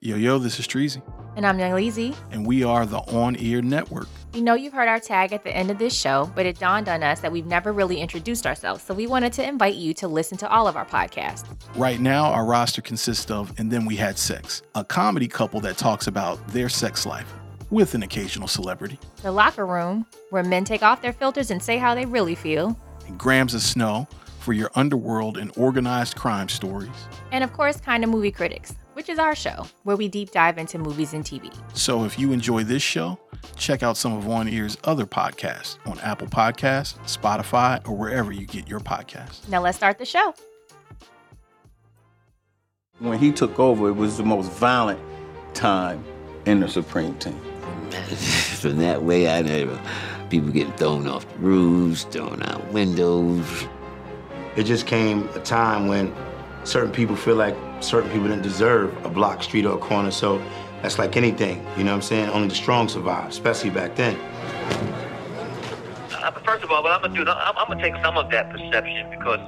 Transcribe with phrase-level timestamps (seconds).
[0.00, 1.02] Yo, yo, this is Treasy,
[1.36, 2.14] And I'm Young Leezy.
[2.30, 4.06] and we are the On Ear Network.
[4.32, 6.88] We know you've heard our tag at the end of this show, but it dawned
[6.88, 8.82] on us that we've never really introduced ourselves.
[8.84, 11.46] So we wanted to invite you to listen to all of our podcasts.
[11.74, 15.76] Right now, our roster consists of And Then We Had Sex, a comedy couple that
[15.78, 17.32] talks about their sex life
[17.70, 21.76] with an occasional celebrity, The Locker Room, where men take off their filters and say
[21.76, 22.78] how they really feel.
[23.08, 24.06] and Grams of Snow
[24.38, 26.90] for your underworld and organized crime stories.
[27.32, 30.76] And of course, Kinda Movie Critics, which is our show, where we deep dive into
[30.76, 31.54] movies and TV.
[31.72, 33.16] So if you enjoy this show,
[33.54, 38.44] check out some of On Ear's other podcasts on Apple Podcasts, Spotify, or wherever you
[38.44, 39.48] get your podcasts.
[39.48, 40.34] Now let's start the show.
[42.98, 44.98] When he took over, it was the most violent
[45.54, 46.04] time
[46.46, 47.40] in the Supreme Team.
[48.58, 49.80] From that way, I never
[50.28, 53.46] people getting thrown off the roofs, thrown out windows.
[54.56, 56.12] It just came a time when
[56.64, 60.10] certain people feel like certain people didn't deserve a block, street, or a corner.
[60.10, 60.42] So
[60.82, 62.28] that's like anything, you know what I'm saying?
[62.30, 64.16] Only the strong survive, especially back then.
[66.12, 68.50] Uh, First of all, what I'm gonna do, I'm, I'm gonna take some of that
[68.50, 69.40] perception because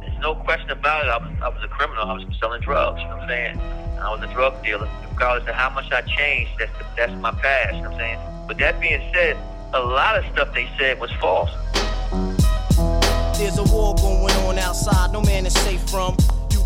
[0.00, 1.08] there's no question about it.
[1.08, 2.04] I was, I was a criminal.
[2.04, 3.00] I was selling drugs.
[3.00, 3.60] You know what I'm saying?
[4.00, 4.88] I was a drug dealer.
[5.10, 7.74] Regardless of how much I changed, that's that's my past.
[7.76, 8.46] You know what I'm saying?
[8.48, 9.36] But that being said,
[9.74, 11.50] a lot of stuff they said was false.
[13.38, 16.16] There's a war going on outside, no man is safe from.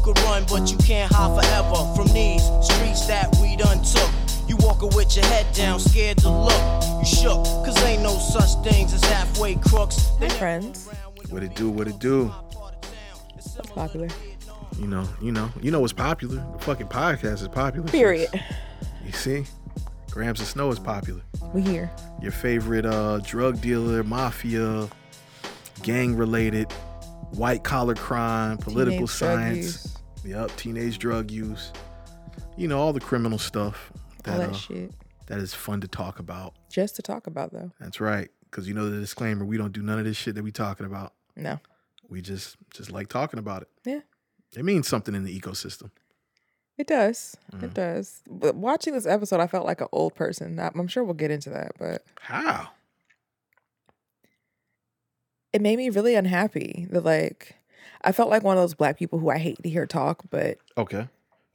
[0.06, 4.08] You could run, but you can't hide forever from these streets that we done took.
[4.48, 6.84] You walking with your head down, scared to look.
[7.00, 10.10] You shook, cause ain't no such things as halfway crooks.
[10.20, 10.88] Hi, friends.
[11.30, 12.32] What it do, what it do.
[13.34, 14.06] That's popular.
[14.78, 16.36] You know, you know, you know what's popular.
[16.52, 17.88] The fucking podcast is popular.
[17.88, 18.28] Period.
[19.04, 19.44] You see?
[20.12, 21.22] Grams of Snow is popular.
[21.52, 21.90] We here.
[22.22, 24.88] Your favorite uh drug dealer, mafia,
[25.82, 26.70] gang related,
[27.32, 29.95] white collar crime, political Teenage drug science.
[30.26, 31.72] Yep, teenage drug use.
[32.56, 34.92] You know, all the criminal stuff All that that uh, shit.
[35.26, 36.54] that is fun to talk about.
[36.70, 37.70] Just to talk about though.
[37.80, 38.28] That's right.
[38.50, 40.86] Cause you know the disclaimer, we don't do none of this shit that we talking
[40.86, 41.12] about.
[41.36, 41.60] No.
[42.08, 43.68] We just just like talking about it.
[43.84, 44.00] Yeah.
[44.56, 45.90] It means something in the ecosystem.
[46.78, 47.36] It does.
[47.52, 47.62] Mm.
[47.62, 48.22] It does.
[48.28, 50.58] But watching this episode, I felt like an old person.
[50.58, 52.68] I'm sure we'll get into that, but How?
[55.52, 56.86] it made me really unhappy.
[56.90, 57.55] That like,
[58.06, 60.22] I felt like one of those black people who I hate to hear talk.
[60.30, 61.08] But Okay.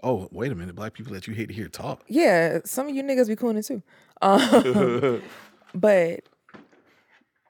[0.03, 0.75] Oh, wait a minute.
[0.75, 2.03] Black people that you hate to hear talk.
[2.07, 3.81] yeah, some of you niggas be cooning too.
[4.21, 5.21] Um,
[5.75, 6.21] but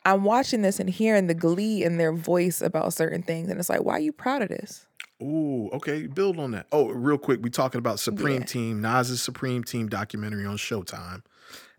[0.06, 3.70] I'm watching this and hearing the glee in their voice about certain things, and it's
[3.70, 4.86] like, why are you proud of this?
[5.22, 6.08] Ooh, okay.
[6.08, 6.66] Build on that.
[6.72, 8.46] Oh, real quick, we talking about Supreme Yeah.
[8.46, 11.24] Team, Nas's Supreme Team documentary on Showtime,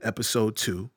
[0.03, 0.91] episode two.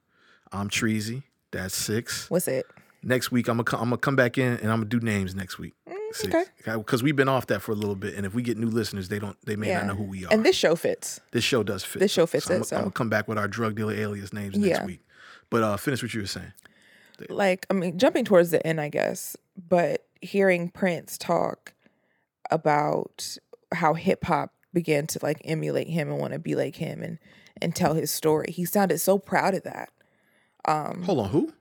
[0.51, 1.23] I'm Treasy.
[1.51, 2.29] That's six.
[2.29, 2.65] What's it?
[3.03, 5.57] Next week, I'm gonna I'm gonna come back in and I'm gonna do names next
[5.57, 5.73] week.
[6.15, 6.33] Six.
[6.33, 6.45] Okay.
[6.77, 9.09] Because we've been off that for a little bit, and if we get new listeners,
[9.09, 10.31] they don't they may not know who we are.
[10.31, 11.19] And this show fits.
[11.31, 11.99] this show does fit.
[11.99, 12.77] this show fits I'm, it, I'm so.
[12.79, 14.85] gonna come back with our drug dealer alias names next Yeah.
[14.85, 15.01] week.
[15.49, 16.53] But uh, finish what you were saying.
[17.29, 19.35] like I mean, jumping towards the end, I guess,
[19.67, 21.73] but hearing Prince talk
[22.51, 23.37] about
[23.73, 27.19] how hip hop began to like emulate him and want to be like him and
[27.61, 28.51] and tell his story.
[28.51, 29.89] He sounded so proud of that.
[30.65, 31.53] Um Hold on, who?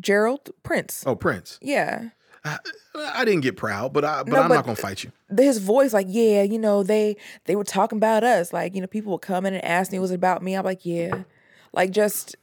[0.00, 1.04] Gerald Prince.
[1.06, 1.58] Oh, Prince.
[1.62, 2.10] Yeah.
[2.44, 2.58] I,
[2.94, 5.12] I didn't get proud, but I but No, I'm but- not gonna fight you.
[5.36, 8.52] His voice, like, yeah, you know, they they were talking about us.
[8.52, 10.54] Like, you know, people would come in and ask me, was it about me?
[10.54, 11.22] I'm like, yeah.
[11.72, 12.36] Like just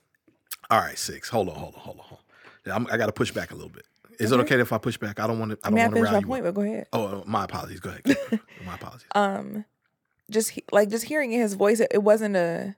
[0.72, 1.30] All right, six.
[1.30, 2.20] Hold on, hold on, hold on, hold
[2.68, 2.72] on.
[2.74, 3.86] I'm, I got to push back a little bit.
[4.20, 5.20] Is it okay if I push back?
[5.20, 5.58] I don't want to.
[5.64, 6.54] I I don't want to my point, up.
[6.54, 6.88] but go ahead.
[6.94, 7.80] Oh, uh, my apologies.
[7.80, 8.04] Go ahead.
[8.66, 9.06] My apologies.
[9.16, 9.66] um
[10.30, 12.76] just he- like just hearing his voice it, it wasn't a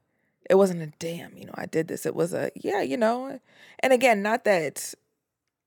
[0.50, 3.38] it wasn't a damn you know i did this it was a yeah you know
[3.80, 4.94] and again not that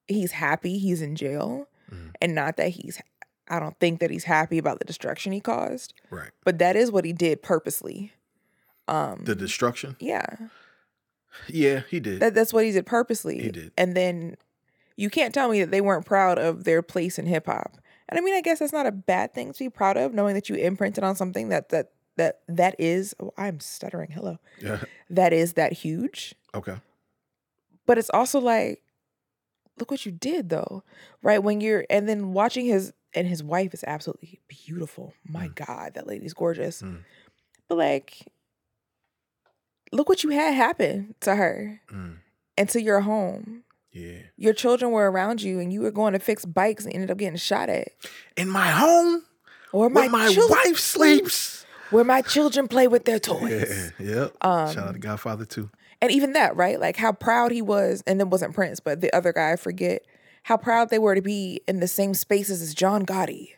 [0.08, 2.12] he's happy he's in jail Mhm.
[2.22, 3.00] and not that he's
[3.48, 6.30] i don't think that he's happy about the destruction he caused right.
[6.44, 8.12] but that is what he did purposely
[8.88, 9.96] um The destruction.
[10.00, 10.24] yeah
[11.48, 12.20] Yeah, he did.
[12.20, 13.72] that, that's what he did purposely He did.
[13.76, 14.36] and then
[14.96, 17.76] you can't tell me that they weren't proud of their place in hip-hop
[18.08, 20.34] and i mean i guess that's not a bad thing to be proud of knowing
[20.34, 24.78] that you imprinted on something that that that that is oh, i'm stuttering hello yeah.
[25.10, 26.76] that is that huge Okay.
[27.86, 28.80] but it's also like
[29.78, 30.82] look what you did though
[31.22, 35.94] right when you're and then watching his and his wife is absolutely beautiful my god
[35.94, 37.00] that lady's gorgeous Mm.
[37.68, 38.26] but like
[39.92, 42.16] look what you had happen to her Mm.
[42.56, 44.18] and to your home Yeah.
[44.36, 47.18] your children were around you and you were going to fix bikes and ended up
[47.18, 47.88] getting shot at
[48.36, 49.24] In my home,
[49.72, 51.64] or where my chil- wife sleeps.
[51.90, 54.14] where my children play with their toys Yeah.
[54.22, 54.36] Yep.
[54.40, 55.70] Um, Shout out to Godfather too.
[56.04, 56.78] And even that, right?
[56.78, 60.02] Like how proud he was, and it wasn't Prince, but the other guy, I forget,
[60.42, 63.54] how proud they were to be in the same spaces as John Gotti.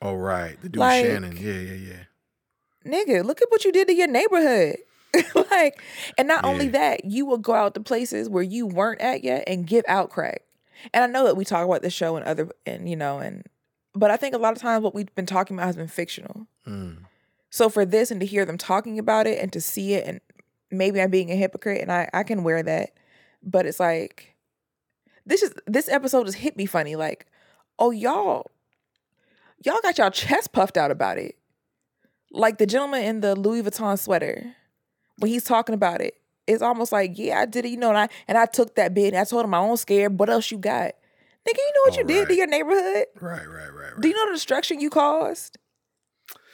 [0.00, 1.36] Oh right, the dude Like- Shannon.
[1.36, 2.04] Yeah, yeah, yeah.
[2.86, 4.76] nigga, look at what you did to your neighborhood.
[5.50, 5.82] like,
[6.16, 9.42] and not only that, you will go out to places where you weren't at yet
[9.48, 10.42] and give out crack.
[10.92, 13.42] And I know that we talk about this show and other, and you know, and
[13.96, 16.46] but I think a lot of times what we've been talking about has been fictional.
[16.68, 16.98] Mm.
[17.50, 20.20] So for this and to hear them talking about it and to see it, and
[20.78, 22.90] maybe I'm being a hypocrite, and I I can wear that,
[23.42, 24.34] but it's like
[25.26, 26.96] this is this episode just hit me funny.
[26.96, 27.26] Like,
[27.78, 28.50] oh y'all,
[29.64, 31.36] y'all got y'all chest puffed out about it.
[32.30, 34.54] Like the gentleman in the Louis Vuitton sweater,
[35.18, 36.14] when he's talking about it,
[36.46, 38.92] it's almost like, yeah, I did it, you know, and I and I took that
[38.94, 40.18] bid and I told him I don't scared.
[40.18, 40.92] What else you got?
[41.46, 43.04] Nigga, you know what Oh, you did to your neighborhood?
[43.20, 44.00] Right, right, right, right.
[44.00, 45.58] Do you know the destruction you caused?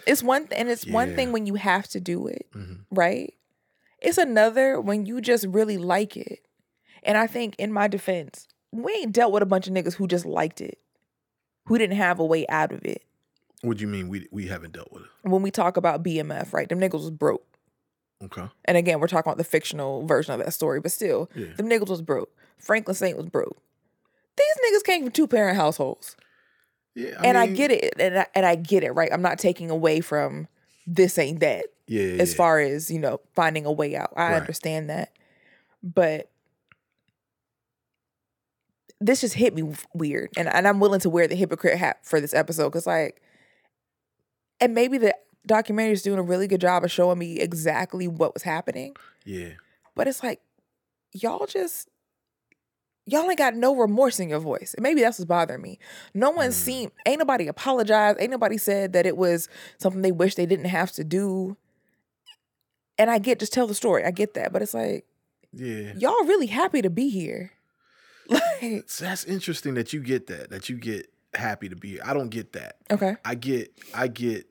[0.07, 2.81] It's one th- and it's one thing when you have to do it, Mhm.
[2.91, 3.33] right?
[4.01, 6.41] It's another when you just really like it.
[7.03, 10.07] And I think in my defense, we ain't dealt with a bunch of niggas who
[10.07, 10.79] just liked it,
[11.67, 13.03] who didn't have a way out of it.
[13.63, 15.09] What do you mean we we haven't dealt with it?
[15.29, 16.69] When we talk about BMF, right?
[16.69, 17.45] Them niggas was broke.
[18.23, 18.49] Okay.
[18.67, 21.53] And again, we're talking about the fictional version of that story, but still, Yeah.
[21.57, 22.31] them niggas was broke.
[22.59, 23.57] Franklin Saint was broke.
[24.37, 26.17] These niggas came from two parent households.
[26.95, 27.21] Yeah.
[27.23, 29.11] and I get it, and I, and I get it, right?
[29.13, 30.49] I'm not taking away from
[30.87, 32.23] this ain't that Yeah.
[32.23, 32.37] as yeah.
[32.37, 34.13] far as you know finding a way out.
[34.17, 34.41] I Right.
[34.41, 35.11] understand that,
[35.83, 36.31] but
[39.01, 42.21] this just hit me weird, and and I'm willing to wear the hypocrite hat for
[42.21, 43.21] this episode because like,
[44.61, 45.17] and maybe the
[45.47, 48.95] documentary is doing a really good job of showing me exactly what was happening,
[49.25, 49.55] Yeah.
[49.97, 50.41] but it's like
[51.13, 51.89] y'all just.
[53.07, 54.73] Y'all ain't got no remorse in your voice.
[54.75, 55.81] And maybe that's what's bothering me.
[56.15, 56.53] No one mm-hmm.
[56.53, 58.21] seemed ain't nobody apologized.
[58.21, 59.49] Ain't nobody said that it was
[59.79, 61.57] something they wish they didn't have to do.
[63.01, 64.05] And I get just tell the story.
[64.05, 64.53] I get that.
[64.53, 65.05] But it's like,
[65.53, 65.95] Yeah.
[65.97, 67.53] y'all really happy to be here.
[68.31, 70.51] Like, that's interesting that you get that.
[70.51, 72.03] That you get happy to be here.
[72.05, 72.77] I don't get that.
[72.91, 73.17] okay.
[73.25, 74.47] I get I get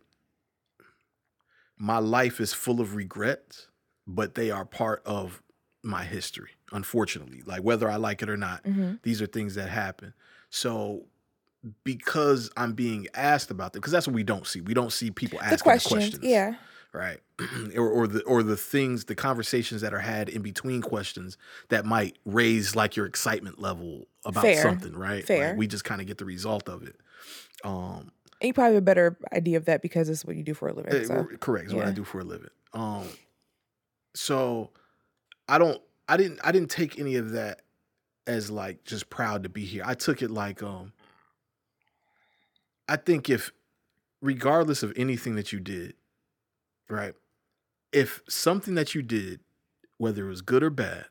[1.77, 3.67] my life is full of regrets,
[4.07, 5.41] but they are part of
[5.83, 7.41] my history, unfortunately.
[7.45, 10.13] Like whether I like it or not, hmm these are things that happen.
[10.49, 11.05] So
[11.83, 14.59] because I'm being asked about them, because that's what we don't see.
[14.61, 15.91] We don't see people The asking questions.
[15.93, 16.23] the questions.
[16.25, 16.55] Yeah.
[16.91, 17.19] Right.
[17.75, 21.37] or, or the or the things, the conversations that are had in between questions
[21.69, 24.61] that might raise like your excitement level about Fair.
[24.61, 25.25] something, right?
[25.25, 25.49] Fair.
[25.49, 26.95] Like, we just kind of get the result of it.
[27.63, 30.53] Um And you probably have a better idea of that because it's what you do
[30.53, 30.93] for a living.
[30.93, 31.27] Eh, So.
[31.39, 31.67] correct.
[31.67, 32.49] Is what I do for a living.
[32.73, 33.07] Um,
[34.13, 34.69] so
[35.47, 35.81] I don't.
[36.07, 36.39] I didn't.
[36.43, 37.61] I didn't take any of that
[38.27, 39.83] as like just proud to be here.
[39.85, 40.93] I took it like um.
[42.87, 43.51] I think if,
[44.21, 45.93] regardless of anything that you did,
[46.89, 47.13] right,
[47.91, 49.39] if something that you did,
[49.97, 51.05] whether it was good or bad,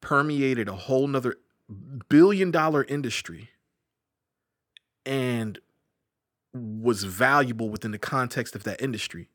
[0.00, 1.36] permeated a whole nother
[2.08, 3.50] billion dollar industry
[5.06, 5.58] and
[6.52, 9.28] was valuable within the context of that industry,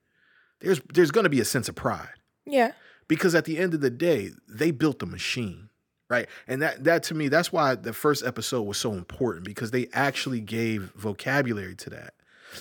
[0.61, 2.13] there's there's going to be a sense of pride
[2.45, 2.71] Yeah.
[3.07, 5.69] because at the end of the day, they built a machine,
[6.09, 6.27] right?
[6.47, 9.87] And that that to me, that's why the first episode was so important because they
[9.93, 12.13] actually gave vocabulary to that.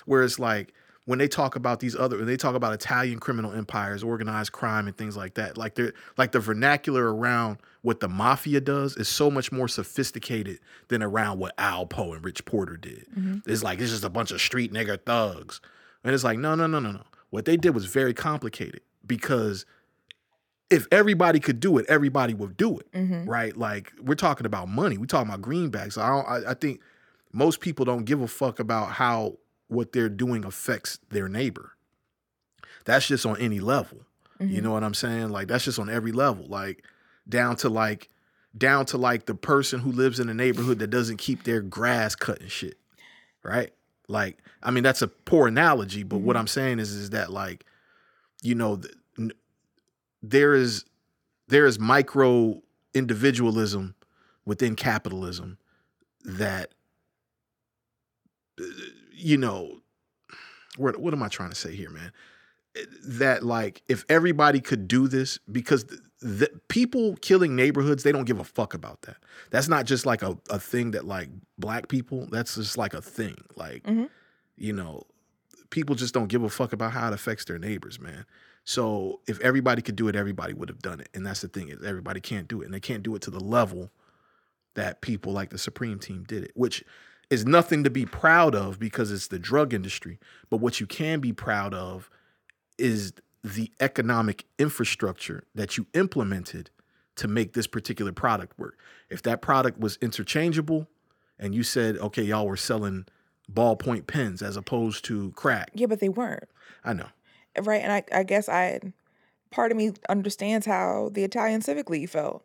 [0.06, 0.74] Whereas like
[1.08, 4.86] when they talk about these other when they talk about Italian criminal empires, organized crime
[4.86, 9.08] and things like that, like they're like the vernacular around what the mafia does is
[9.08, 10.58] so much more sophisticated
[10.88, 13.06] than around what Alpo and Rich Porter did.
[13.46, 15.62] It's like it's just a bunch of street nigger thugs.
[16.04, 17.04] And it's like, no, no, no, no, no.
[17.30, 19.64] What they did was very complicated because
[20.68, 23.24] if everybody could do it, everybody would do it, Mm-hmm.
[23.30, 23.56] right?
[23.56, 25.96] Like we're talking about money, we're talking about greenbacks.
[25.96, 26.28] I don't.
[26.28, 26.80] I, I think
[27.32, 29.38] most people don't give a fuck about how
[29.68, 31.72] what they're doing affects their neighbor.
[32.84, 33.98] That's just on any level.
[34.40, 34.54] Mm-hmm.
[34.54, 35.30] You know what I'm saying?
[35.30, 36.46] Like that's just on every level.
[36.46, 36.84] Like
[37.28, 38.08] down to like
[38.56, 42.14] down to like the person who lives in a neighborhood that doesn't keep their grass
[42.14, 42.78] cut and shit.
[43.42, 43.72] Right?
[44.08, 47.64] Like I mean that's a poor analogy, but what I'm saying is is that like
[48.42, 49.32] you know th- n-
[50.22, 50.84] there is
[51.48, 52.62] there is micro
[52.94, 53.94] individualism
[54.44, 55.58] within capitalism
[56.24, 56.70] that
[59.18, 59.80] you know
[60.76, 62.12] what what am I trying to say here, man?
[62.76, 68.12] Eh, That like if everybody could do this because the, the people killing neighborhoods they
[68.12, 69.16] don't give a fuck about that.
[69.50, 72.26] That's not just like a, a thing that like black people.
[72.30, 73.36] That's just like a thing.
[73.56, 74.08] Like Mhm.
[74.56, 75.02] you know,
[75.70, 78.24] people just don't give a fuck about how it affects their neighbors, man.
[78.64, 81.08] So if everybody could do it, everybody would have done it.
[81.14, 83.30] And that's the thing is everybody can't do it, and they can't do it to
[83.30, 83.90] the level
[84.74, 86.84] that people like the Supreme Team did it, which
[87.30, 90.18] is nothing to be proud of because it's the drug industry.
[90.50, 92.10] But what you can be proud of
[92.78, 93.12] is
[93.44, 96.70] the economic infrastructure that you implemented
[97.16, 98.78] to make this particular product work.
[99.10, 100.86] If that product was interchangeable
[101.38, 103.06] and you said, okay, y'all were selling
[103.52, 106.48] ballpoint pens as opposed to crack, Yeah, but they weren't.
[106.84, 107.08] I know.
[107.62, 108.80] right, and I, I guess I,
[109.50, 112.44] part of me understands how the Italian Civic League felt.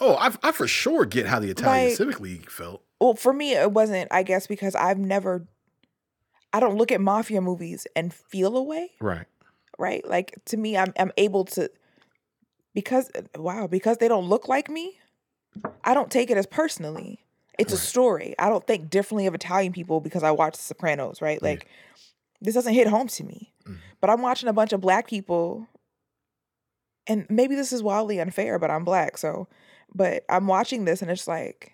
[0.00, 2.82] Oh, I, I for sure get how the Italian Like- Civic League felt.
[3.00, 4.08] Well, for me, it wasn't.
[4.10, 5.46] I guess because I've never,
[6.52, 8.92] I don't look at mafia movies and feel a way.
[9.00, 9.26] Right.
[9.78, 10.06] right?
[10.08, 11.70] Like to me, I'm I'm able to
[12.74, 14.98] because wow, because they don't look like me,
[15.84, 17.24] I don't take it as personally.
[17.58, 18.36] It's a story.
[18.38, 21.40] I don't think differently of Italian people because I watch The Sopranos, right?
[21.42, 21.48] Yeah.
[21.48, 21.66] Like
[22.40, 23.52] this doesn't hit home to me.
[23.66, 23.78] Mhm.
[24.00, 25.66] But I'm watching a bunch of black people
[27.08, 29.48] and maybe this is wildly unfair, but I'm black, so
[29.94, 31.72] but I'm watching this and it's like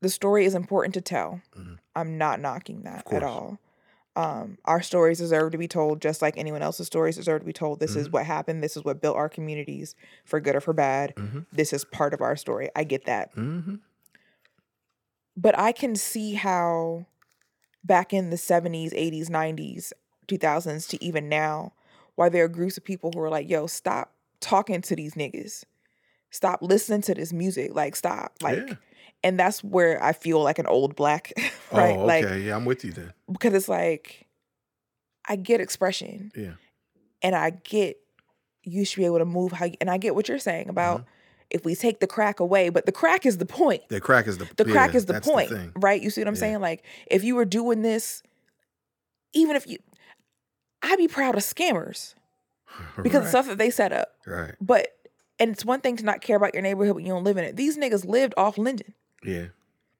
[0.00, 1.40] the story is important to tell.
[1.56, 1.78] Mhm.
[1.94, 3.58] I'm not knocking that at all.
[4.16, 7.52] Um, our stories deserve to be told just like anyone else's stories deserve to be
[7.52, 7.78] told.
[7.80, 8.12] This is Mhm.
[8.12, 8.62] what happened.
[8.62, 11.14] This is what built our communities for good or for bad.
[11.14, 11.46] Mhm.
[11.52, 12.70] This is part of our story.
[12.74, 13.34] I get that.
[13.36, 13.76] Mm-hmm.
[15.36, 17.06] But I can see how
[17.84, 19.92] back in the 70s, 80s, 90s,
[20.26, 21.72] 2000s to even now,
[22.16, 25.64] why there are groups of people who are like, yo, stop talking to these niggas.
[26.30, 27.74] Stop listening to this music.
[27.74, 28.34] Like, stop.
[28.42, 28.74] Like, Yeah.
[29.22, 31.32] And that's where I feel like an old black,
[31.72, 31.96] right?
[31.96, 33.12] Oh, Like, yeah, I'm with you then.
[33.30, 34.26] because it's like
[35.28, 36.52] I get expression Yeah.
[37.22, 37.98] and I get
[38.62, 41.00] you should be able to move how you, and I get what you're saying about
[41.00, 41.08] mm-hmm.
[41.50, 43.82] if we take the crack away, but the crack is the point.
[43.88, 45.72] The crack is the The crack is the point, thing.
[45.76, 46.00] right?
[46.00, 46.40] You see what I'm Yeah.
[46.40, 46.60] saying?
[46.60, 48.22] Like if you were doing this,
[49.32, 49.78] even if you,
[50.82, 52.14] I'd be proud of scammers
[53.02, 53.22] because right.
[53.24, 54.08] the stuff that they set up.
[54.26, 54.54] right.
[54.60, 54.88] But
[55.38, 57.44] and it's one thing to not care about your neighborhood when you don't live in
[57.44, 57.56] it.
[57.56, 58.94] These niggas lived off Linden.
[59.24, 59.46] Yeah.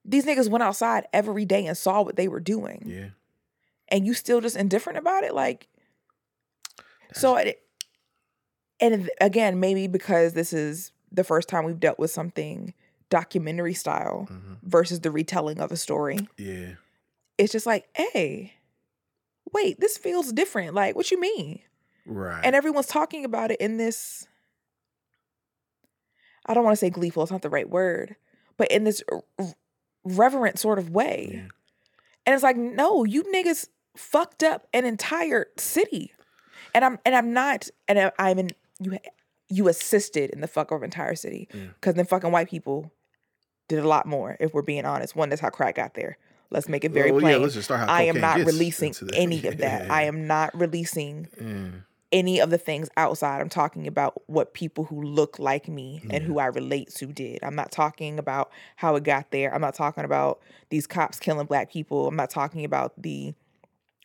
[0.05, 2.83] These niggas went outside every day and saw what they were doing.
[2.87, 3.09] Yeah.
[3.93, 5.67] and you still just indifferent about it like
[7.13, 7.61] so it,
[8.81, 12.73] and again maybe because this is the first time we've dealt with something
[13.09, 14.59] documentary style Mhm.
[14.63, 16.75] versus the retelling of a story Yeah.
[17.37, 18.55] it's just like hey
[19.53, 21.59] wait this feels different like what you mean
[22.07, 22.41] Right.
[22.45, 24.29] and everyone's talking about it in this
[26.47, 28.15] i don't want to say gleeful it's not the right word
[28.61, 29.03] but in this
[30.05, 31.41] reverent sort of way Yeah.
[32.27, 36.13] and it's like, no, you niggas fucked up an entire city.
[36.75, 38.99] And I'm and I'm not and I- I'm in you
[39.49, 41.49] you assisted in the fuck of entire city.
[41.53, 41.69] Yeah.
[41.81, 42.93] Cause then fucking white people
[43.69, 45.17] did a lot more, if we're being honest.
[45.17, 46.19] One, that's how crack got there.
[46.51, 47.43] Let's make it very Well, yeah, plain.
[47.43, 49.91] let's just start how I am not releasing any of that.
[49.91, 50.09] I Yeah.
[50.09, 51.81] am not releasing Yeah.
[52.13, 53.41] Any of the things outside.
[53.41, 56.19] I'm talking about what people who look like me and Yeah.
[56.21, 57.39] who I relate to did.
[57.43, 59.55] I'm not talking about how it got there.
[59.55, 60.41] I'm not talking about
[60.71, 62.09] these cops killing black people.
[62.09, 63.35] I'm not talking about the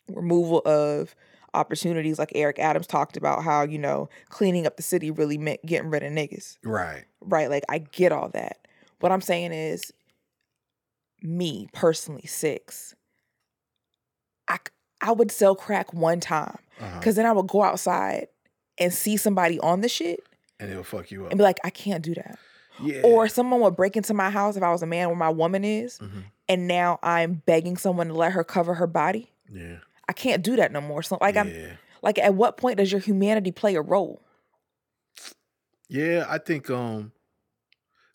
[0.07, 1.15] removal of
[1.55, 5.65] opportunities like Eric Adams talked about how, you know, cleaning up the city really meant
[5.65, 6.57] getting rid of niggas.
[6.63, 7.05] Right.
[7.21, 7.49] Right?
[7.49, 8.67] Like I get all that.
[8.99, 9.91] What I'm saying is
[11.21, 12.93] me personally, six.
[14.47, 14.57] I
[15.01, 16.57] I would sell crack one time.
[16.81, 16.99] Uh-huh.
[17.01, 18.27] Cause then I would go outside
[18.77, 20.21] and see somebody on the shit
[20.59, 21.31] And it'll fuck you up.
[21.31, 22.37] and be like, I can't do that.
[22.81, 23.01] yeah.
[23.03, 25.63] Or someone would break into my house if I was a man where my woman
[25.63, 26.23] is, Mhm.
[26.49, 29.31] and now I'm begging someone to let her cover her body.
[29.49, 29.77] Yeah.
[30.09, 31.01] I can't do that no more.
[31.01, 31.51] So like I'm
[32.01, 34.21] like at what point does your humanity play a role?
[35.87, 37.11] Yeah, I think um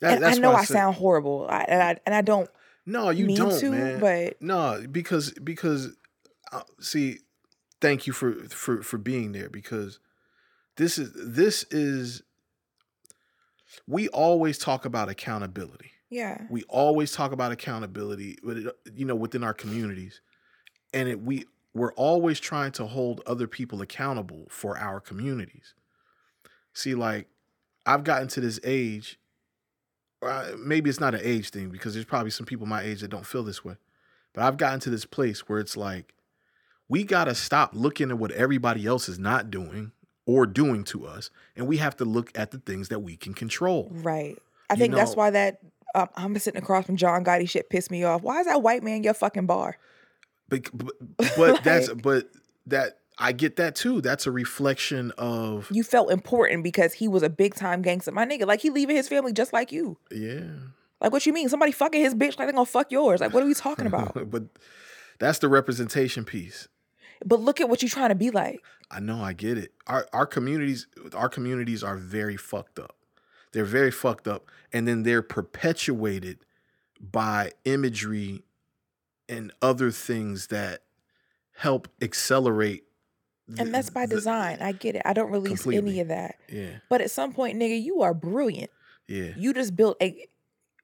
[0.01, 1.47] that, I know I said- sound horrible.
[1.49, 2.49] I, and I and I don't
[2.87, 4.01] No, you mean don't, to, man.
[4.01, 5.89] but no, because because
[6.53, 7.19] uh, see,
[7.81, 9.99] thank you for for for being there because
[10.77, 12.23] this is this is
[13.87, 15.93] we always talk about accountability.
[16.11, 16.43] yeah.
[16.51, 20.21] We always talk about accountability, but it, you know, within our communities,
[20.93, 25.75] and it, we we're always trying to hold other people accountable for our communities.
[26.73, 27.29] See, like
[27.87, 29.19] I've gotten to this age.
[30.23, 33.09] Uh, maybe it's not an age thing because there's probably some people my age that
[33.09, 33.77] don't feel this way,
[34.35, 36.13] but I've gotten to this place where it's like
[36.91, 39.93] we gotta stop looking at what everybody else is not doing
[40.27, 43.33] or doing to us, and we have to look at the things that we can
[43.33, 43.89] control.
[43.91, 44.37] Right.
[44.69, 45.61] I You think that's why that
[45.95, 48.23] um, I'm sitting across from John Gotti shit pissed me off.
[48.23, 49.79] Why is that white man your fucking bar?
[50.49, 50.95] But but,
[51.37, 52.29] but that's but
[52.67, 54.01] that I get that too.
[54.01, 58.13] That's a reflection of You felt important because he was a big time gangster.
[58.13, 59.97] My nigga, like he leaving his family just like you.
[60.11, 60.51] yeah.
[61.01, 61.49] Like what you mean?
[61.49, 63.21] Somebody fucking his bitch like they gonna fuck yours.
[63.21, 64.13] Like what are we talking about?
[64.31, 64.45] but
[65.19, 66.69] that's the representation piece.
[67.25, 68.61] But look at what you're trying to be like.
[68.91, 69.73] I know I get it.
[69.87, 72.97] Our our communities our communities are very fucked up.
[73.53, 76.39] They're very fucked up and then they're perpetuated
[77.01, 78.45] by imagery
[79.29, 80.83] and other things that
[81.53, 82.85] help accelerate
[83.59, 84.59] And that's by the- design.
[84.61, 85.03] I get it.
[85.05, 86.37] I don't release any of that.
[86.49, 86.79] Yeah.
[86.89, 88.71] But at some point, nigga, you are brilliant.
[89.09, 89.33] Yeah.
[89.37, 90.27] You just built a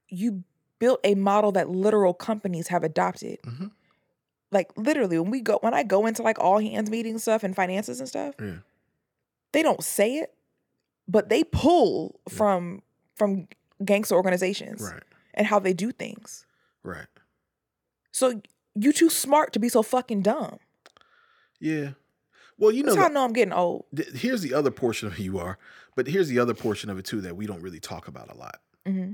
[0.09, 0.45] you
[0.78, 3.38] built a model that literal companies have adopted.
[3.43, 3.71] Mhm.
[4.56, 7.54] Like literally when we go when I go into like all hands meeting stuff and
[7.54, 8.58] finances and stuff, Yeah.
[9.52, 10.34] they don't say it,
[11.06, 12.82] but they pull from
[13.14, 13.48] from
[13.84, 15.02] gangster organizations Right.
[15.34, 16.46] and how they do things.
[16.82, 17.06] Right.
[18.12, 18.40] So
[18.75, 20.58] you too smart to be so fucking dumb.
[21.60, 21.90] Yeah.
[22.58, 23.84] Well, you know, That's how I know I'm getting old.
[23.94, 25.58] th- here's the other portion of who you are,
[25.94, 28.36] but here's the other portion of it too that we don't really talk about a
[28.36, 28.60] lot.
[28.86, 29.12] hmm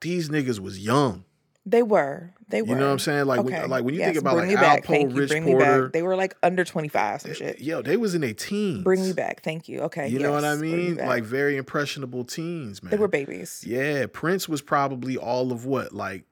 [0.00, 1.24] These niggas was young.
[1.70, 2.32] They were.
[2.48, 2.68] They were.
[2.68, 3.26] You know what I'm saying?
[3.26, 3.60] Like, Okay.
[3.60, 4.48] when, like when you Yes, think about like.
[4.48, 5.16] Alpo, Thank you.
[5.16, 5.90] Rich Bring Porter.
[5.92, 7.60] They were like under 25, some eh, shit.
[7.60, 8.82] yo, they was in their teens.
[8.84, 9.42] Bring me back.
[9.42, 9.80] Thank you.
[9.82, 10.08] Okay.
[10.08, 10.96] You know what I yes, me mean?
[10.96, 12.90] Like very impressionable teens, man.
[12.90, 13.62] they were babies.
[13.66, 16.24] Yeah, Prince was probably all of what like.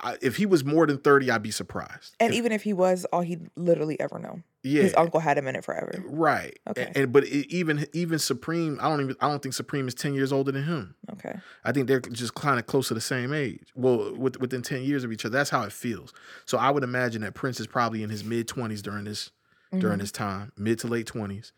[0.00, 2.14] I, if he was more than thirty, I'd be surprised.
[2.20, 4.42] And If- even if he was all he'd literally ever known.
[4.62, 6.02] yeah, His uncle had him in it forever.
[6.06, 6.58] right.
[6.68, 6.90] Okay.
[6.94, 10.14] And, but it, even even Supreme, I don't even I don't think Supreme is ten
[10.14, 10.94] years older than him.
[11.12, 11.34] Okay.
[11.64, 13.68] I think they're just kind of close to the same age.
[13.74, 15.32] Well, with, within 10 years of each other.
[15.36, 16.12] That's how it feels.
[16.44, 19.30] So I would imagine that Prince is probably in his mid 20s during this
[19.72, 19.80] Mm-hmm.
[19.80, 21.50] during this time, mid to late 20s.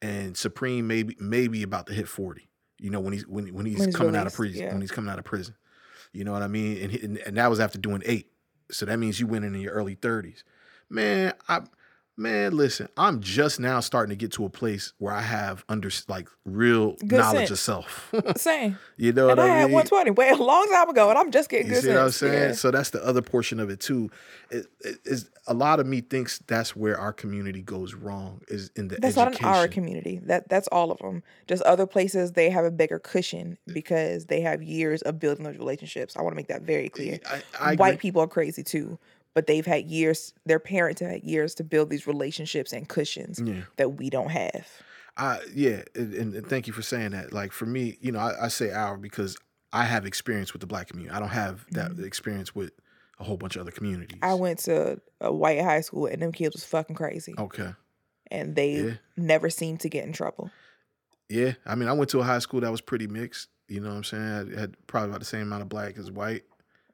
[0.00, 2.48] And Supreme maybe maybe about to hit 40.
[2.78, 4.72] You know, when he's when, when he's When he's coming out of prison, yeah.
[4.72, 5.54] when he's coming out of prison.
[6.16, 6.90] You know what I mean?
[7.02, 8.26] And, and that was after doing 8.
[8.70, 10.42] So that means you went in, in your early 30s.
[10.88, 11.60] Man, I
[12.16, 15.90] man, listen, I'm just now starting to get to a place where I have under
[16.08, 17.50] like real Good knowledge sense.
[17.50, 18.14] of self.
[18.36, 18.78] Same.
[18.96, 19.52] you know and what I mean?
[19.56, 21.90] I had 120 way a long time ago, and I'm just getting You good You
[21.90, 22.32] see what I'm saying?
[22.50, 22.52] Yeah.
[22.52, 24.10] So that's the other portion of it too.
[24.50, 28.70] It, it- is a lot of me thinks that's where our community goes wrong is
[28.74, 29.42] in the That's education.
[29.44, 30.20] not in our community.
[30.24, 31.22] That that's all of them.
[31.46, 35.56] Just other places they have a bigger cushion because they have years of building those
[35.58, 36.16] relationships.
[36.16, 37.20] I want to make that very clear.
[37.30, 37.98] I, I White agree.
[37.98, 38.98] people are crazy too,
[39.36, 40.32] but they've had years.
[40.46, 43.64] Their parents have had years to build these relationships and cushions Yeah.
[43.76, 44.66] that we don't have.
[45.18, 47.34] I yeah, and, and thank you for saying that.
[47.34, 49.36] Like for me, you know, I, I say our because
[49.74, 51.14] I have experience with the black community.
[51.14, 52.72] I don't have that experience with
[53.20, 54.16] a whole bunch of other communities.
[54.16, 54.24] Mm-hmm.
[54.30, 57.74] I went to a white high school and them kids was fucking crazy, Okay.
[58.30, 58.90] and they Yeah.
[59.18, 60.50] never seemed to get in trouble.
[61.28, 61.52] Yeah.
[61.66, 63.48] I mean, I went to a high school that was pretty mixed.
[63.68, 64.54] You know what I'm saying?
[64.56, 66.44] I had probably about the same amount of black as white.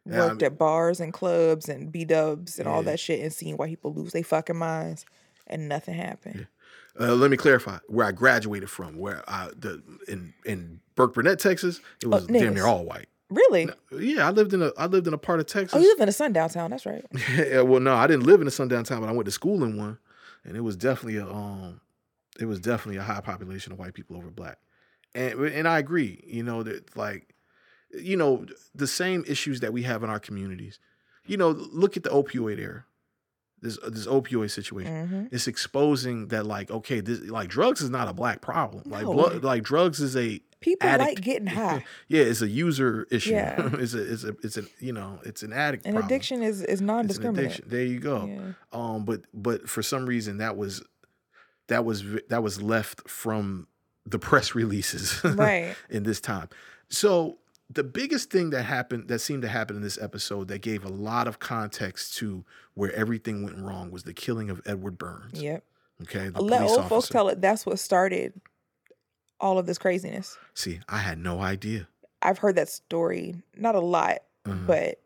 [0.04, 3.20] Yeah, I Worked mean- at bars and clubs and B dubs and all that shit,
[3.20, 5.04] and seen white people lose their fucking minds,
[5.46, 6.46] and nothing happened.
[7.00, 8.98] Uh, let me clarify where I graduated from.
[8.98, 12.54] Where I the in in Burkburnett, Texas, it was damn Oh, niggas.
[12.54, 13.08] near all white.
[13.30, 13.68] Really?
[13.98, 15.74] Yeah, I lived in a I lived in a part of Texas.
[15.74, 16.70] Oh, you live in a sundown town.
[16.70, 17.02] That's right.
[17.34, 19.64] yeah, well, no, I didn't live in a sundown town, but I went to school
[19.64, 19.98] in one,
[20.44, 21.80] and it was definitely a um,
[22.38, 24.58] it was definitely a high population of white people over black,
[25.14, 26.22] and and I agree.
[26.26, 27.34] You know that like,
[27.94, 30.78] you know the same issues that we have in our communities.
[31.26, 32.84] You know, look at the opioid era.
[33.60, 35.06] This this opioid situation.
[35.08, 38.82] hmm It's exposing that like okay, this like drugs is not a black problem.
[38.86, 41.08] Like blood, like drugs is a People addict.
[41.16, 41.84] like getting high.
[42.08, 43.32] yeah, it's a user issue.
[43.32, 43.68] Yeah.
[43.74, 45.84] it's a it's a it's a you know it's an addict.
[45.86, 46.06] And problem.
[46.06, 47.44] addiction is is non-discriminate.
[47.46, 47.64] addiction.
[47.68, 48.26] There you go.
[48.26, 48.52] Yeah.
[48.72, 50.82] Um, but but for some reason that was
[51.68, 53.66] that was that was left from
[54.06, 55.74] the press releases Right.
[55.90, 56.48] in this time.
[56.88, 57.38] So
[57.74, 60.88] the biggest thing that happened that seemed to happen in this episode that gave a
[60.88, 65.40] lot of context to where everything went wrong was the killing of Edward Burns.
[65.40, 65.64] Yep.
[66.02, 66.28] Okay.
[66.30, 67.40] The Let old folks tell it.
[67.40, 68.32] That's what started
[69.40, 70.36] all of this craziness.
[70.54, 71.88] See, I had no idea.
[72.20, 74.66] I've heard that story, not a lot, Mhm.
[74.66, 75.00] but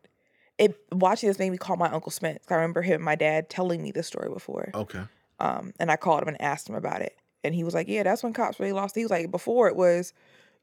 [0.57, 2.43] it watching this made me call my uncle Spence.
[2.49, 4.69] I remember him, and my dad, telling me this story before.
[4.73, 5.03] Okay.
[5.39, 8.03] Um, and I called him and asked him about it, and he was like, "Yeah,
[8.03, 10.13] that's when cops really lost." He was like, "Before it was,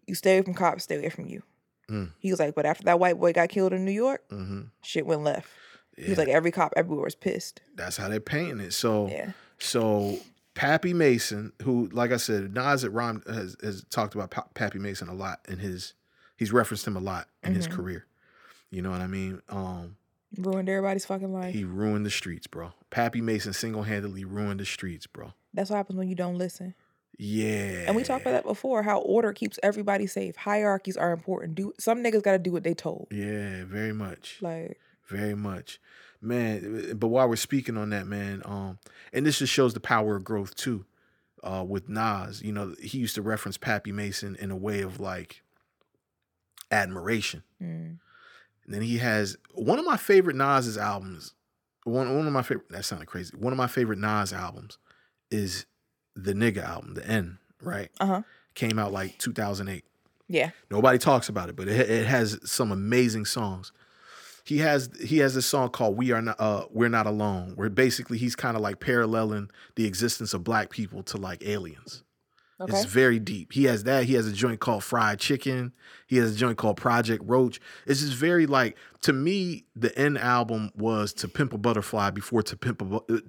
[0.07, 1.43] you stay away from cops, stay away from you."
[1.89, 2.11] Mm.
[2.19, 5.07] He was like, "But after that white boy got killed in New York, hmm shit
[5.07, 5.49] went left."
[5.97, 8.73] He was like, "Every cop everywhere was pissed." That's how they're painting it.
[8.73, 9.33] So Yeah.
[9.59, 10.19] So
[10.55, 14.79] Pappy Mason, who, like I said, Nas at Rhyme has, has talked about Pa- Pappy
[14.79, 15.95] Mason a lot in his,
[16.37, 17.73] he's referenced him a lot in his Mhm.
[17.73, 18.07] career.
[18.71, 19.41] You know what I mean?
[19.49, 19.97] Um,
[20.37, 21.53] Ruined everybody's fucking life.
[21.55, 22.73] he ruined the streets, bro.
[22.91, 25.33] Pappy Mason single handedly ruined the streets, bro.
[25.53, 26.75] That's what happens when you don't listen.
[27.19, 27.85] Yeah.
[27.87, 28.83] And we talked about that before.
[28.83, 30.37] How order keeps everybody safe.
[30.37, 31.55] Hierarchies are important.
[31.55, 33.09] Do some niggas got to do what they told.
[33.11, 34.39] Yeah, very much.
[34.41, 35.81] Like very much
[36.21, 38.79] man but while we're speaking on that man um
[39.13, 40.85] and this just shows the power of growth too
[41.43, 45.01] uh with Nas you know he used to reference Pappy Mason in a way of
[45.01, 45.43] like
[46.71, 47.99] admiration mm, and
[48.67, 51.35] then he has one of my favorite Nas's albums
[51.85, 54.79] one one of my favorite that sounded crazy one of my favorite Nas albums
[55.31, 55.67] is
[56.15, 58.23] the nigga album the N right uh-huh.
[58.55, 59.85] came out like 2008
[60.29, 60.51] Yeah.
[60.71, 63.73] Nobody talks about it, but it, it has some amazing songs.
[64.45, 67.71] He has he has this song called "We Are Not uh, We're Not Alone," where
[67.71, 72.03] basically he's kind of like paralleling the existence of black people to like aliens.
[72.61, 72.73] Okay.
[72.77, 73.53] It's very deep.
[73.53, 74.05] He has that.
[74.05, 75.73] He has a joint called Fried Chicken.
[76.07, 77.59] He has a joint called Project Roach.
[77.87, 79.65] It's just very like to me.
[79.75, 82.85] The end album was To Pimp a Butterfly before To Pimp a.
[82.85, 83.21] Bu-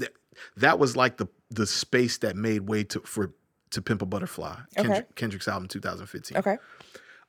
[0.57, 3.31] that- was like the the space that made way to for
[3.71, 4.51] To Pimp a Butterfly.
[4.51, 4.81] Okay.
[4.87, 6.37] Kendrick, Kendrick's album 2015.
[6.37, 6.57] Okay.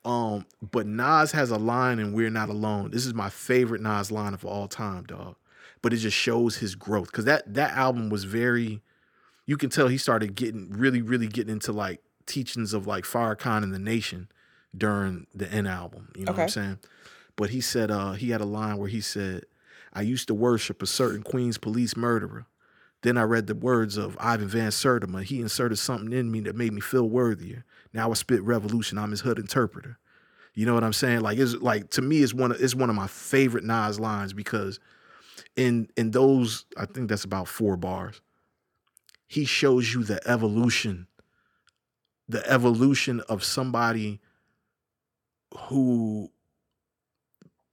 [0.05, 2.91] Um, but Nas has a line and We're Not Alone.
[2.91, 5.35] This is my favorite Nas line of all time, dog.
[5.81, 7.11] But it just shows his growth.
[7.11, 8.81] Cause that that album was very,
[9.45, 13.63] you can tell he started getting really, really getting into like teachings of like Farrakhan
[13.63, 14.29] and the Nation
[14.75, 16.09] during the N album.
[16.15, 16.51] You know what I'm Okay.
[16.51, 16.79] saying?
[17.35, 19.43] But he said uh he had a line where he said,
[19.93, 22.45] I used to worship a certain Queens police murderer.
[23.03, 25.23] Then I read the words of Ivan Van Sertima.
[25.23, 27.63] He inserted something in me that made me feel worthier.
[27.93, 28.97] Now I spit revolution.
[28.97, 29.99] I'm his hood interpreter.
[30.53, 31.21] You know what I'm saying?
[31.21, 34.33] Like it's like to me, it's one of it's one of my favorite Nas lines
[34.33, 34.79] because
[35.55, 38.21] in in those, I think that's about four bars.
[39.27, 41.05] He shows you the evolution,
[42.27, 44.19] the evolution of somebody
[45.55, 46.31] who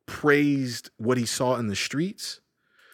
[0.07, 2.41] praised what he saw in the streets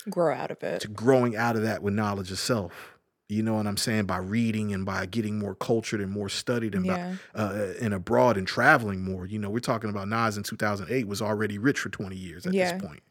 [0.08, 0.80] Grow out of it.
[0.82, 2.96] to growing out of that with knowledge of self.
[3.28, 4.06] You know what I'm saying?
[4.06, 7.16] By reading and by getting more cultured and more studied and Yeah.
[7.34, 9.24] by, uh, and abroad and traveling more.
[9.26, 12.54] You know, we're talking about Nas in 2008 was already rich for 20 years at
[12.54, 12.72] Yeah.
[12.72, 13.02] this point.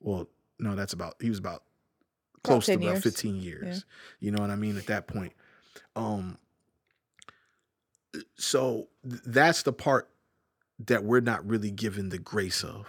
[0.00, 1.64] Well, no, that's about he was about
[2.44, 3.02] close to about years.
[3.02, 3.84] 15 years.
[4.20, 4.76] You know what I mean?
[4.78, 5.32] At that point.
[5.96, 6.38] Um
[8.36, 10.08] so th- that's the part
[10.78, 12.86] that we're not really given the grace of.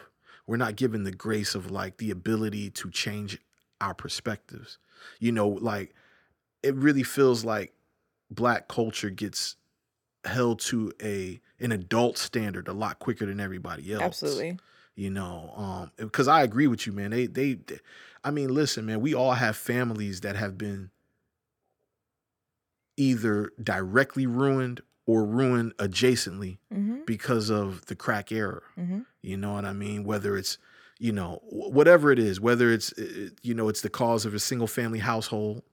[0.50, 3.38] We're not given the grace of like the ability to change
[3.80, 4.80] our perspectives.
[5.20, 5.94] You know, like
[6.64, 7.72] it really feels like
[8.32, 9.58] black culture gets
[10.26, 14.58] held to a an adult standard a lot quicker than everybody else Absolutely.
[14.96, 17.80] you know um because i agree with you man they, they they
[18.24, 20.92] i mean listen man we all have families that have been
[22.98, 26.99] either directly ruined or ruined adjacently Mm-hmm.
[27.06, 28.62] Because of the crack era.
[28.78, 29.00] Mm-hmm.
[29.22, 30.04] you know what i mean?
[30.04, 30.58] Whether it's
[31.00, 32.94] you know whatever it is whether it's
[33.42, 35.64] you know it's the cause of a single family household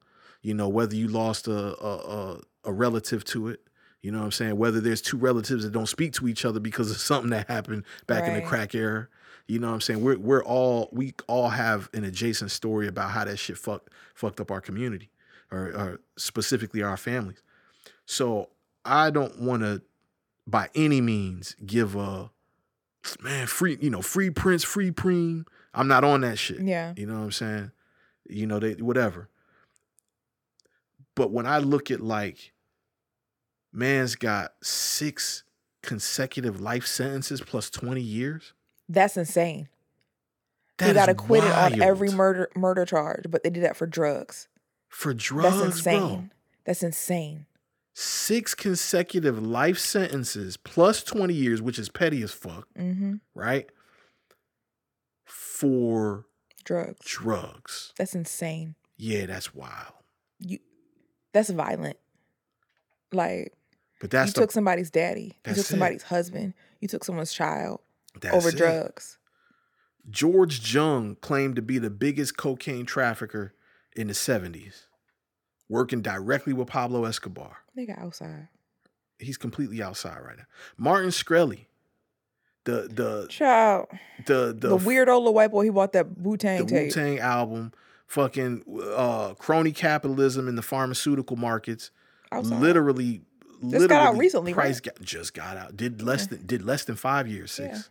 [0.40, 3.60] you know whether you lost a a, a, a relative to it
[4.02, 4.56] you know what i'm saying?
[4.56, 7.82] Whether there's two relatives that don't speak to each other because of something that happened
[8.06, 9.08] back in the crack era.
[9.48, 10.00] You know what i'm saying?
[10.00, 14.38] We're we're all we all have an adjacent story about how that shit fucked fucked
[14.38, 15.10] up our community
[15.50, 17.42] or, or specifically our families.
[18.04, 18.50] So
[18.84, 19.82] i don't want to
[20.46, 22.30] by any means give a
[23.20, 26.92] man free you know free prince free preem i'm not on that shit Yeah.
[26.96, 27.70] you know what i'm saying
[28.28, 29.28] you know they whatever
[31.14, 32.52] but when i look at like
[33.72, 35.44] man's got six
[35.82, 38.52] consecutive life sentences plus 20 years
[38.88, 39.68] That's insane.
[40.78, 44.48] that he got acquitted on every murder murder charge, but they did that for drugs.
[44.88, 46.00] for drugs That's insane.
[46.00, 46.24] bro
[46.64, 47.46] That's insane.
[47.98, 53.14] Six consecutive life sentences plus 20 years which is petty as fuck Mm-hmm.
[53.34, 53.70] right
[55.24, 56.26] for
[56.64, 56.98] Drugs.
[57.06, 58.74] drugs That's insane.
[58.98, 59.94] yeah that's wild
[60.40, 60.58] You.
[61.32, 61.96] That's violent.
[63.12, 63.52] Like
[64.00, 65.38] but that's you the, took somebody's daddy.
[65.46, 65.62] You took it.
[65.64, 66.54] somebody's husband.
[66.80, 67.80] You took someone's child
[68.20, 68.56] that's over it.
[68.56, 69.16] drugs.
[70.10, 73.54] George Jung claimed to be the biggest cocaine trafficker
[73.96, 74.84] in the 70s,
[75.68, 77.56] working directly with Pablo Escobar.
[77.76, 78.48] Nigga outside.
[79.18, 80.44] He's completely outside right now.
[80.76, 81.66] Martin Shkreli,
[82.64, 83.86] the the Child.
[84.26, 85.64] the The, the, weird old white boy.
[85.64, 86.92] He bought that Wu the Tang Wu tape.
[86.92, 87.72] Tang album,
[88.06, 88.62] fucking
[88.94, 91.90] uh, crony capitalism in the pharmaceutical markets,
[92.30, 92.60] Outside.
[92.60, 93.22] literally.
[93.70, 94.64] Just got out literally recently, right?
[94.64, 95.76] Price got, just got out.
[95.76, 97.76] Did less than did less than five years, six.
[97.76, 97.82] Yeah.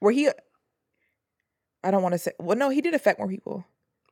[0.00, 0.30] Where he.
[1.84, 2.32] I don't want to say.
[2.38, 3.66] Well, no, he did affect more people,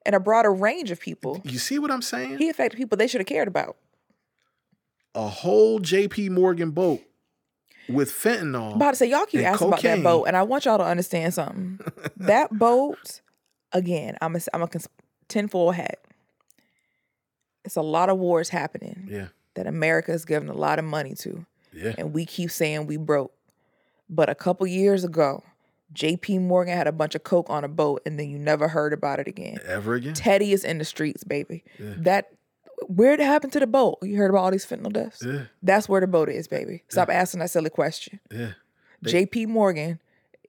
[0.04, 1.40] and a broader range of people.
[1.44, 2.36] You see what I'm saying?
[2.36, 3.76] He affected people they should have cared about.
[5.14, 6.30] A whole J.P.
[6.30, 7.02] Morgan boat
[7.88, 8.70] with fentanyl.
[8.70, 10.84] I'm about to say y'all keep asking about that boat, and I want y'all to
[10.84, 11.80] understand something.
[12.16, 13.20] that boat,
[13.72, 14.88] again, I'm a I'm a cons-
[15.28, 15.98] tinfoil hat.
[17.64, 21.14] It's a lot of wars happening yeah, that America is giving a lot of money
[21.16, 23.32] to, yeah, and we keep saying we broke.
[24.08, 25.44] But a couple years ago,
[25.92, 26.38] J.P.
[26.38, 29.18] Morgan had a bunch of coke on a boat, and then you never heard about
[29.18, 29.58] it again.
[29.66, 30.14] ever again.
[30.14, 31.64] Teddy is in the streets, baby.
[31.78, 31.94] Yeah.
[31.98, 32.32] That
[32.86, 33.98] where it happened to the boat?
[34.02, 35.22] You heard about all these fentanyl deaths?
[35.24, 36.82] Yeah, That's where the boat is, baby.
[36.88, 38.20] Stop asking that silly question.
[38.30, 38.52] yeah,
[39.02, 39.46] They- J.P.
[39.46, 40.00] Morgan,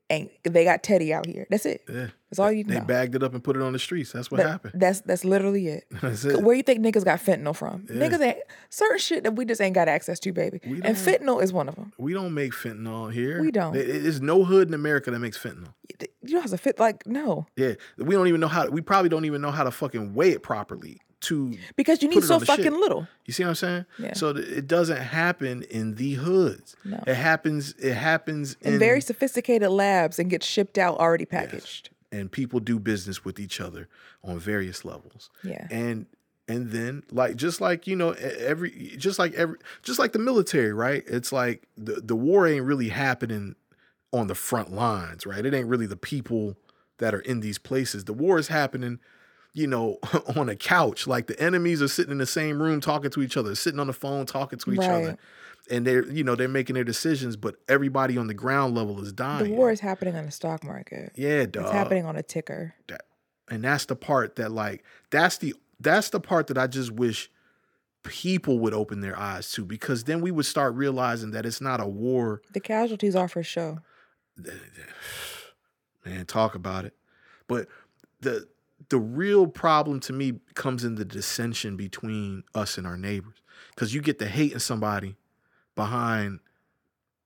[0.09, 1.47] and they got Teddy out here.
[1.49, 1.83] That's it.
[1.89, 2.07] yeah.
[2.29, 2.85] That's all you They know.
[2.85, 4.11] bagged it up and put it on the streets.
[4.13, 4.73] That's what That- happened.
[4.79, 5.85] That's that's literally it.
[6.01, 6.41] That's it.
[6.41, 7.85] Where you think niggas got fentanyl from?
[7.89, 8.07] Yeah.
[8.07, 8.37] Niggas ain't
[8.69, 10.61] certain shit that we just ain't got access to, baby.
[10.63, 11.91] And fentanyl is one of them.
[11.97, 13.41] We don't make fentanyl here.
[13.41, 13.73] We don't.
[13.73, 15.73] There- There's no hood in America that makes fentanyl.
[16.23, 17.47] You know how to fit like no.
[17.57, 18.63] Yeah, we don't even know how.
[18.63, 20.99] To, We probably don't even know how to fucking weigh it properly.
[21.21, 22.57] To Because you need so on the shit.
[22.57, 23.07] fucking little.
[23.25, 23.85] You see what I'm saying?
[23.99, 24.13] Yeah.
[24.13, 26.75] So th- it doesn't happen in the hoods.
[26.83, 27.01] No.
[27.07, 27.73] It happens.
[27.79, 31.89] It happens In in very sophisticated labs and gets shipped out already packaged.
[32.11, 33.87] and people do business with each other
[34.23, 35.29] on various levels.
[35.43, 35.67] Yeah.
[35.71, 36.07] And
[36.47, 40.73] and then like just like you know every just like every just like the military,
[40.73, 41.03] right?
[41.07, 43.55] It's like the the war ain't really happening
[44.11, 45.45] on the front lines, right?
[45.45, 46.57] It ain't really the people
[46.97, 48.05] that are in these places.
[48.05, 48.99] The war is happening
[49.53, 49.97] you know,
[50.35, 51.07] on a couch.
[51.07, 53.87] Like the enemies are sitting in the same room talking to each other, sitting on
[53.87, 55.17] the phone talking to each other.
[55.69, 59.13] And they're, you know, they're making their decisions, but everybody on the ground level is
[59.13, 59.43] dying.
[59.51, 61.11] The war is happening on the stock market.
[61.15, 61.63] yeah, dog.
[61.65, 62.73] It's happening on a ticker.
[62.87, 63.05] That-
[63.49, 67.29] and that's the part that like that's the that's the part that I just wish
[68.03, 71.81] people would open their eyes to because then we would start realizing that it's not
[71.81, 72.41] a war.
[72.53, 73.79] The casualties are for show.
[76.05, 76.95] Man, talk about it.
[77.47, 77.67] But
[78.21, 78.47] the
[78.91, 83.41] the real problem to me comes in the dissension between us and our neighbors.
[83.73, 85.15] Because you get to hating somebody
[85.75, 86.39] behind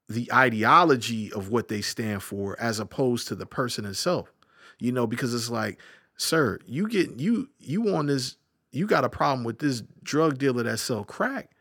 [0.07, 4.31] the ideology of what they stand for as opposed to the person itself.
[4.79, 5.79] You know because it's like
[6.17, 8.35] sir you get you you on this
[8.71, 11.51] you got a problem with this drug dealer that sell crack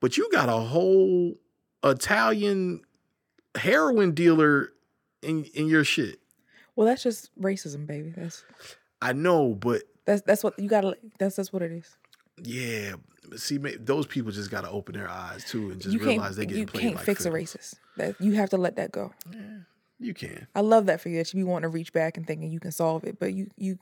[0.00, 1.34] but you got a whole
[1.82, 2.82] italian
[3.56, 4.72] heroin dealer
[5.22, 6.20] in in your shit.
[6.76, 8.12] Well, that's just racism, baby.
[8.16, 8.44] That's
[9.02, 10.96] i know but that's that's what you gotta.
[11.18, 11.96] That's that's what it is.
[12.42, 12.94] yeah
[13.36, 16.46] see those people just got to open their eyes too and just you realize they
[16.46, 17.74] getting You played can't like fix a racist.
[17.98, 19.12] That you have to let that go.
[19.30, 19.40] Yeah,
[19.98, 21.18] you can I love that for you.
[21.18, 23.50] That you be wanting to reach back and thinking you can solve it, but you
[23.56, 23.78] you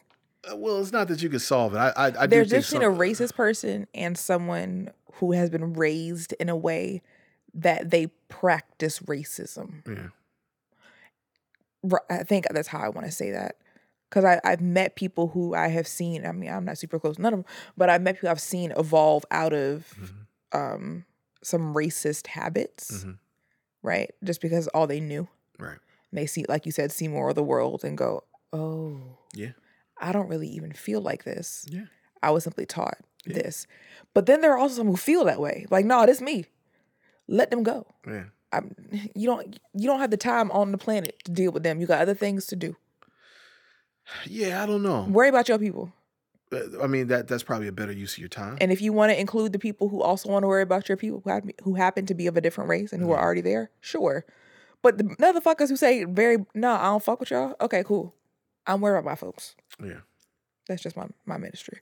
[0.51, 2.89] Uh, well it's not that you can solve it i i, I there's just between
[2.89, 7.03] a racist person and someone who has been raised in a way
[7.55, 9.87] that they practice racism.
[9.87, 10.09] yeah
[12.11, 13.57] I think that's how I want to say that.
[14.17, 17.35] Because I've met people who I have seen, I mean, I'm not super close, none
[17.35, 20.59] of them, but I've met people I've seen evolve out of Mm-hmm.
[20.59, 21.05] um,
[21.43, 23.19] some racist habits, Mhm.
[23.83, 24.11] right?
[24.25, 25.29] Just because all they knew.
[25.59, 25.79] right
[26.11, 28.25] And they see, like you said, see more of the world and go,
[28.55, 29.53] oh, yeah
[30.01, 31.67] I don't really even feel like this.
[31.69, 31.85] yeah
[32.23, 33.67] I was simply taught this.
[34.15, 35.67] But then there are also some who feel that way.
[35.71, 36.47] Like, no, this me.
[37.29, 37.87] Let them go.
[38.07, 38.75] yeah I'm,
[39.15, 41.81] you don't you don't have the time on the planet to deal with them.
[41.83, 42.77] You got other things to do.
[44.27, 45.93] Yeah i don't know Worry about your people.
[46.53, 48.57] Uh, I mean that that's probably a better use of your time.
[48.61, 50.97] And if you want to include the people who also want to worry about your
[50.97, 53.41] people who, have, who happen to be of a different race and who are already
[53.41, 54.25] there, sure.
[54.81, 57.57] But the motherfuckers who say very no, I don't fuck with y'all.
[57.61, 58.15] Okay, cool.
[58.65, 59.57] I'm worried about my folks.
[59.83, 60.01] yeah,
[60.69, 61.81] That's just my my ministry.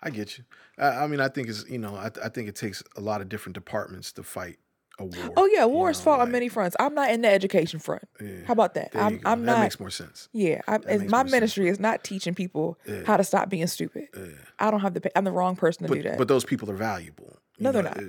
[0.00, 0.44] I get you.
[0.78, 3.20] I, I mean, I think it's you know, I, I think it takes a lot
[3.20, 4.58] of different departments to fight
[4.98, 5.32] a war.
[5.36, 6.76] Oh yeah, you war is know, fought on many fronts.
[6.80, 8.02] I'm not in the education front.
[8.20, 8.44] yeah.
[8.46, 8.90] How about that?
[8.94, 9.20] I'm.
[9.24, 9.60] I'm that not.
[9.60, 10.28] makes more sense.
[10.32, 11.30] Yeah, I, That my more sense.
[11.32, 13.02] ministry is not teaching people Yeah.
[13.06, 14.08] how to stop being stupid.
[14.16, 14.24] Yeah.
[14.58, 15.16] I don't have the.
[15.18, 16.18] I'm the wrong person to do that.
[16.18, 17.38] but those people are valuable.
[17.58, 17.98] you No, they're not.
[17.98, 18.02] uh,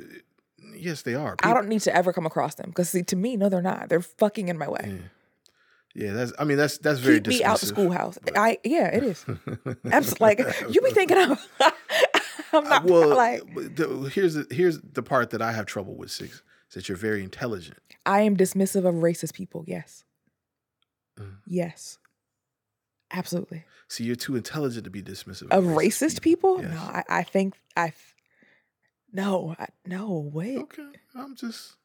[0.75, 1.35] Yes, they are.
[1.43, 3.89] I don't need to ever come across them because see, to me, no, they're not.
[3.89, 5.01] They're fucking in my way.
[5.95, 6.31] Yeah, that's.
[6.39, 8.17] I mean, that's that's very Keep me out the schoolhouse.
[8.35, 9.25] I yeah, it is.
[10.19, 11.37] Like you be thinking I'm.
[12.53, 15.95] I'm Uh, not well, like the, here's the here's the part that I have trouble
[15.95, 16.09] with.
[16.11, 17.79] Six is that you're very intelligent.
[18.05, 19.63] I am dismissive of racist people.
[19.67, 20.03] Yes.
[21.19, 21.37] Mm.
[21.45, 21.97] Yes.
[23.11, 23.65] Absolutely.
[23.87, 26.61] See, you're too intelligent to be dismissive Of racist people?
[26.61, 26.71] Yes.
[26.71, 27.91] No, I, I think I.
[29.11, 31.75] No, I, no, wait, Okay, I'm just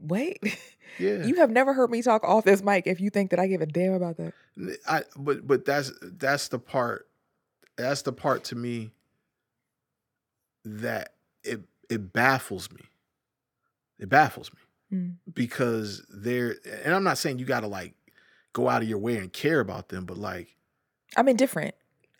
[0.00, 0.40] wait.
[0.98, 1.24] yeah.
[1.24, 3.60] You have never heard me talk off this mic if you think that I give
[3.60, 4.32] a damn about that.
[4.88, 7.06] I but but that's that's the part
[7.76, 8.90] that's the part to me
[10.64, 12.80] that it it baffles me.
[13.98, 14.58] It baffles me
[14.92, 15.14] Mm.
[15.34, 17.94] because they're and I'm not saying you got to like
[18.52, 20.48] go out of your way and care about them, but like
[21.16, 21.74] I'm indifferent.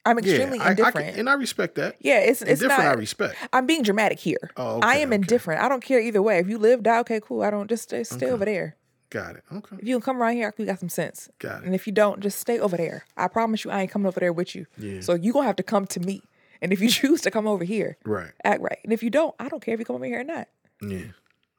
[0.07, 1.11] I'm extremely yeah, I- I, indifferent.
[1.11, 1.97] can, and I respect that.
[2.01, 3.37] yeah, it's it's Indifferent, I respect.
[3.53, 4.51] I'm being dramatic here.
[4.57, 5.17] Oh, okay, I am okay.
[5.17, 5.61] indifferent.
[5.63, 6.39] I don't care either way.
[6.39, 7.43] If you live, die, okay, cool.
[7.43, 8.31] I don't just stay, stay Okay.
[8.31, 8.77] over there.
[9.11, 9.45] Got it.
[9.53, 11.29] Okay, If you can come around here, you got some sense.
[11.39, 11.67] got it.
[11.67, 13.05] And if you don't, just stay over there.
[13.17, 14.67] I promise you, I ain't coming over there with you.
[14.77, 15.01] Yeah.
[15.01, 16.23] So you gonna have to come to me.
[16.61, 18.33] And if you choose to come over here, Right.
[18.43, 18.79] act right.
[18.85, 20.49] And if you don't, I don't care if you come over here or not.
[20.83, 21.13] Yeah.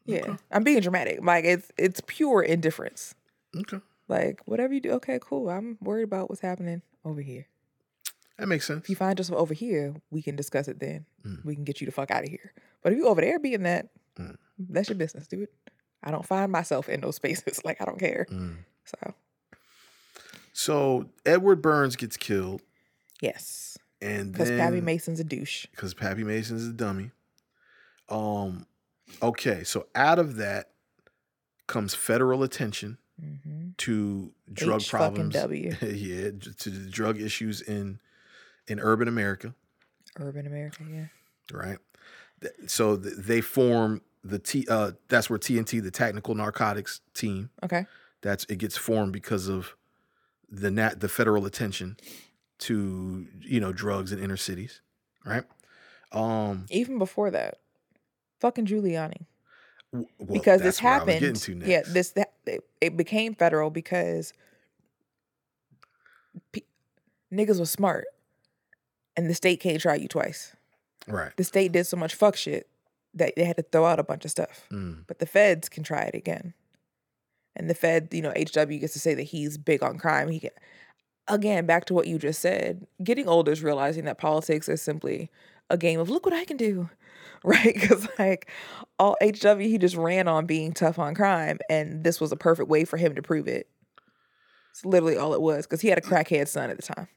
[0.06, 1.20] Yeah, I'm being dramatic.
[1.24, 3.16] Like it's it's pure indifference.
[3.56, 3.80] Okay.
[4.08, 5.50] Like whatever you do, okay, cool.
[5.50, 7.48] I'm worried about what's happening over here.
[8.38, 8.84] That makes sense.
[8.84, 11.06] If you find yourself over here, we can discuss it then.
[11.26, 11.44] Mm.
[11.46, 12.54] We can get you the fuck out of here.
[12.84, 13.88] But if you over there being that,
[14.20, 14.36] Mm.
[14.60, 15.50] that's your business, dude.
[16.04, 17.64] I don't find myself in those spaces.
[17.66, 18.28] Like I don't care.
[18.30, 18.58] Mm.
[18.86, 19.14] So
[20.54, 22.62] So Edward Burns gets killed,
[23.22, 25.66] yes, and because Pappy Mason's a douche.
[25.72, 27.12] because Pappy Mason's a dummy.
[28.10, 28.66] Um,
[29.22, 30.72] okay, so out of that
[31.68, 35.36] comes federal attention hmm to drug H problems.
[35.82, 38.00] Yeah, to the drug issues in
[38.68, 39.54] in urban America.
[40.20, 41.08] Urban America, yeah.
[41.52, 41.78] right?
[42.68, 44.66] So they form the T.
[44.70, 47.86] Uh, that's where TNT, the Technical Narcotics Team, Okay.
[48.22, 49.76] that's it gets formed because of
[50.50, 51.98] the nat the federal attention
[52.60, 54.82] to you know drugs in inner cities,
[55.26, 55.44] right?
[56.12, 57.60] Um, Even before that,
[58.46, 59.26] fucking Giuliani.
[59.92, 61.64] well, because this that's I was getting happened.
[61.66, 64.34] Yeah, this that, it, it became federal because
[66.52, 66.62] pe-
[67.34, 68.06] niggas was smart,
[69.18, 70.56] and the state can't try you twice.
[71.08, 71.36] right.
[71.38, 72.68] The state did so much fuck shit
[73.16, 74.68] that they had to throw out a bunch of stuff.
[74.72, 75.06] Mm.
[75.08, 76.54] But the feds can try it again,
[77.56, 80.30] and the Fed, you know, HW gets to say that he's big on crime.
[80.30, 80.52] He can,
[81.28, 82.86] again back to what you just said.
[83.04, 85.32] Getting older is realizing that politics is simply
[85.70, 86.90] a game of look what I can do,
[87.44, 87.74] right?
[87.74, 88.50] Because like
[89.00, 92.70] all HW, he just ran on being tough on crime, and this was a perfect
[92.70, 93.68] way for him to prove it.
[94.72, 97.08] It's literally all it was because he had a crackhead son at the time.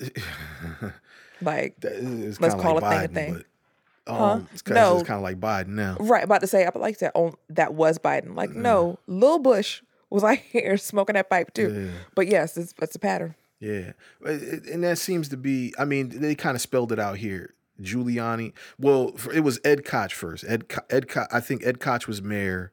[1.40, 3.34] Like, it's Let's kinda call like a thing a Biden, thing.
[3.34, 4.24] But, Huh?
[4.32, 4.98] um, it's, No.
[4.98, 5.96] it's kind of like Biden now.
[6.00, 7.12] right, about to say, I like that.
[7.14, 8.34] On that was Biden.
[8.34, 11.84] Like, no, Lil Bush was like here smoking that pipe too.
[11.86, 11.90] Yeah.
[12.14, 13.34] But yes, it's, it's a pattern.
[13.60, 13.92] Yeah,
[14.24, 15.74] and that seems to be.
[15.78, 17.54] I mean, they kind of spelled it out here.
[17.80, 18.52] Giuliani.
[18.78, 20.44] Well, it was Ed Koch first.
[20.48, 22.72] Ed Co- Ed Co- I think Ed Koch was mayor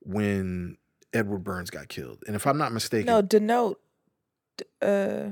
[0.00, 0.76] when
[1.12, 2.22] Edward Burns got killed.
[2.26, 3.80] And if I'm not mistaken, No, denote.
[4.56, 5.30] d- Uh,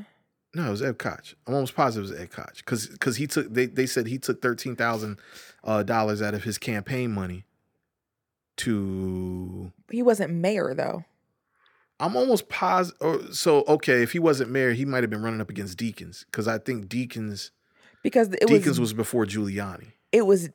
[0.54, 1.34] no, it was Ed Koch.
[1.46, 4.18] I'm almost positive it was Ed Koch because because he took they they said he
[4.18, 5.18] took thirteen thousand
[5.64, 7.44] uh, dollars out of his campaign money
[8.58, 9.72] to.
[9.90, 11.04] he wasn't mayor though.
[11.98, 13.34] I'm almost positive.
[13.36, 16.48] So okay, if he wasn't mayor, he might have been running up against Deacons because
[16.48, 17.50] I think Deacons
[18.02, 19.88] because it Deacons was, was before Giuliani.
[20.12, 20.50] it was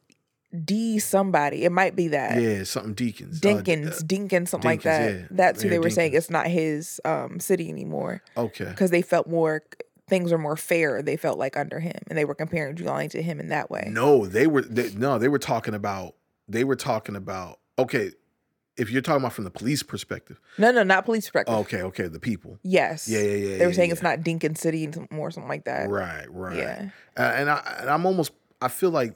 [0.63, 1.65] D somebody.
[1.65, 3.43] It might be that Yeah, something Deacons.
[3.43, 5.13] Uh, Dinkins, uh, Dinkins, something like that.
[5.13, 5.27] Yeah.
[5.31, 6.13] That's who Mayor they were saying.
[6.13, 6.17] Dinkins.
[6.17, 8.65] It's not his um, city anymore okay.
[8.65, 9.63] because they felt more
[10.07, 11.01] things were more fair.
[11.01, 13.89] They felt like under him, and they were comparing Giuliani to him in that way.
[13.91, 16.15] No, they were they, no, they were talking about
[16.47, 18.11] they were talking about okay,
[18.77, 20.39] if you're talking about from the police perspective.
[20.57, 21.55] No, no, not police perspective.
[21.55, 22.59] Okay, okay, the people.
[22.63, 23.07] Yes.
[23.07, 23.57] Yeah, yeah, yeah.
[23.57, 23.93] They were yeah, saying yeah.
[23.93, 25.89] it's not Dinkin City anymore, something like that.
[25.89, 26.57] Right, right.
[26.57, 26.89] Yeah.
[27.17, 29.15] Uh, and I and I'm almost I feel like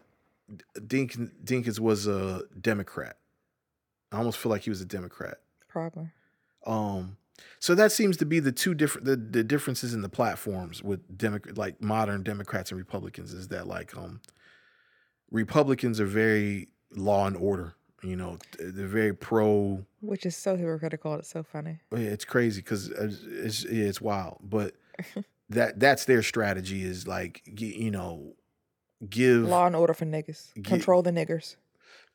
[0.76, 3.17] Dinkins, Dinkins was a Democrat.
[4.12, 5.38] I almost feel like he was a Democrat.
[5.67, 6.10] Probably.
[6.65, 7.17] Um,
[7.60, 11.17] so that seems to be the two different the, the differences in the platforms with
[11.17, 14.22] Democrat like modern Democrats and Republicans is that like um
[15.32, 17.76] Republicans are very law and order.
[18.01, 19.83] You know, they're very pro.
[20.01, 21.15] Which is so hypocritical.
[21.15, 21.79] It's so funny.
[21.91, 24.73] yeah, It's crazy because it's yeah, it's wild, but
[25.49, 28.33] that that's their strategy is like you know
[29.09, 30.53] give Law and order for niggas.
[30.63, 31.55] Control the niggers.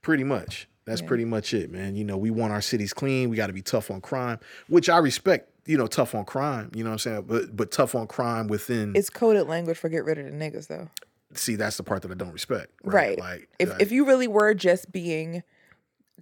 [0.03, 0.69] Pretty much.
[0.87, 1.09] That's Yeah.
[1.09, 1.97] pretty much it, man.
[1.97, 3.31] You know, we want our cities clean.
[3.31, 5.51] We got to be tough on crime, which I respect.
[5.67, 6.71] You know, tough on crime.
[6.75, 7.23] You know what I'm saying?
[7.27, 8.95] But but tough on crime within.
[8.95, 10.89] It's coded language for get rid of the niggas, though.
[11.35, 12.71] see, that's the part that I don't respect.
[12.85, 13.19] Right.
[13.19, 15.43] Like If like, if you really were just being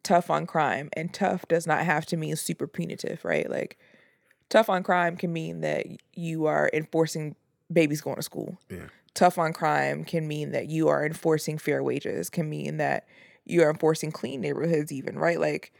[0.02, 3.48] tough on crime, and tough does not have to mean super punitive, right?
[3.48, 3.78] Like
[4.48, 7.36] tough on crime can mean that you are enforcing
[7.72, 8.58] babies going to school.
[8.68, 8.86] Yeah.
[9.14, 13.06] Tough on crime can mean that you are enforcing fair wages, can mean that
[13.44, 15.38] you are enforcing clean neighborhoods, even, right?
[15.40, 15.72] Like,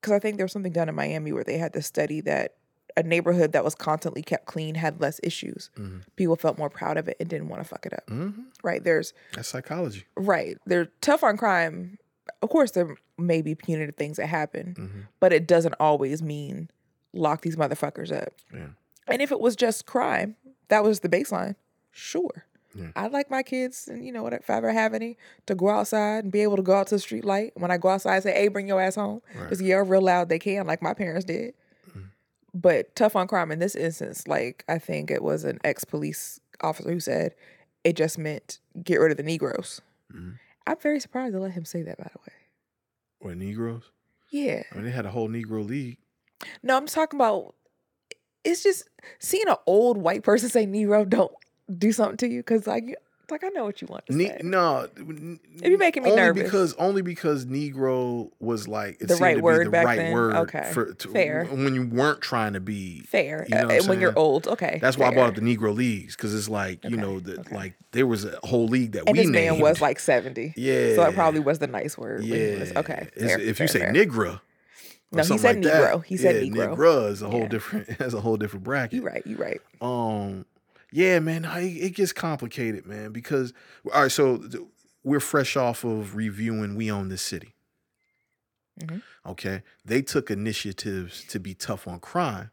[0.00, 2.54] because I think there was something done in Miami where they had to study that
[2.96, 5.70] a neighborhood that was constantly kept clean had less issues.
[5.76, 6.02] Mhm.
[6.16, 8.44] People felt more proud of it and didn't want to fuck it up, Mhm.
[8.62, 8.84] right?
[8.84, 10.04] There's that's psychology.
[10.16, 10.58] Right.
[10.66, 11.98] They're tough on crime.
[12.40, 15.06] Of course, there may be punitive things that happen, Mhm.
[15.20, 16.70] but it doesn't always mean
[17.12, 18.32] lock these motherfuckers up.
[18.52, 18.68] Yeah.
[19.08, 20.36] And if it was just crime,
[20.68, 21.56] that was the baseline.
[21.90, 22.44] Sure.
[22.74, 22.90] Yeah.
[22.96, 25.68] I'd like my kids, and you know what, if I ever have any, to go
[25.68, 27.52] outside and be able to go out to the street light.
[27.54, 29.48] When I go outside, I say, "Hey, bring your ass home," Right.
[29.50, 30.28] just yell real loud.
[30.30, 31.54] They can, like my parents did.
[32.54, 36.38] But tough on crime in this instance, like I think it was an ex police
[36.60, 37.34] officer who said
[37.82, 39.80] it just meant get rid of the Negroes.
[40.14, 40.38] Mhm.
[40.66, 42.34] I'm very surprised they let him say that, by the way.
[43.20, 43.84] Or Negroes.
[44.30, 44.62] Yeah.
[44.72, 45.98] I mean, they had a whole Negro league.
[46.62, 47.54] No, I'm talking about
[48.44, 51.32] it's just seeing an old white person say Negro don't
[51.78, 52.96] do something to you because like
[53.32, 54.40] like I know what you want to Ne- say.
[54.42, 56.42] no, If you're making me only nervous.
[56.44, 59.86] because only because Negro was like it The seemed right to be word the back
[59.86, 60.12] right then?
[60.12, 60.70] word Okay.
[60.72, 61.44] for to, Fair.
[61.46, 63.46] when you weren't trying to be Fair.
[63.48, 64.78] You know Uh, when you're old, okay.
[64.80, 65.16] That's why I fair.
[65.18, 67.54] brought up the Negro leagues because it's like you Okay, know that okay.
[67.56, 70.54] like there was a whole league that And we this man was like 70.
[70.56, 72.20] yeah, So it probably was the nice word.
[72.20, 72.58] when he yeah.
[72.60, 73.08] was- okay.
[73.18, 73.92] Fair, if fair, you say fair.
[73.92, 74.40] Negro,
[75.12, 76.04] No, he said like that, Negro.
[76.04, 76.76] He said yeah, Negro.
[76.76, 77.48] Negro is a whole Yeah.
[77.48, 77.88] different.
[78.00, 78.94] Has a whole different bracket.
[78.94, 79.60] You're right, You're right.
[79.82, 80.46] Um,
[80.92, 83.52] yeah, man, I, it gets complicated, man, because
[83.92, 84.42] all right, so
[85.02, 87.54] we're fresh off of reviewing We Own This City.
[88.80, 89.02] Mhm.
[89.26, 92.50] Okay, they took initiatives to be tough on crime,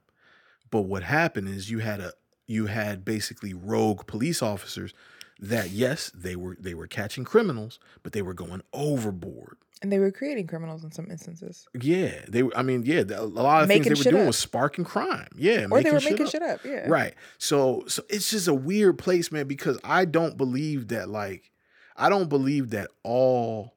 [0.71, 2.13] but what happened is you had a
[2.47, 4.93] you had basically rogue police officers
[5.39, 9.57] that yes, they were they were catching criminals, but they were going overboard.
[9.81, 11.65] And they were creating criminals in some instances.
[11.79, 12.43] Yeah, they.
[12.43, 14.27] were- I mean, yeah, the- a lot of Making things they were doing up.
[14.27, 15.29] was sparking crime.
[15.37, 16.31] Yeah, Or they were shit making up.
[16.33, 16.65] shit up.
[16.65, 16.85] Yeah.
[16.89, 17.13] Right.
[17.37, 21.51] So so it's just a weird place, man, because I don't believe that like
[21.95, 23.75] I don't believe that all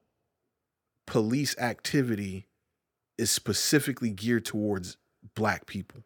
[1.07, 2.47] police activity
[3.19, 4.97] is specifically geared towards
[5.35, 6.03] black people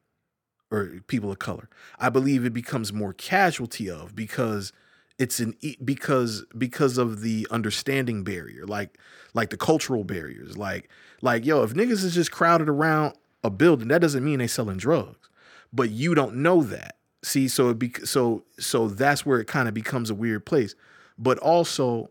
[0.71, 1.69] or people of color.
[1.99, 4.73] I believe it becomes more casualty of because
[5.19, 8.99] it's an e- because because of the understanding barrier, like
[9.35, 10.89] like the cultural barriers, like
[11.23, 14.77] like yo, if niggas is just crowded around a building, that doesn't mean they selling
[14.77, 15.29] drugs,
[15.73, 16.97] but you don't know that.
[17.23, 20.75] See, so it be so so that's where it kind of becomes a weird place,
[21.19, 22.11] but also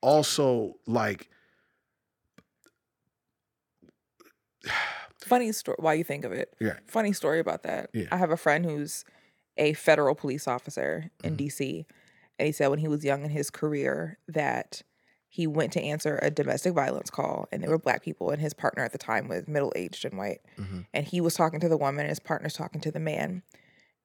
[0.00, 1.28] also like
[5.20, 5.76] Funny story.
[5.78, 6.74] Why you think of it, Yeah.
[6.86, 7.90] Funny story about that.
[7.92, 8.06] Yeah.
[8.10, 9.04] I have a friend who's
[9.58, 11.44] a federal police officer in Mm-hmm.
[11.46, 11.84] DC,
[12.38, 14.82] and he said when he was young in his career that
[15.28, 18.54] he went to answer a domestic violence call, and there were black people, and his
[18.54, 20.86] partner at the time was middle aged and white, Mhm.
[20.94, 23.42] and he was talking to the woman, and his partner's talking to the man.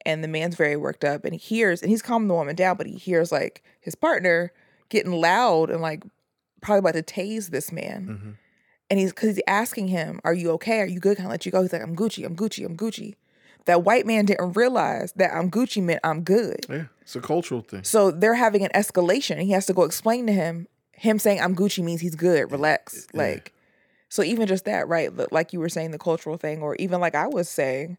[0.06, 2.76] And the man's very worked up, and he hears, and he's calming the woman down,
[2.76, 4.52] but he hears like his partner
[4.90, 6.04] getting loud and like
[6.62, 8.08] probably about to tase this man.
[8.08, 8.38] Mhm.
[8.90, 10.82] And he's because he's asking him, Are you okay?
[10.82, 11.16] Are you good?
[11.18, 11.62] Can I let you go?
[11.62, 13.16] He's like, I'm Gucci, I'm Gucci, I'm Gucci.
[13.66, 16.66] That white man didn't realize that I'm Gucci meant I'm good.
[16.70, 17.84] yeah, it's a cultural thing.
[17.84, 19.32] So they're having an escalation.
[19.38, 22.52] And he has to go explain to him, him saying I'm Gucci means he's good,
[22.52, 23.08] relax.
[23.14, 23.22] Yeah.
[23.22, 23.54] Like,
[24.10, 25.10] so even just that, right?
[25.32, 27.98] Like you were saying, the cultural thing, or even like I was saying,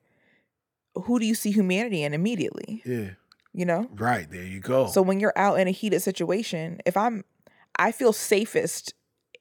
[0.94, 2.82] who do you see humanity in immediately?
[2.84, 3.10] Yeah,
[3.52, 3.88] You know?
[3.96, 4.86] right there you go.
[4.86, 7.24] So when you're out in a heated situation, if I'm,
[7.78, 8.94] I feel safest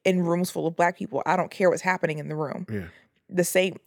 [0.04, 1.22] in rooms full of black people.
[1.24, 2.66] I don't care what's happening in the room.
[2.70, 2.86] yeah,
[3.30, 3.78] The same,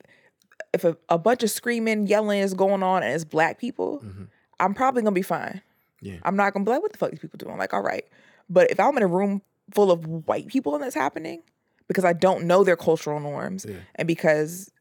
[0.73, 4.27] if a, a bunch of screaming, yelling is going on and it's black people, Mhm.
[4.59, 5.61] I'm probably gonna be fine.
[6.01, 6.17] Yeah.
[6.23, 7.57] I'm not gonna be like, what the fuck these people doing?
[7.57, 8.05] Like, all right.
[8.49, 9.41] But if I'm in a room
[9.73, 11.43] full of white people and that's happening,
[11.87, 13.77] because I don't know their cultural norms Yeah.
[13.95, 14.71] and because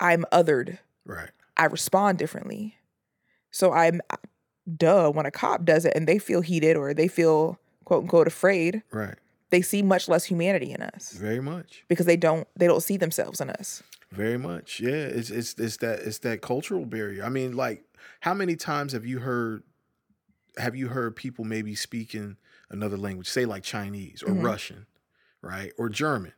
[0.00, 1.30] I'm othered, right.
[1.56, 2.76] I respond differently.
[3.50, 4.00] So I'm
[4.76, 8.26] duh when a cop does it and they feel heated or they feel quote unquote
[8.26, 9.16] afraid, Right.
[9.50, 11.84] they see much less humanity in us Very much.
[11.88, 13.82] because they don't they don't see themselves in us.
[14.12, 14.80] Very much.
[14.80, 14.90] Yeah.
[14.90, 17.24] It's it's it's that it's that cultural barrier.
[17.24, 17.84] I mean, like,
[18.20, 19.62] how many times have you heard
[20.58, 22.36] have you heard people maybe speaking
[22.70, 24.44] another language, say like Chinese or Mhm.
[24.44, 24.86] Russian,
[25.40, 25.72] right?
[25.78, 26.32] Or German?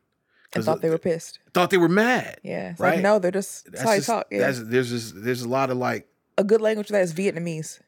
[0.52, 1.40] And 'Cause thought they were pissed.
[1.52, 2.38] thought they were mad.
[2.44, 2.74] Yeah.
[2.78, 2.94] Right.
[2.94, 4.26] like no, they're just that's, how you just, talk.
[4.30, 4.38] Yeah.
[4.38, 6.06] that's there's just there's a lot of like
[6.38, 7.80] a good language for that is Vietnamese.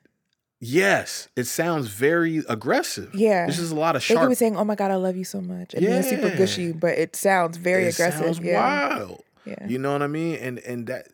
[0.59, 3.15] yes, it sounds very aggressive.
[3.15, 3.45] Yeah.
[3.47, 5.25] There's just a lot of They could be saying, "Oh my god, I love you
[5.25, 8.25] so much," and being super gushy, but it sounds very it aggressive.
[8.25, 8.89] Sounds yeah.
[8.99, 9.23] wild.
[9.47, 9.67] Yeah.
[9.67, 10.37] You know what I mean?
[10.37, 11.09] And and that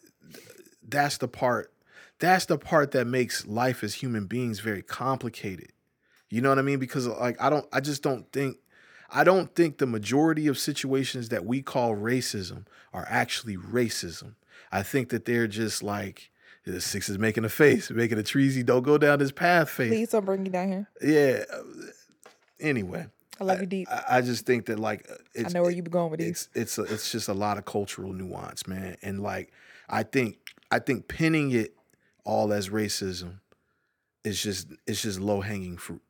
[0.86, 1.72] that's the part
[2.18, 5.72] that's the part that makes life as human beings very complicated.
[6.30, 6.78] You know what I mean?
[6.78, 8.58] Because like I don't I just don't think
[9.10, 14.34] I don't think the majority of situations that we call racism are actually racism.
[14.70, 16.30] I think that they're just like
[16.64, 19.90] the six is making a face, making a treasy, don't go down this path face.
[19.90, 20.88] Please don't bring you down here.
[21.02, 21.44] Yeah.
[22.60, 23.06] Anyway,
[23.40, 23.88] I love you deep.
[23.90, 26.48] I, I just think that like uh, I know where you be going with these.
[26.54, 28.96] it's it's a, it's just a lot of cultural nuance, man.
[29.02, 29.52] And like
[29.88, 30.38] I think
[30.70, 31.74] I think pinning it
[32.24, 33.40] all as racism
[34.24, 36.02] is just it's just low hanging fruit.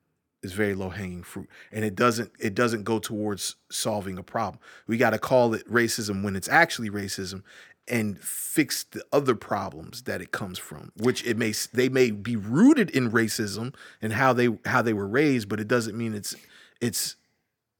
[0.42, 4.60] It's very low hanging fruit, and it doesn't it doesn't go towards solving a problem.
[4.88, 7.44] We got to call it racism when it's actually racism,
[7.88, 10.92] and fix the other problems that it comes from.
[10.96, 15.06] Which it may they may be rooted in racism and how they how they were
[15.06, 16.34] raised, but it doesn't mean it's
[16.83, 17.16] it's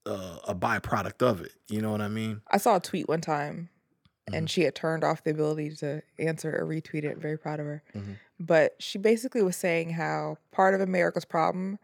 [0.07, 1.53] uh, a byproduct of it.
[1.69, 2.41] You know what I mean?
[2.51, 3.69] I saw a tweet one time,
[4.29, 4.35] Mm-hmm.
[4.37, 7.19] and she had turned off the ability to answer or retweet it.
[7.19, 7.83] Very proud of her.
[7.93, 8.19] Mhm.
[8.39, 11.81] But she basically was saying how part of America's problem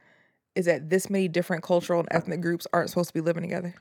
[0.55, 3.75] is that this many different cultural and ethnic groups aren't supposed to be living together.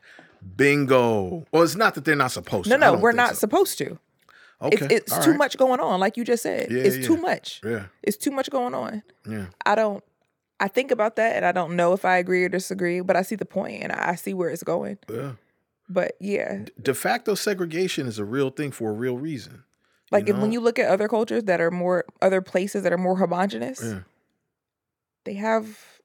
[0.55, 1.45] Bingo.
[1.51, 2.85] Well, it's not that they're not supposed No, to.
[2.85, 3.35] I no, we're not so.
[3.41, 3.99] supposed to.
[4.61, 5.37] Okay, It's, it's too right.
[5.37, 6.71] much going on, like you just said.
[6.71, 7.61] Yeah, it's too much.
[7.63, 9.03] Yeah, It's too much going on.
[9.29, 9.45] yeah.
[9.67, 10.03] I don't.
[10.59, 13.21] I think about that, and I don't know if I agree or disagree, but I
[13.21, 14.97] see the point, and I see where it's going.
[15.09, 15.33] Yeah.
[15.89, 19.63] But yeah, De facto segregation is a real thing for a real reason.
[20.11, 22.97] like if, when you look at other cultures that are more other places that are
[22.97, 23.99] more homogenous, Yeah.
[25.25, 25.99] they have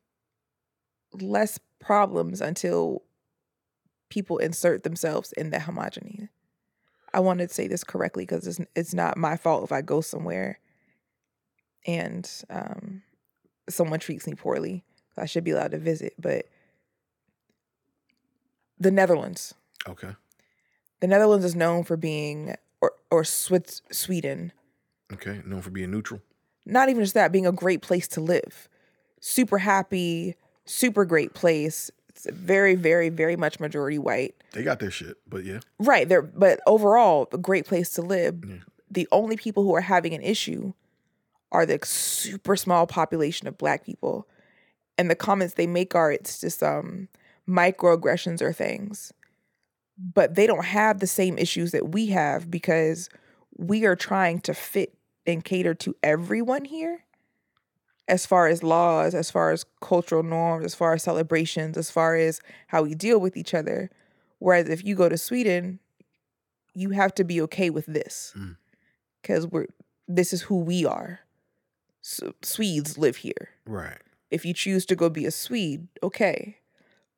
[1.21, 3.03] less problems until
[4.09, 6.29] people insert themselves in that homogeny.
[7.15, 10.01] I wanted to say this correctly because it's it's not my fault if I go
[10.01, 10.59] somewhere
[11.87, 13.03] and um,
[13.69, 14.85] someone treats me poorly.
[15.17, 16.47] I should be allowed to visit, but
[18.79, 19.55] the Netherlands.
[19.89, 20.11] Okay.
[21.01, 24.53] The Netherlands is known for being, or or Swiss, Sweden,
[25.13, 25.43] Okay.
[25.45, 26.23] Known for being neutral.
[26.65, 28.69] not even just that, being a great place to live.
[29.21, 30.35] super happy,
[30.65, 31.91] super great place.
[32.09, 34.35] It's very, very, very much majority white.
[34.53, 35.61] They got their shit, but yeah.
[35.79, 36.09] Right.
[36.09, 38.43] There but overall, a great place to live.
[38.91, 40.73] The only people who are having an issue
[41.53, 44.27] are the super small population of black people.
[44.99, 47.09] And the comments they make are it's just um
[47.49, 49.13] microaggressions or things.
[49.99, 53.09] But they don't have the same issues that we have because
[53.57, 54.95] we are trying to fit
[55.27, 57.05] and cater to everyone here
[58.09, 62.17] as far as laws, as far as cultural norms, as far as celebrations, as far
[62.17, 63.91] as how we deal with each other.
[64.39, 65.79] Whereas if you go to Sweden,
[66.75, 68.57] you have to be okay with this Mm.
[69.21, 69.67] because we're
[70.09, 71.21] this is who we are.
[72.03, 73.51] Swedes live here.
[73.67, 73.99] Right.
[74.31, 76.59] If you choose to go be a Swede, okay.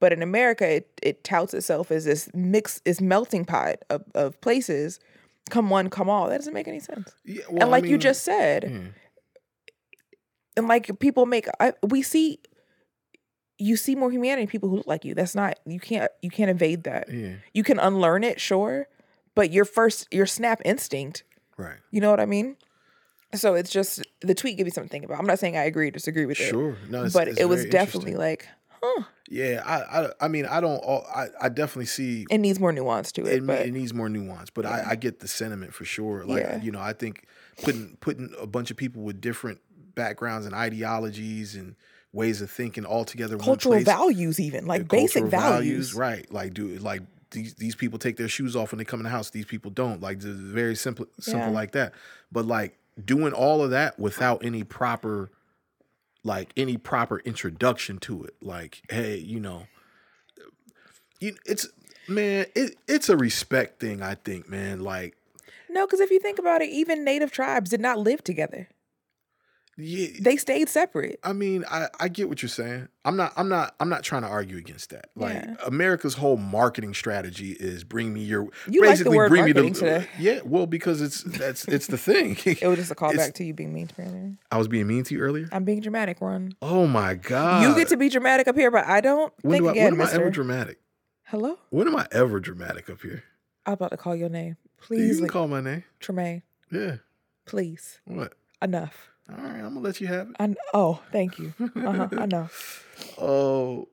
[0.01, 4.41] But in America, it, it touts itself as this mix, this melting pot of, of
[4.41, 5.01] places.
[5.51, 6.29] Come one, come all.
[6.29, 7.15] That doesn't make any sense.
[7.25, 8.87] Yeah, and like you just said, hmm.
[10.57, 12.41] and like people make I, we see
[13.59, 16.31] you see more humanity in people who look like you that's not you can't you
[16.31, 17.35] can't evade that Yeah.
[17.53, 18.89] you can unlearn it sure
[19.35, 21.23] but your first your snap instinct
[21.57, 21.77] Right.
[21.93, 22.57] you know what i mean
[23.35, 25.65] so it's just the tweet gave me something to think about i'm not saying i
[25.65, 26.77] agree or disagree with it Sure.
[26.89, 28.49] No, it's- but it's it was definitely like
[29.31, 30.79] Yeah, I, I, I mean, I don't.
[30.85, 34.11] I, I definitely see it needs more nuance to it, it, but it needs more
[34.11, 34.51] nuance.
[34.51, 36.23] But I, I get the sentiment for sure.
[36.27, 36.61] Like Yeah.
[36.63, 37.25] you know, I think
[37.63, 39.61] putting putting a bunch of people with different
[39.95, 41.77] backgrounds and ideologies and
[42.13, 46.31] ways of thinking all together cultural place, values even like basic cultural values, right?
[46.31, 49.11] Like do like these these people take their shoes off when they come in the
[49.11, 49.31] house.
[49.31, 50.03] These people don't.
[50.03, 51.55] Like very simple simple Yeah.
[51.55, 51.95] like that.
[52.31, 55.31] But like doing all of that without any proper
[56.23, 58.35] like any proper introduction to it.
[58.41, 59.67] Like hey, you know,
[61.21, 61.69] you it's
[62.09, 64.03] man, it it's a respect thing.
[64.03, 64.81] I think, man.
[64.81, 65.17] Like
[65.69, 68.69] no because if you think about it even native tribes did not live together
[69.77, 72.89] yeah, they stayed separate I mean, I, I get what you're saying.
[73.05, 75.07] I'm not I'm not I'm not trying to argue against that.
[75.17, 75.55] Like Yeah.
[75.67, 79.75] America's whole marketing strategy is bring me your You like the word bring me marketing
[79.75, 80.07] today.
[80.19, 82.37] Yeah, well, because it's that's it's the thing.
[82.47, 84.33] it was just a callback It's- to you being mean to me earlier.
[84.53, 85.49] I was being mean to you earlier.
[85.53, 87.63] i'm being dramatic ron Oh my god.
[87.63, 89.85] you get to be dramatic up here but i don't when think do I, again
[89.99, 90.79] when am I ever dramatic?
[91.25, 93.25] hello When am I ever dramatic up here?
[93.67, 95.83] i'm about to call your name you please can like, call my name.
[95.99, 96.97] tremaine Yeah.
[97.47, 98.35] please What?
[98.63, 100.37] enough All right, I'm gonna let you have it.
[100.39, 102.49] I, oh thank you uh-huh, i know
[103.19, 103.89] Oh,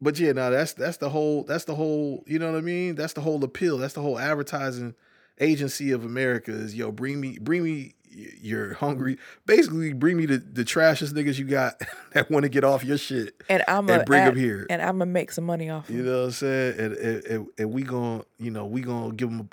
[0.00, 2.94] but yeah, no, that's that's the whole that's the whole you know what I mean.
[2.96, 3.78] That's the whole appeal.
[3.78, 4.94] That's the whole advertising
[5.40, 9.16] agency of America is yo bring me bring me your hungry
[9.46, 11.80] basically bring me the the trashiest niggas you got
[12.12, 14.66] that want to get off your shit and i'm and a bring them here.
[14.68, 16.78] and i'm gonna make some money off You know what I'm saying?
[16.78, 19.48] And, and, and, and we gonna you know we gonna give them.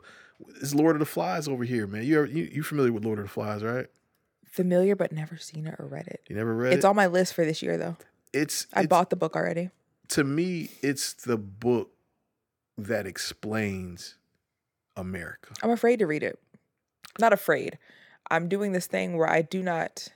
[0.61, 2.03] It's Lord of the Flies over here, man.
[2.03, 3.87] You ever, you you familiar with Lord of the Flies, right?
[4.63, 6.75] Familiar but never seen it or read it You never read it?
[6.77, 6.87] it's it.
[6.87, 7.95] on my list for this year though
[8.33, 9.69] it's i it's- bought the book already
[10.09, 11.91] to me, it's the book
[12.79, 14.15] that explains
[14.97, 15.53] America.
[15.61, 16.39] I'm afraid to read it.
[17.19, 17.77] Not afraid.
[18.31, 20.07] I'm doing this thing where I do not.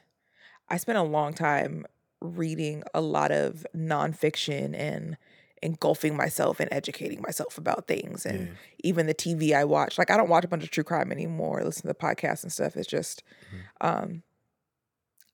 [0.68, 1.86] I spent a long time
[2.22, 5.16] reading a lot of nonfiction and
[5.62, 8.54] engulfing myself and educating myself about things and Yeah.
[8.84, 10.00] even the TV I watch.
[10.00, 11.64] Like I don't watch a bunch of true crime anymore.
[11.64, 12.76] Listen to the podcasts and stuff.
[12.76, 13.22] It's just
[13.80, 14.24] um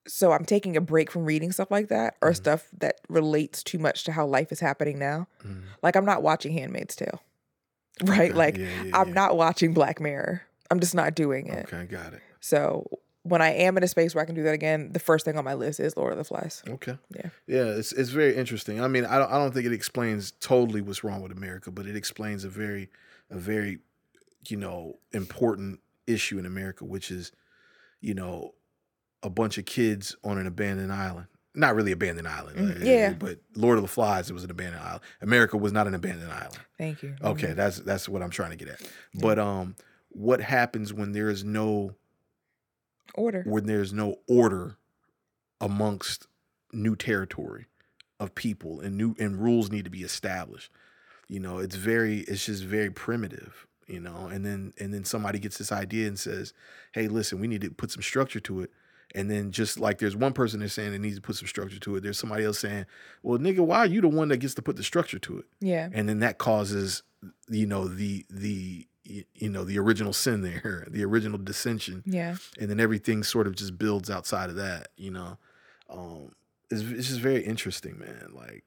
[0.09, 3.77] so I'm taking a break from reading stuff like that or stuff that relates too
[3.77, 5.27] much to how life is happening now.
[5.45, 5.61] Mhm.
[5.83, 7.21] Like I'm not watching Handmaid's Tale.
[8.03, 8.29] Right?
[8.31, 9.13] Okay, Like yeah, yeah, I'm yeah.
[9.13, 10.41] not watching Black Mirror.
[10.71, 11.65] I'm just not doing it.
[11.71, 12.21] Okay, got it.
[12.39, 12.87] So
[13.23, 15.37] when I am in a space where I can do that again, the first thing
[15.37, 16.63] on my list is Lord of the Flies.
[16.67, 16.97] Okay.
[17.13, 17.29] Yeah.
[17.45, 18.81] Yeah, it's it's very interesting.
[18.81, 21.85] I mean, I don't I don't think it explains totally what's wrong with America, but
[21.87, 22.89] it explains a very
[23.29, 23.79] a very
[24.47, 27.33] you know important issue in America, which is
[27.99, 28.53] you know
[29.23, 31.27] a bunch of kids on an abandoned island.
[31.55, 33.13] Not really abandoned island, Mhm, uh, yeah.
[33.13, 35.01] But Lord of the Flies, it was an abandoned island.
[35.21, 36.59] America was not an abandoned island.
[36.77, 37.15] Thank you.
[37.21, 37.55] Okay, Mhm.
[37.55, 38.81] that's that's what I'm trying to get at.
[39.15, 39.75] But um,
[40.09, 41.95] what happens when there is no
[43.15, 43.43] Order.
[43.45, 44.77] when there's no order
[45.59, 46.27] amongst
[46.71, 47.65] new territory
[48.19, 50.71] of people and new and rules need to be established
[51.27, 55.39] you know it's very it's just very primitive you know and then and then somebody
[55.39, 56.53] gets this idea and says
[56.93, 58.71] hey listen we need to put some structure to it
[59.15, 61.79] and then just like there's one person that's saying it needs to put some structure
[61.79, 62.85] to it there's somebody else saying
[63.23, 65.45] well nigga why are you the one that gets to put the structure to it
[65.59, 65.89] Yeah.
[65.93, 67.03] and then that causes
[67.49, 72.35] you know the the you know the original sin there the original dissension Yeah.
[72.59, 75.37] and then everything sort of just builds outside of that you know
[75.89, 76.33] um
[76.69, 78.63] it's, it's just very interesting man like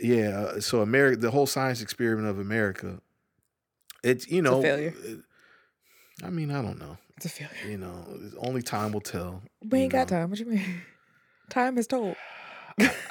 [0.00, 3.00] yeah uh, so america the whole science experiment of america
[4.02, 4.94] it's you It's know failure.
[6.24, 7.70] i mean i don't know It's a failure.
[7.70, 8.04] you know
[8.38, 10.28] only time will tell We ain't got time.
[10.28, 10.82] What you mean?
[11.50, 12.16] Time is told.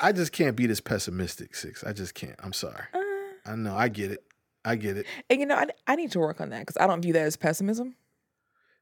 [0.01, 1.84] I just can't be this pessimistic, six.
[1.84, 2.36] I just can't.
[2.39, 2.84] I'm sorry.
[2.93, 3.76] Uh, I know.
[3.76, 4.24] I get it.
[4.66, 5.05] I get it.
[5.30, 7.22] and you know, I, I need to work on that because I don't view that
[7.26, 7.95] as pessimism.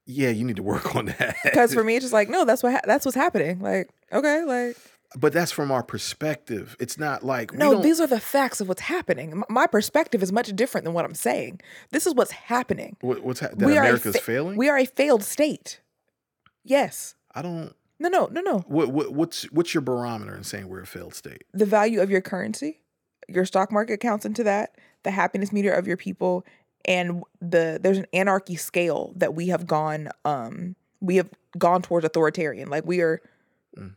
[0.06, 1.36] Yeah, you need to work on that.
[1.44, 3.60] Because for me, it's just like, no, that's what ha- that's what's happening.
[3.60, 4.78] Like, okay, like,
[5.16, 6.76] but that's from our perspective.
[6.80, 9.44] It's not like we no, these are the facts of what's happening.
[9.50, 11.62] My perspective is much different than what I'm saying.
[11.92, 12.98] This is what's happening.
[13.02, 14.58] what, what's ha- that we America's fa- failing.
[14.58, 15.82] We are a failed state.
[16.64, 17.16] Yes.
[17.34, 17.74] I don't.
[18.00, 18.60] No, no, no, no.
[18.68, 21.44] What, what what's what's your barometer in saying we're a failed state?
[21.54, 22.82] the value of your currency,
[23.28, 26.46] your stock market counts into that, the happiness meter of your people,
[26.86, 32.06] and the there's an anarchy scale that we have gone um we have gone towards
[32.06, 32.70] authoritarian.
[32.70, 33.22] Like we are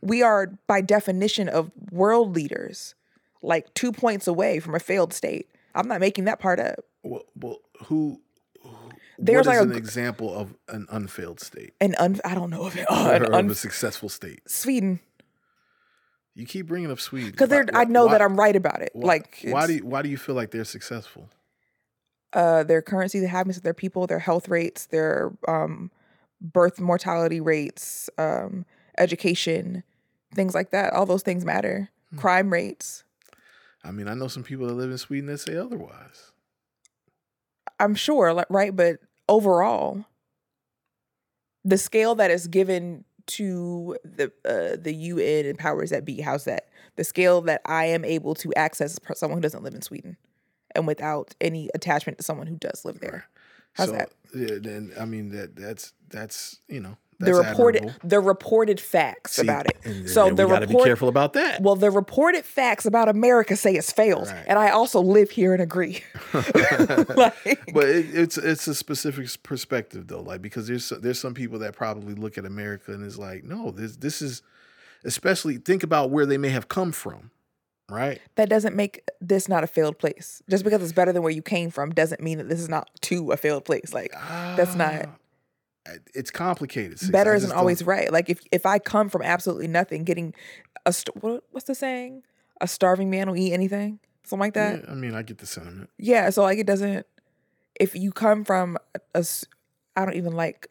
[0.01, 2.95] we are by definition of world leaders,
[3.41, 5.49] like two points away from a failed state.
[5.75, 6.79] I'm not making that part up.
[7.03, 8.21] Well, well who?
[8.61, 8.69] who
[9.19, 12.75] There's like an g- example of an unfailed state And un, I don't know if
[12.77, 14.41] it, or an of un, a successful state?
[14.49, 14.99] Sweden
[16.33, 18.91] You keep bringing up Sweden because Why- I know that I'm right about it.
[18.93, 21.29] why- like why do you, why do you feel like they're successful?
[22.33, 25.91] uh, their currency, the happiness of their people, their health rates, their um,
[26.41, 28.65] birth mortality rates, um,
[28.97, 29.83] education,
[30.33, 30.93] things like that.
[30.93, 31.89] All those things matter.
[32.11, 32.17] Hmm.
[32.17, 33.03] Crime rates.
[33.83, 36.31] I mean, I know some people that live in Sweden that say otherwise.
[37.79, 38.75] I'm sure, right?
[38.75, 40.05] But overall,
[41.65, 46.45] the scale that is given to the uh, the UN and powers that be, how's
[46.45, 46.69] that?
[46.95, 50.17] The scale that I am able to access someone who doesn't live in Sweden,
[50.75, 53.25] and without any attachment to someone who does live there.
[53.73, 54.11] How's so, that?
[54.35, 58.07] Yeah, then I mean that that's that's you know the reported admirable.
[58.09, 59.77] the reported facts See, about it.
[59.83, 61.61] and So then the to be careful about that.
[61.61, 64.45] Well, the reported facts about America say it's failed, Right.
[64.47, 66.01] and I also live here and agree.
[66.33, 71.59] like, but it, it's it's a specific perspective though, like because there's there's some people
[71.59, 74.41] that probably look at America and is like, no, this this is
[75.03, 77.31] especially think about where they may have come from,
[77.89, 78.21] right?
[78.35, 80.41] that doesn't make this not a failed place.
[80.49, 82.89] Just because it's better than where you came from doesn't mean that this is not
[83.01, 83.93] to a failed place.
[83.93, 85.15] Like that's not Ah,
[86.13, 86.99] It's complicated.
[87.11, 88.11] better I isn't always don't- right.
[88.11, 90.33] Like if if I come from absolutely nothing, getting
[90.85, 92.23] a st- what, what's the saying?
[92.61, 94.83] A starving man will eat anything, something like that.
[94.85, 95.89] Yeah, I mean, I get the sentiment.
[95.97, 97.05] Yeah, so like it doesn't.
[97.79, 98.77] If you come from
[99.13, 99.25] a,
[99.95, 100.67] I don't even like.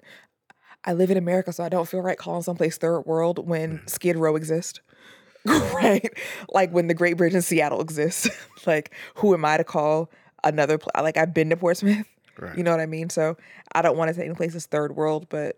[0.84, 4.16] I live in America, so I don't feel right calling someplace third world when Skid
[4.16, 4.80] Row exists.
[5.46, 6.08] right,
[6.50, 8.28] like when the Great Bridge in Seattle exists.
[8.66, 10.10] like, who am I to call
[10.42, 10.78] another?
[10.78, 12.06] Pl- like, I've been to Portsmouth.
[12.38, 12.56] Right.
[12.56, 13.10] You know what I mean?
[13.10, 13.36] So
[13.74, 15.56] I don't want to say any place is third world, but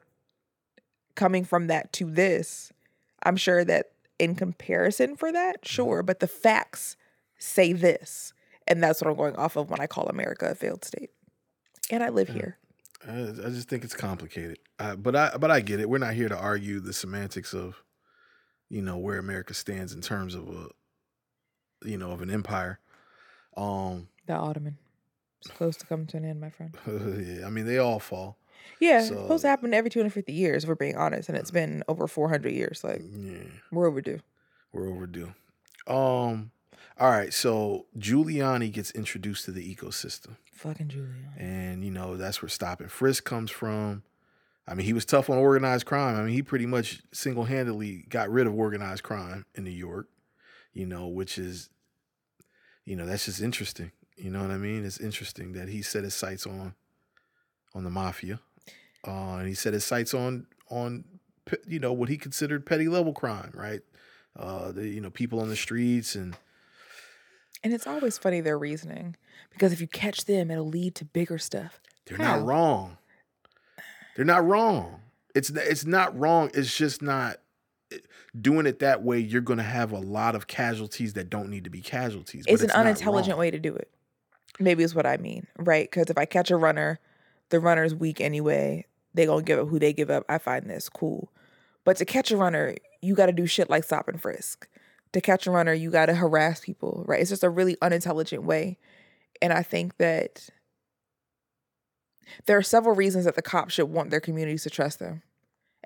[1.15, 2.73] coming from that to this,
[3.23, 6.97] I'm sure that in comparison for that, sure, but the facts
[7.39, 8.33] say this.
[8.67, 11.11] And that's what I'm going off of when I call America a failed state.
[11.91, 12.59] And I live here.
[13.07, 15.89] I, I just think it's complicated, uh, but I but I get it.
[15.91, 17.83] We're not here to argue the semantics of,
[18.71, 20.69] you know, where America stands in terms of a,
[21.87, 22.81] you know, of an empire.
[23.57, 24.79] Um, The Ottoman.
[25.45, 26.77] It's close to coming to an end, my friend.
[26.87, 28.39] yeah, I mean they all fall.
[28.81, 31.29] Yeah, it's supposed to happen every 250 years, if we're being honest.
[31.29, 32.83] And it's been over 400 years.
[32.83, 34.21] Like, Yeah, we're overdue.
[34.73, 35.35] we're overdue.
[35.87, 36.51] Um,
[36.99, 40.37] all right, so Giuliani gets introduced to the ecosystem.
[40.53, 41.39] Fucking Giuliani.
[41.41, 44.03] and you know that's where stop and frisk comes from
[44.69, 48.31] i mean he was tough on organized crime i mean he pretty much single-handedly got
[48.31, 50.07] rid of organized crime in new york
[50.73, 51.69] you know which is
[52.87, 56.05] you know that's just interesting you know what i mean it's interesting that he set
[56.05, 56.75] his sights on
[57.75, 58.41] on the mafia
[59.07, 61.05] uh and he set his sights on on
[61.67, 63.81] you know what he considered petty level crime right
[64.39, 66.37] uh the you know people on the streets and
[67.63, 69.17] And it's always funny their reasoning
[69.51, 71.81] because if you catch them, it'll lead to bigger stuff.
[72.07, 72.37] They're How?
[72.39, 72.99] not wrong.
[74.17, 75.01] They're not wrong.
[75.35, 76.51] It's it's not wrong.
[76.53, 77.39] It's just not
[78.39, 79.19] doing it that way.
[79.19, 82.45] You're going to have a lot of casualties that don't need to be casualties.
[82.47, 83.91] but It's an unintelligent way to do it.
[84.61, 85.91] Maybe is what I mean, right?
[85.91, 87.01] Because if I catch a runner,
[87.51, 88.87] the runner's weak anyway.
[89.15, 90.25] They gonna give up who they give up.
[90.29, 91.33] I find this cool,
[91.85, 94.69] but to catch a runner, you got to do shit like stop and frisk.
[95.13, 97.21] To catch a runner, you got to harass people, right?
[97.21, 98.77] It's just a really unintelligent way,
[99.41, 100.49] and I think that
[102.47, 105.23] there are several reasons that the cops should want their communities to trust them,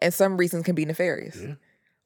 [0.00, 1.54] and some reasons can be nefarious, Yeah.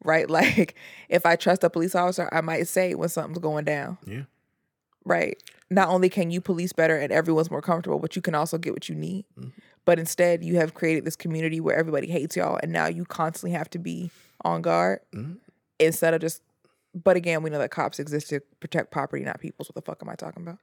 [0.02, 0.28] right?
[0.30, 0.74] Like
[1.08, 4.22] if I trust a police officer, I might say when something's going down Yeah.
[5.04, 5.42] Right?
[5.70, 8.72] Not only can you police better and everyone's more comfortable, but you can also get
[8.72, 9.24] what you need.
[9.84, 13.56] But instead, you have created this community where everybody hates y'all, and now you constantly
[13.56, 14.10] have to be
[14.44, 15.38] on guard Mhm.
[15.78, 16.42] instead of just.
[16.94, 19.64] But again, we know that cops exist to protect property, not people.
[19.64, 20.58] So what the fuck am I talking about?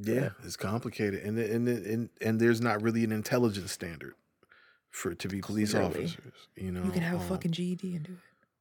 [0.00, 4.14] Yeah, it's complicated, and and and and there's not really an intelligence standard
[4.90, 6.04] for to be police Clearly.
[6.04, 6.32] officers.
[6.56, 8.18] You know, you can have a um, fucking GED and do it.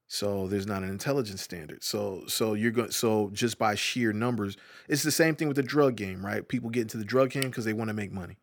[0.08, 1.84] So there's not an intelligence standard.
[1.84, 4.56] So so you're going so just by sheer numbers,
[4.88, 6.48] it's the same thing with the drug game, right?
[6.48, 8.38] People get into the drug game because they want to make money.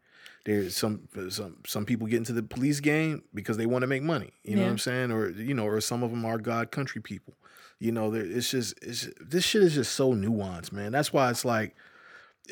[0.45, 4.03] There's some some some people get into the police game because they want to make
[4.03, 4.33] money.
[4.43, 5.11] You know what I'm saying?
[5.11, 7.35] Or you know, or some of them are God country people.
[7.79, 10.93] You know, it's just it's this shit is just so nuanced, man.
[10.93, 11.75] That's why it's like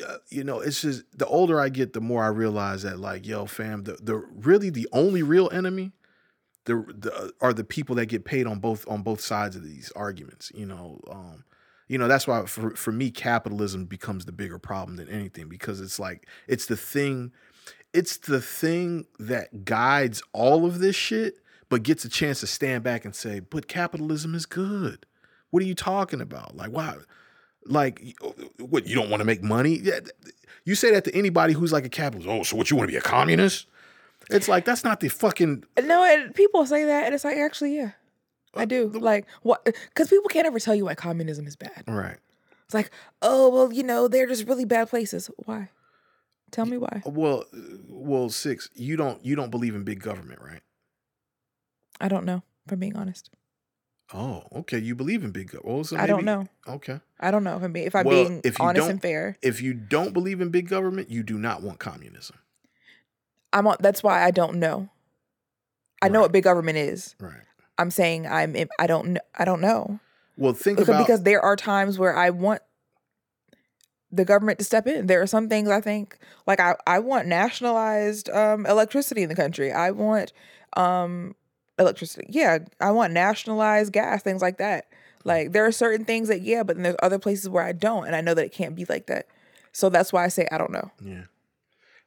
[0.07, 3.27] uh, you know, it's just the older I get, the more I realize that, like,
[3.27, 5.91] yo, fam, the the really the only real enemy,
[6.65, 9.91] the the are the people that get paid on both on both sides of these
[9.95, 10.51] arguments.
[10.55, 11.43] You know, um,
[11.87, 15.81] you know that's why for for me, capitalism becomes the bigger problem than anything because
[15.81, 17.31] it's like it's the thing,
[17.93, 21.39] it's the thing that guides all of this shit,
[21.69, 25.05] but gets a chance to stand back and say, but capitalism is good.
[25.49, 26.55] What are you talking about?
[26.55, 26.95] Like, why?
[27.65, 28.15] Like,
[28.57, 28.87] what?
[28.87, 29.79] You don't want to make money?
[29.83, 29.99] Yeah,
[30.65, 32.29] you say that to anybody who's like a capitalist.
[32.29, 32.71] Oh, so what?
[32.71, 33.67] You want to be a communist?
[34.29, 35.63] It's like that's not the fucking.
[35.83, 37.91] No, and people say that, and it's like actually, yeah,
[38.55, 38.87] I do.
[38.89, 39.63] Like what?
[39.65, 41.83] Because people can't ever tell you why communism is bad.
[41.87, 42.17] Right.
[42.65, 45.29] It's like, oh well, you know, they're just really bad places.
[45.45, 45.69] Why?
[46.51, 47.01] Tell me why.
[47.05, 47.57] Well, uh,
[47.89, 48.69] well, six.
[48.75, 49.23] You don't.
[49.25, 50.61] You don't believe in big government, right?
[51.99, 52.43] I don't know.
[52.65, 53.29] If I'm being honest,
[54.13, 54.77] Oh, okay.
[54.77, 55.75] You believe in big government.
[55.75, 56.47] Well, so I don't know.
[56.67, 56.99] Okay.
[57.19, 59.01] I don't know if I'm being if I'm Well, being if you honest don't- and
[59.01, 59.37] fair.
[59.41, 62.37] If you don't believe in big government, you do not want communism.
[63.53, 63.77] I'm on.
[63.79, 64.89] That's why I don't know.
[66.01, 67.15] I know what big government is.
[67.19, 67.31] Right.
[67.77, 68.55] I'm saying I'm.
[68.77, 69.17] I don't.
[69.37, 69.99] I don't know.
[70.35, 72.61] Well, think because, about because there are times where I want
[74.11, 75.07] the government to step in.
[75.07, 79.35] There are some things I think like I, I want nationalized um, electricity in the
[79.35, 79.71] country.
[79.71, 80.33] I want
[80.77, 81.35] um,
[81.79, 82.27] electricity.
[82.29, 84.85] Yeah, I want nationalized gas, things like that.
[85.23, 88.05] Like there are certain things that yeah, but then there's other places where I don't,
[88.05, 89.27] and I know that it can't be like that.
[89.71, 90.91] So that's why I say I don't know.
[91.01, 91.23] yeah.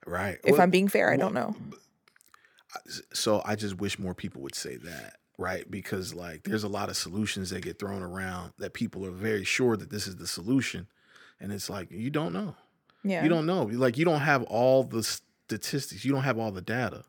[0.07, 0.39] Right.
[0.45, 1.57] If Well, I'm being fair, I well, don't know.
[3.13, 5.69] so I just wish more people would say that, right?
[5.71, 9.45] Because like there's a lot of solutions that get thrown around that people are very
[9.45, 10.87] sure that this is the solution,
[11.41, 12.55] and it's like you don't know.
[13.05, 13.65] Yeah, You don't know.
[13.65, 16.05] Like you don't have all the statistics.
[16.05, 17.05] You don't have all the data.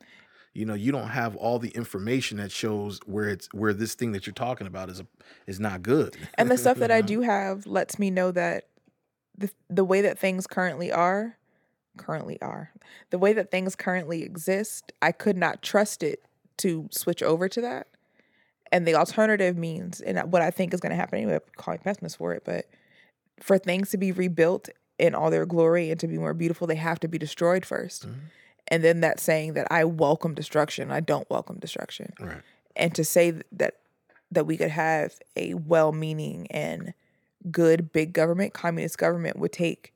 [0.54, 4.12] You know, you don't have all the information that shows where it's where this thing
[4.14, 5.08] that you're talking about is a,
[5.46, 6.16] is not good.
[6.36, 8.66] and the stuff that I do have lets me know that
[9.38, 11.38] the the way that things currently are,
[11.98, 12.72] currently are,
[13.10, 16.24] the way that things currently exist, I could not trust it
[16.58, 17.88] to switch over to that.
[18.72, 21.80] And the alternative means, and what I think is going to happen anyway, I'm calling
[21.80, 22.68] pessimists for it, but
[23.40, 26.76] for things to be rebuilt in all their glory and to be more beautiful, they
[26.76, 28.20] have to be destroyed 1st mm-hmm.
[28.70, 30.92] And then that saying that I welcome destruction.
[30.92, 32.42] I don't welcome destruction Right.
[32.76, 33.76] and to say that
[34.30, 36.94] that we could have a well-meaning and
[37.50, 39.94] good big government communist government would take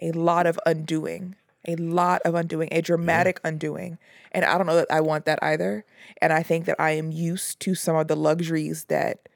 [0.00, 1.36] a lot of undoing
[1.66, 3.98] a lot of undoing a dramatic undoing.
[4.32, 5.84] And i don't know that i want that either.
[6.20, 9.28] And i think that i am used to some of the luxuries that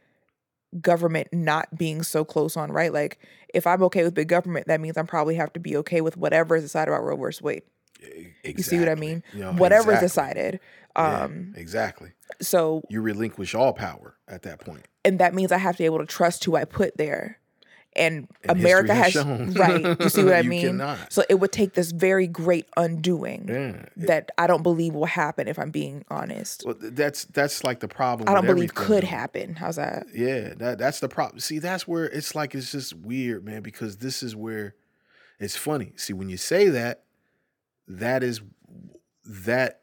[0.80, 2.92] government not being so close on right?
[2.92, 3.18] Like
[3.54, 6.16] if i'm okay with big government that means i probably have to be okay with
[6.16, 7.62] whatever is decided about roe versus wade.
[8.44, 9.22] You see what i mean?
[9.34, 10.34] Yeah, whatever is exactly.
[10.34, 10.60] decided
[10.96, 12.10] Yeah, um exactly.
[12.42, 14.60] so You relinquish all power at that
[15.04, 17.38] and that means I have to be able to trust who I put there.
[17.98, 19.52] And, And America has, has shown.
[19.54, 20.00] right.
[20.00, 20.80] You see what I mean?
[21.10, 23.86] So it would take this very great undoing Yeah.
[24.06, 26.62] that I don't believe will happen if I'm being honest.
[26.64, 28.28] Well, that's that's like the problem.
[28.28, 29.54] I don't believe everything, could happen.
[29.56, 30.06] How's that?
[30.14, 31.40] Yeah, that that's the problem.
[31.40, 34.74] See, that's where it's like it's just weird, man, because this is where
[35.40, 35.92] it's funny.
[35.96, 37.04] See, when you say that,
[37.88, 38.40] that is
[39.24, 39.80] that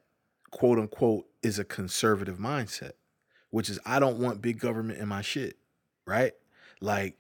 [0.52, 2.94] quote unquote is a conservative mindset,
[3.50, 5.58] which is I don't want big government in my shit,
[6.06, 6.34] right?
[6.82, 7.18] Like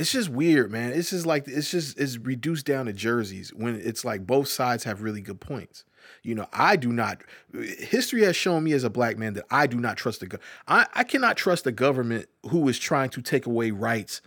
[0.00, 0.94] it's just weird, man.
[0.94, 4.84] It's just like it's just it's reduced down to jerseys when it's like both sides
[4.84, 5.84] have really good points.
[6.22, 7.22] You know, I do not.
[7.52, 10.26] History has shown me as a black man that I do not trust the.
[10.26, 14.22] Go- I I cannot trust the government who is trying to take away rights,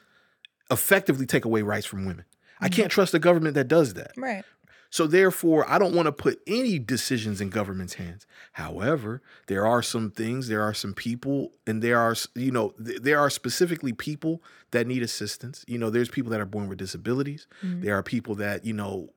[0.70, 2.26] effectively take away rights from women.
[2.60, 2.82] I mm-hmm.
[2.82, 4.12] can't trust the government that does that.
[4.16, 4.46] Right.
[4.94, 8.28] So therefore, I don't want to put any decisions in government's hands.
[8.52, 13.02] However, there are some things, there are some people, and there are, you know, th-
[13.02, 15.66] there are specifically people that need assistance.
[15.68, 17.48] You know, there's people that are born with disabilities.
[17.64, 19.10] There are people that, you know,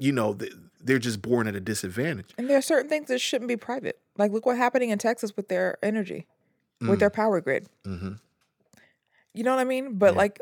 [0.00, 2.30] you know, th- they're just born at a disadvantage.
[2.38, 3.98] And there are certain things that shouldn't be private.
[4.16, 6.26] Like look what's happening in Texas with their energy,
[6.80, 6.88] Mm.
[6.88, 7.68] with their power grid.
[7.84, 8.12] Mm-hmm.
[9.34, 9.98] You know what I mean?
[9.98, 10.18] But Yeah.
[10.18, 10.40] like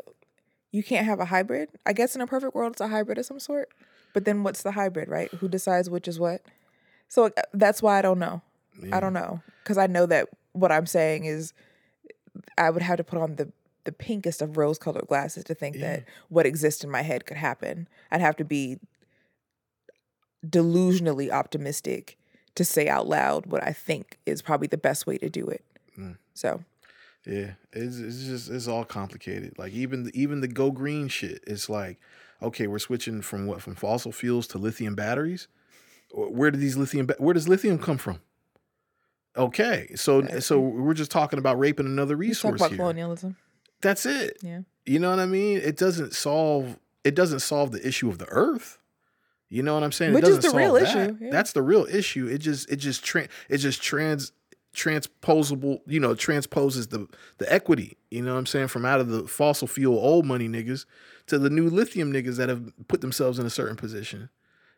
[0.71, 1.67] you can't have a hybrid.
[1.85, 3.67] I guess in a perfect world it's a hybrid of some sort.
[4.13, 5.31] But then what's the hybrid, right?
[5.35, 6.41] Who decides which is what?
[7.09, 8.41] So uh, that's why I don't know.
[8.91, 11.53] I don't know because I know that what I'm saying is
[12.57, 13.51] I would have to put on the
[13.83, 17.37] the pinkest of rose colored glasses to think that what exists in my head could
[17.37, 17.87] happen.
[18.11, 18.79] I'd have to be
[20.45, 22.17] delusionally optimistic
[22.55, 25.63] to say out loud what I think is probably the best way to do it.
[25.99, 26.17] Mm.
[26.33, 26.63] So
[27.25, 29.57] Yeah, it's it's just it's all complicated.
[29.57, 31.43] Like even the, even the go green shit.
[31.45, 31.99] It's like,
[32.43, 35.47] okay, we're switching from what from fossil fuels to lithium batteries.
[36.11, 37.09] Where do these lithium?
[37.17, 38.21] Where does lithium come from?
[39.35, 42.77] Okay, so so we're just talking about raping another resource about here.
[42.77, 43.35] colonialism.
[43.81, 44.37] That's it.
[44.41, 44.61] Yeah.
[44.85, 45.57] You know what I mean?
[45.57, 48.77] It doesn't solve it doesn't solve the issue of the earth.
[49.49, 50.13] You know what I'm saying?
[50.13, 51.09] Which it is doesn't the real solve that.
[51.09, 51.31] issue, yeah.
[51.31, 52.27] That's the real issue.
[52.27, 54.31] It just it just tran it just trans
[54.73, 57.07] transposable, you know, transposes the
[57.37, 60.49] the equity, you know what I'm saying, from out of the fossil fuel old money
[60.49, 60.85] niggas
[61.27, 64.29] to the new lithium niggas that have put themselves in a certain position.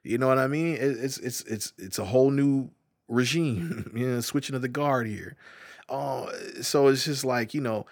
[0.04, 0.76] You know what I mean?
[0.76, 2.70] It, it's it's it's it's a whole new
[3.08, 5.36] regime, you know, switching of the guard here.
[5.88, 6.32] Uh,
[6.62, 7.86] so it's just like, you know,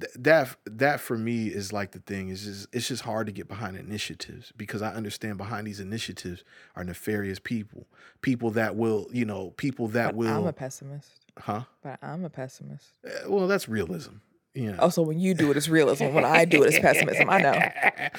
[0.00, 3.32] th- that that for me is like the thing is just it's just hard to
[3.32, 6.44] get behind initiatives because I understand behind these initiatives
[6.76, 7.86] are nefarious people,
[8.22, 11.10] people that will you know people that But will I'm a pessimist.
[11.38, 12.86] huh But I'm a pessimist.
[13.04, 14.14] Eh, well that's realism
[14.54, 16.06] yeah Also, when you do it, it's realism.
[16.14, 17.28] When I do it, it's pessimism.
[17.28, 17.60] I know.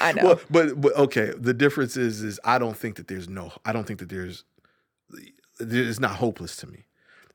[0.01, 0.23] I know.
[0.25, 3.71] well, but but okay the difference is is I don't think that there's no I
[3.71, 4.43] don't think that there's
[5.59, 6.85] it's not hopeless to me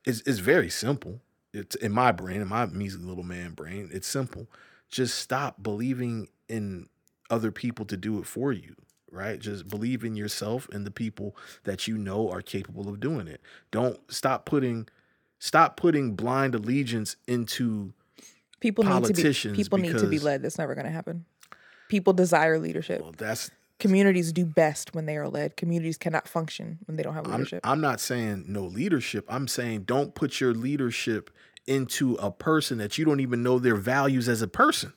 [0.05, 1.21] it's it's very simple
[1.53, 4.47] it's in my brain in my measly little man brain it's simple
[4.89, 6.87] just stop believing in
[7.29, 8.75] other people to do it for you
[9.11, 13.27] right just believe in yourself and the people that you know are capable of doing
[13.27, 13.41] it
[13.71, 14.87] don't stop putting
[15.39, 17.93] stop putting blind allegiance into
[18.59, 20.41] people need to be politicians people need to be led.
[20.41, 21.25] That's never going to happen.
[21.89, 23.01] People desire leadership.
[23.01, 25.57] well that's Communities do best when they are led.
[25.57, 27.61] Communities cannot function when they don't have I'm, leadership.
[27.63, 29.25] I'm not saying no leadership.
[29.27, 31.31] I'm saying don't put your leadership
[31.67, 34.93] into a person that you don't even know their values as a person.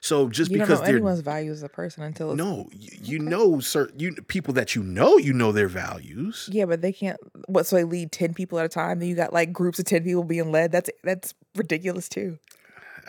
[0.00, 3.60] So just you because anyone's values as a person until it's, no, you, you know
[3.60, 6.48] certain you people that you know you know their values.
[6.50, 7.18] Yeah, but they can't.
[7.46, 7.66] What?
[7.66, 8.98] So they lead ten people at a time.
[8.98, 10.72] Then you got like groups of ten people being led.
[10.72, 12.38] That's that's ridiculous too.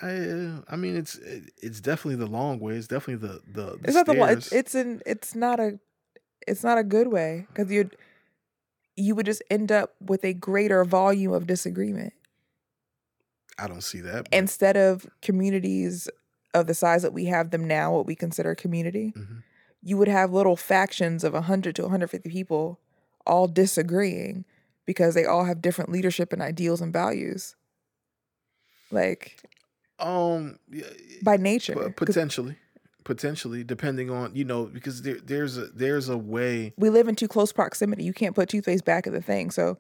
[0.02, 1.16] I, I mean, it's
[1.62, 2.76] it's definitely the long way.
[2.76, 4.24] It's definitely the the, the It's not the.
[4.24, 5.02] It's, it's an.
[5.06, 5.80] It's not a.
[6.48, 7.90] It's not a good way because you.
[8.98, 12.14] You would just end up with a greater volume of disagreement
[13.58, 14.26] I don't see that.
[14.30, 16.10] but- instead of communities
[16.54, 19.14] of the size that we have them now, what we consider community.
[19.16, 19.44] Mhm.
[19.82, 22.80] You would have little factions of 100 to 150 people
[23.26, 24.46] all disagreeing
[24.86, 27.56] because they all have different leadership and ideals and values.
[28.92, 29.42] Like
[30.02, 30.60] um,
[31.24, 31.94] by nature.
[31.96, 32.58] Potentially
[33.04, 37.16] potentially depending on you know because there, there's a there's a way we live in
[37.16, 38.04] too close proximity.
[38.04, 39.50] You can't put toothpaste back of the thing.
[39.50, 39.78] So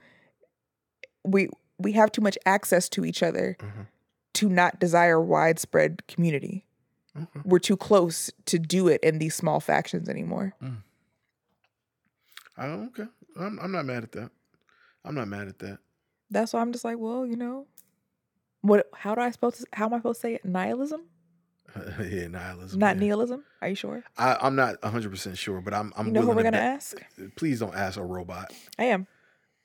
[1.23, 3.87] we we have too much access to each other Mhm.
[4.33, 6.65] to not desire widespread community.
[7.15, 7.41] Okay.
[7.45, 10.55] We're too close to do it in these small factions anymore.
[12.57, 13.05] I, okay
[13.39, 14.31] I'm, I'm not mad at that
[15.05, 15.79] i'm not mad at that
[16.29, 17.67] That's why I'm just like, well, you know,
[18.61, 18.87] what?
[18.95, 19.65] How do I supposed to?
[19.73, 20.45] How am I supposed to say it?
[20.45, 21.01] Nihilism,
[21.99, 23.01] yeah nihilism not yeah.
[23.01, 23.43] nihilism.
[23.61, 24.03] Are you sure?
[24.17, 27.01] I, i'm not 100% sure but i'm i'm you know who we're gonna bet- ask?
[27.37, 29.07] please don't ask a robot I am.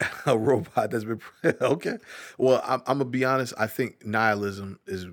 [0.26, 1.20] a robot that's been
[1.60, 1.96] okay
[2.38, 5.06] well I'm, I'm gonna be honest i think nihilism is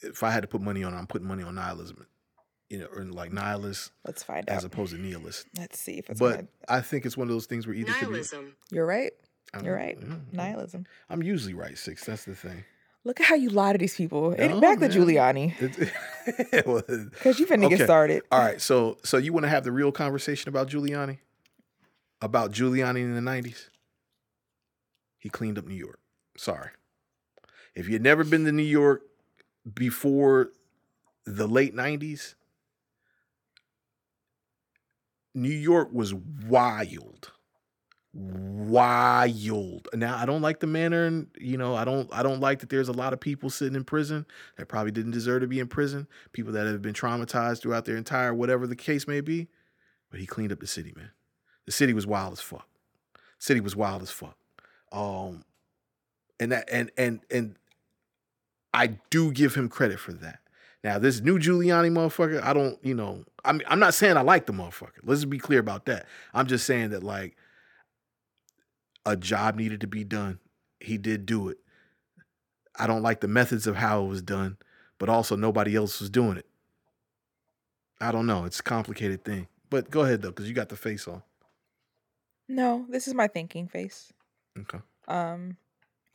[0.00, 2.06] if i had to put money on it, i'm putting money on nihilism
[2.70, 4.72] you know or like nihilist Let's find as out.
[4.72, 6.18] opposed to nihilist Let's see if it's.
[6.20, 8.54] but gonna- i think it's one of those things where either could be Nihilism.
[8.70, 9.12] you're right.
[9.52, 9.98] I You're right.
[10.00, 10.86] yeah, Nihilism.
[11.10, 12.64] i'm usually right six that's the thing
[13.06, 14.34] Look at how you lie to these people.
[14.36, 14.88] No, back to.
[14.88, 17.76] Giuliani, because you finna Okay.
[17.76, 18.24] get started.
[18.32, 21.18] All right, so so you want to have the real conversation about Giuliani?
[22.20, 23.70] About Giuliani in the nineties?
[25.20, 26.00] He cleaned up New York.
[26.36, 26.70] Sorry.
[27.76, 29.02] If you'd never been to New York
[29.72, 30.50] before
[31.24, 32.34] the late nineties,
[35.32, 37.30] New York was wild.
[38.16, 39.88] Wild.
[39.92, 42.70] Now I don't like the manner and you know, I don't I don't like that
[42.70, 45.68] there's a lot of people sitting in prison that probably didn't deserve to be in
[45.68, 49.48] prison, people that have been traumatized throughout their entire whatever the case may be.
[50.10, 51.10] But he cleaned up the city, man.
[51.66, 52.66] The city was wild as fuck.
[53.38, 54.36] City was wild as fuck.
[54.92, 55.44] Um
[56.40, 57.56] and that and and and
[58.72, 60.40] I do give him credit for that.
[60.84, 64.46] Now, this new Giuliani motherfucker, I don't, you know, I'm I'm not saying I like
[64.46, 65.00] the motherfucker.
[65.02, 66.06] Let's be clear about that.
[66.32, 67.36] I'm just saying that like
[69.06, 70.40] a job needed to be done.
[70.80, 71.58] He did do it.
[72.78, 74.58] I don't like the methods of how it was done,
[74.98, 76.46] but also nobody else was doing it.
[78.00, 78.44] I don't know.
[78.44, 79.46] It's a complicated thing.
[79.70, 81.22] But go ahead though, because you got the face on.
[82.48, 84.12] No, this is my thinking face.
[84.58, 84.78] Okay.
[85.08, 85.56] Um,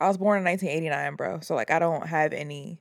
[0.00, 1.40] I was born in 1989, bro.
[1.40, 2.78] So like, I don't have any.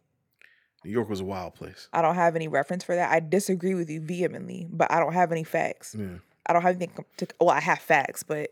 [0.83, 1.87] New York was a wild place.
[1.93, 3.11] I don't have any reference for that.
[3.11, 5.95] I disagree with you vehemently, but I don't have any facts.
[5.97, 6.17] Yeah.
[6.45, 7.27] I don't have anything to.
[7.39, 8.51] Well, I have facts, but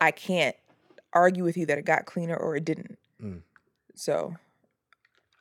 [0.00, 0.56] I can't
[1.14, 2.98] argue with you that it got cleaner or it didn't.
[3.22, 3.40] Mm.
[3.94, 4.34] So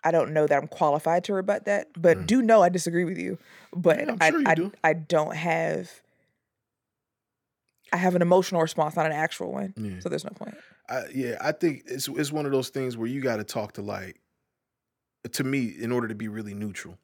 [0.03, 3.17] I don't know that I'm qualified to rebut that, but do know I disagree with
[3.17, 3.37] you.
[3.75, 4.07] But Mm.
[4.07, 4.71] Yeah, I, sure you I, do.
[4.83, 5.89] I don't have.
[7.91, 9.73] I have an emotional response, not an actual one.
[9.77, 9.99] Yeah.
[9.99, 10.55] So there's no point.
[10.89, 13.73] I, yeah, I think it's it's one of those things where you got to talk
[13.73, 14.19] to like,
[15.31, 16.97] to me, in order to be really neutral,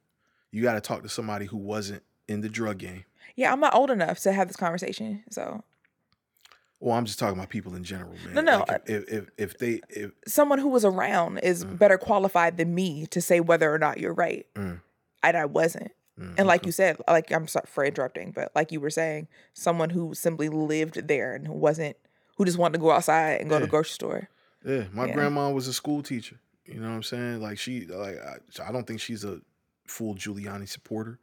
[0.50, 3.04] you got to talk to somebody who wasn't in the drug game.
[3.36, 5.22] Yeah, I'm not old enough to have this conversation.
[5.30, 5.62] So
[6.80, 8.34] Well, I'm just talking about people in general, man.
[8.34, 11.78] No, no, Like, if, if if they if someone who was around is Mm.
[11.78, 14.46] better qualified than me to say whether or not you're right.
[14.54, 14.80] Mm.
[15.22, 15.92] And I wasn't.
[16.18, 16.68] mm, And like okay.
[16.68, 20.48] you said, like I'm sorry for interrupting, but like you were saying, someone who simply
[20.48, 21.96] lived there and who wasn't
[22.36, 24.28] who just wanted to go outside and go to the grocery store.
[24.64, 25.12] Yeah, my Yeah.
[25.14, 26.40] grandma was a school teacher.
[26.64, 27.42] You know what I'm saying?
[27.42, 29.40] Like she, like I, I don't think she's a
[29.86, 31.18] full Giuliani supporter,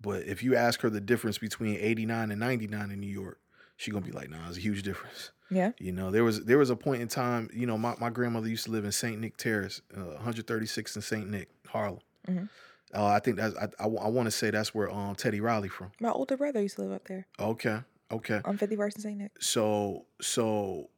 [0.00, 3.40] but if you ask her the difference between 89 and 99 in New York,
[3.76, 5.72] she gonna be like, "Nah, there's a huge difference." Yeah.
[5.78, 7.48] You know, there was there was a point in time.
[7.52, 11.02] You know, my, my grandmother used to live in Saint Nick Terrace, uh, 136 in
[11.02, 12.00] Saint Nick, Harlem.
[12.28, 12.48] Mhm.
[12.94, 15.92] Uh, I think that's I, I, want to say that's where um Teddy Riley from.
[16.00, 18.40] My older brother used to live up there Okay, okay.
[18.44, 19.18] on 51st and St.
[19.18, 19.32] Nick.
[19.42, 20.90] So so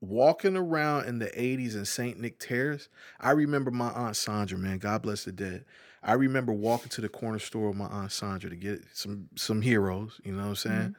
[0.00, 2.20] walking around in the 80s in St.
[2.20, 2.88] Nick Terrace,
[3.20, 5.64] I remember my Aunt Sandra, man, God bless the dead.
[6.02, 9.62] I remember walking to the corner store with my Aunt Sandra to get some some
[9.62, 10.96] heroes, you know what I'm saying?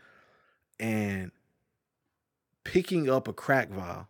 [0.79, 1.31] And
[2.63, 4.07] picking up a crack vial,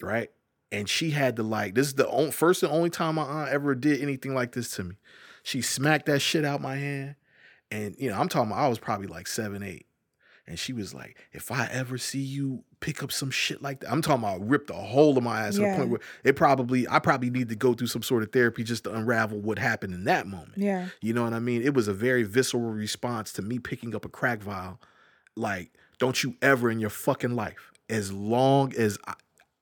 [0.00, 0.30] right?
[0.70, 3.50] And she had to like, this is the on, first and only time my aunt
[3.50, 4.96] ever did anything like this to me.
[5.42, 7.16] She smacked that shit out my hand.
[7.70, 9.86] And, you know, I'm talking about, I was probably like seven, eight.
[10.46, 13.90] And she was like, if I ever see you pick up some shit like that,
[13.90, 16.86] I'm talking about ripped a hole in my ass to the point where it probably,
[16.86, 19.94] I probably need to go through some sort of therapy just to unravel what happened
[19.94, 20.58] in that moment.
[20.58, 20.88] Yeah.
[21.00, 21.62] You know what I mean?
[21.62, 24.80] It was a very visceral response to me picking up a crack vial.
[25.36, 29.14] Like, don't you ever in your fucking life, as long as I,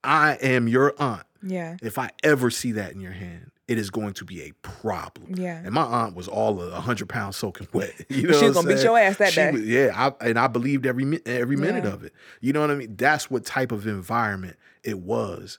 [0.05, 1.77] I am your aunt, Yeah.
[1.83, 5.35] if I ever see that in your hand, it is going to be a problem.
[5.37, 5.63] Yeah.
[5.65, 7.95] And my aunt was all a hundred pounds soaking wet.
[8.11, 9.51] You know, She was gonna beat your ass that She day.
[9.53, 11.93] was- yeah, I, and I believed every every minute Yeah.
[11.93, 12.13] of it.
[12.41, 12.97] You know what I mean?
[12.97, 15.59] That's what type of environment it was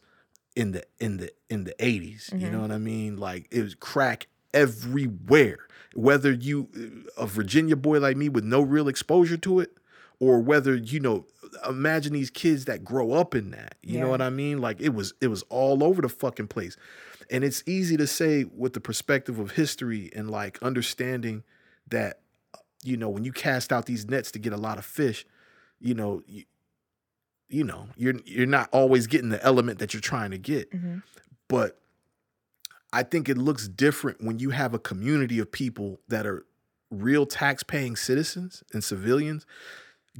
[0.55, 2.31] in the in the in the 80s.
[2.33, 2.51] You Mm-hmm.
[2.51, 3.17] know what I mean?
[3.17, 5.59] Like it was crack everywhere.
[5.95, 6.69] Whether you
[7.17, 9.71] a Virginia boy like me with no real exposure to it,
[10.19, 11.25] or whether you know,
[11.67, 13.75] imagine these kids that grow up in that.
[13.81, 14.59] You know what I mean?
[14.59, 16.77] Like it was it was all over the fucking place.
[17.29, 21.43] And it's easy to say with the perspective of history and like understanding
[21.87, 22.19] that
[22.83, 25.25] you know when you cast out these nets to get a lot of fish,
[25.79, 26.43] you know, you,
[27.49, 30.71] you know, you're you're not always getting the element that you're trying to get.
[30.71, 31.03] Mhm.
[31.47, 31.79] But
[32.91, 36.45] I think it looks different when you have a community of people that are
[36.91, 39.45] real tax paying citizens and civilians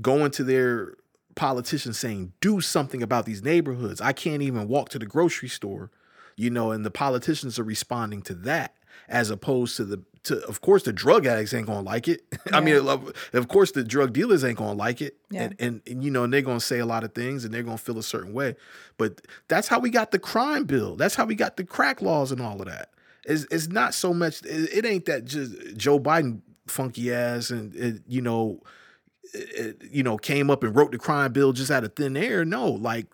[0.02, 0.96] going to their
[1.36, 4.02] politicians saying, do something about these neighborhoods.
[4.02, 5.91] I can't even walk to the grocery store,
[6.36, 8.76] you know, and the politicians are responding to that
[9.10, 12.22] as opposed to the to of course the drug addicts ain't gonna like it.
[12.54, 15.18] I mean, of of course the drug dealers ain't gonna like it.
[15.30, 15.44] Yeah.
[15.44, 17.64] And, and and you know, and they're gonna say a lot of things and they're
[17.64, 18.56] gonna feel a certain way.
[18.98, 20.96] But that's how we got the crime bill.
[20.96, 22.91] That's how we got the crack laws and all of that.
[23.26, 27.76] It's, it's not so much it, it ain't that just Joe Biden funky ass and
[27.76, 28.62] it, you know
[29.92, 32.46] you know, came up and wrote the crime bill just out of thin air.
[32.46, 33.08] No, like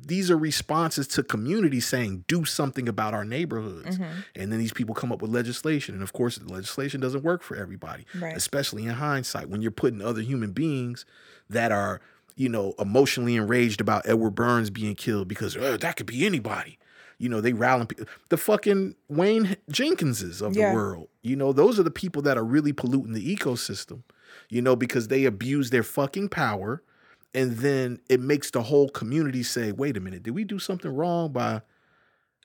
[0.00, 3.98] these are responses to communities saying, do something about our neighborhoods.
[3.98, 4.20] Mm-hmm.
[4.36, 5.94] And then these people come up with legislation.
[5.94, 8.34] And of course, the legislation doesn't work for everybody, Right.
[8.36, 11.04] especially in hindsight, when you're putting other human beings
[11.50, 12.00] that are,
[12.34, 16.78] you know, emotionally enraged about Edward Burns being killed because "Uh, that could be anybody.
[17.18, 18.06] You know, they rallying people.
[18.30, 20.70] The fucking Wayne Jenkinses of Yeah.
[20.70, 21.08] the world.
[21.22, 24.02] You know, those are the people that are really polluting the ecosystem
[24.48, 26.82] you know, because they abuse their fucking power.
[27.34, 30.94] And then it makes the whole community say, wait a minute, did we do something
[30.94, 31.62] wrong by,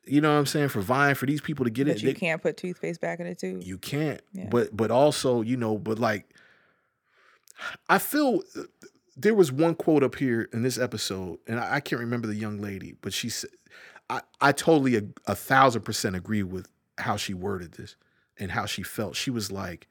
[0.06, 2.02] you know what I'm saying, for vying for these people to get But it?
[2.02, 3.62] you They- can't put toothpaste back in it tube.
[3.64, 4.22] you can't.
[4.34, 4.48] Yeah.
[4.50, 6.34] But but also, you know, but like
[7.88, 8.42] I feel
[9.18, 12.36] there was one quote up here in this episode, and I, I can't remember the
[12.36, 13.50] young lady, but she said
[14.10, 16.68] I, I totally a, a thousand percent agree with
[16.98, 17.96] how she worded this
[18.38, 19.16] and how she felt.
[19.16, 19.88] She was like,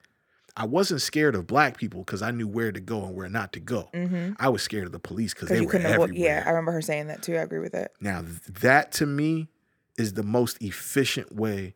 [0.60, 3.52] I wasn't scared of black people because I knew where to go and where not
[3.52, 3.88] to go.
[3.94, 4.32] Mm-hmm.
[4.40, 5.94] I was scared of the police because they were everywhere.
[5.94, 6.14] avoid.
[6.16, 7.36] Yeah, I remember her saying that too.
[7.36, 7.92] I agree with that.
[8.00, 9.48] Now, th- that to me
[9.96, 11.74] is the most efficient way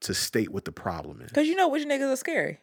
[0.00, 1.28] to state what the problem is.
[1.28, 2.58] Because you know which niggas are scary.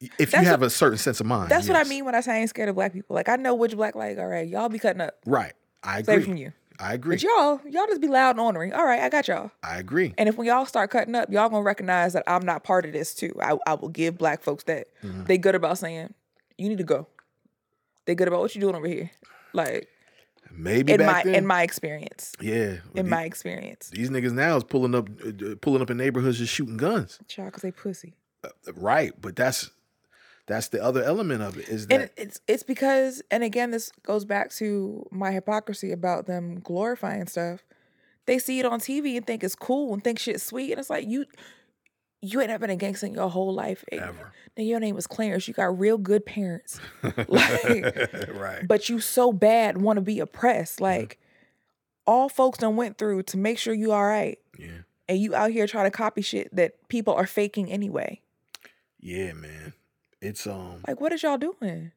[0.00, 1.50] If That's you have what- a certain sense of mind.
[1.50, 3.14] That's what I mean when I say I ain't scared of black people.
[3.14, 5.14] Like I know which black like, all right, y'all be cutting up.
[5.26, 5.52] Right.
[5.82, 6.24] I Save agree.
[6.24, 6.52] from you.
[6.78, 7.16] I agree.
[7.16, 8.72] But y'all, y'all just be loud and ornery.
[8.72, 9.50] All right, I got y'all.
[9.62, 10.14] I agree.
[10.16, 12.92] And if when y'all start cutting up, y'all gonna recognize that I'm not part of
[12.92, 13.34] this too.
[13.40, 14.86] I, I will give black folks that.
[15.02, 15.24] Mm-hmm.
[15.24, 16.14] They good about saying,
[16.56, 17.06] you need to go.
[18.06, 19.10] They good about what you doing over here.
[19.52, 19.88] Like,
[20.50, 21.34] Maybe in back my then.
[21.34, 22.32] in my experience.
[22.40, 22.76] yeah.
[22.94, 23.90] In my experience.
[23.90, 27.18] these niggas now is pulling up, uh, uh, pulling up in neighborhoods just shooting guns.
[27.28, 28.14] Child, cause they pussy.
[28.74, 29.70] Right, but that's
[30.48, 33.92] that's the other element of it is And that it's it's because and again this
[34.02, 37.62] goes back to my hypocrisy about them glorifying stuff.
[38.26, 40.72] They see it on TV and think it's cool and think shit's sweet.
[40.72, 41.26] And it's like you
[42.20, 43.84] you ain't been a gangster in your whole life.
[43.92, 44.32] Ever.
[44.56, 45.46] Then your name was Clarence.
[45.46, 46.80] You got real good parents.
[47.28, 47.96] Like,
[48.34, 48.66] right.
[48.66, 50.76] but you so bad want to be oppressed.
[50.76, 50.84] Mm-hmm.
[50.84, 51.18] Like
[52.06, 54.38] all folks done went through to make sure you all right.
[54.58, 54.78] Yeah.
[55.08, 58.20] And you out here trying to copy shit that people are faking anyway.
[59.00, 59.74] Yeah, man.
[60.20, 61.92] It's um Like what is y'all doing?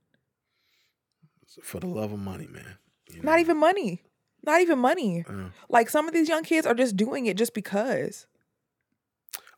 [1.64, 2.78] for the love of money, man.
[3.12, 3.38] You Not know?
[3.40, 4.02] even money.
[4.44, 5.26] Not even money.
[5.28, 8.26] Uh, Like some of these young kids are just doing it just because.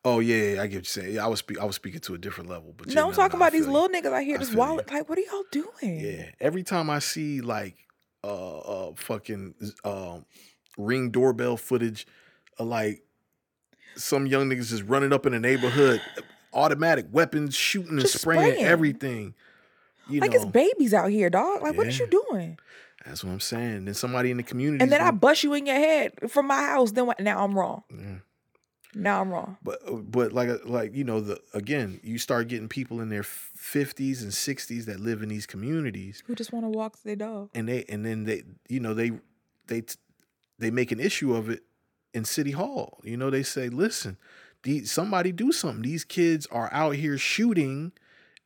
[0.03, 1.15] oh yeah, yeah, I get what you're saying.
[1.15, 3.35] Yeah, I was speak I was speaking to a different level, but no, I'm talking
[3.37, 3.71] about these you.
[3.71, 4.57] little niggas out here I just you.
[4.57, 4.89] wallet.
[4.91, 5.99] Like, what are y'all doing?
[5.99, 6.29] Yeah.
[6.39, 7.75] Every time I see like
[8.23, 9.53] uh uh fucking
[9.83, 10.25] um
[10.77, 12.07] ring doorbell footage
[12.57, 13.03] of like
[13.95, 16.01] some young niggas just running up in the neighborhood,
[16.53, 18.65] automatic weapons shooting and spraying, spraying.
[18.65, 19.33] everything.
[20.09, 21.61] You like know, it's babies out here, dog.
[21.61, 22.05] Like, what Yeah.
[22.05, 22.57] you doing?
[23.05, 23.85] that's what I'm saying.
[23.85, 26.61] Then somebody in the community And then I bust you in your head from my
[26.61, 26.91] house.
[26.91, 27.19] Then what?
[27.19, 27.83] Now I'm wrong.
[27.89, 28.17] Yeah.
[28.95, 29.57] Now I'm wrong.
[29.63, 33.23] But uh, but like like you know the again you start getting people in their
[33.23, 37.49] fifties and sixties that live in these communities Who just want to walk their dog?
[37.55, 39.11] and they and then they you know they
[39.67, 39.83] they
[40.59, 41.63] they make an issue of it
[42.13, 42.99] in city hall.
[43.03, 44.17] You know they say listen,
[44.63, 45.81] these, somebody do something.
[45.83, 47.91] These kids are out here shooting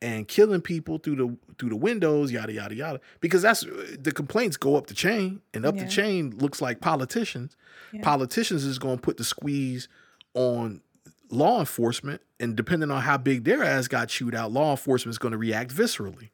[0.00, 3.00] and killing people through the through the windows, yada yada yada.
[3.20, 3.64] Because that's
[3.98, 5.84] the complaints go up the chain, and up Yeah.
[5.84, 7.56] the chain looks like politicians.
[7.92, 8.02] Yeah.
[8.02, 9.88] Politicians is going to put the squeeze
[10.34, 10.82] on
[11.30, 15.18] law enforcement, and depending on how big their ass got chewed out, law enforcement is
[15.18, 16.30] going to react viscerally.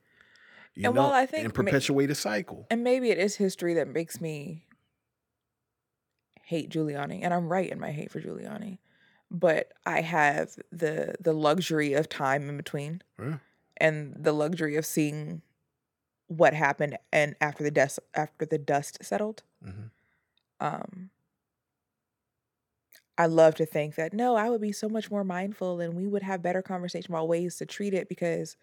[0.75, 2.67] You And know, while I think and ma- perpetuate a cycle.
[2.71, 4.67] And maybe it is history that makes me
[6.43, 8.79] hate Giuliani, and I'm right in my hate for Giuliani.
[9.31, 13.39] But I have the the luxury of time in between, Yeah.
[13.79, 15.43] and the luxury of seeing
[16.29, 19.43] what happened and after the dust after the dust settled.
[19.65, 19.91] Mhm.
[20.61, 21.11] Um,
[23.17, 26.07] I love to think that no, I would be so much more mindful, and we
[26.07, 28.57] would have better conversation about ways to treat it because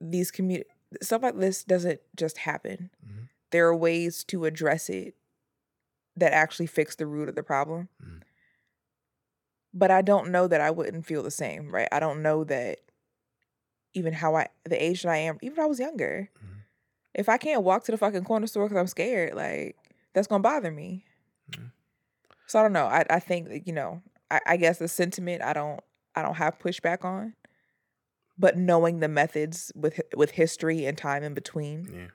[0.00, 0.68] these community
[1.02, 2.90] stuff like this doesn't just happen.
[3.06, 3.28] Mhm.
[3.50, 5.14] There are ways to address it
[6.16, 7.88] that actually fix the root of the problem.
[8.02, 8.22] Mhm.
[9.72, 11.88] But I don't know that I wouldn't feel the same, right?
[11.92, 12.78] I don't know that
[13.94, 16.62] even how I the age that I am, even if I was younger, Mhm.
[17.14, 19.76] if I can't walk to the fucking corner store because I'm scared, like
[20.12, 21.04] that's gonna bother me.
[21.52, 21.70] Mhm.
[22.46, 22.86] So I don't know.
[22.86, 25.80] I I think you know, I, I guess the sentiment I don't
[26.14, 27.34] I don't have pushback on.
[28.38, 32.06] But knowing the methods with with history and time in between, Yeah.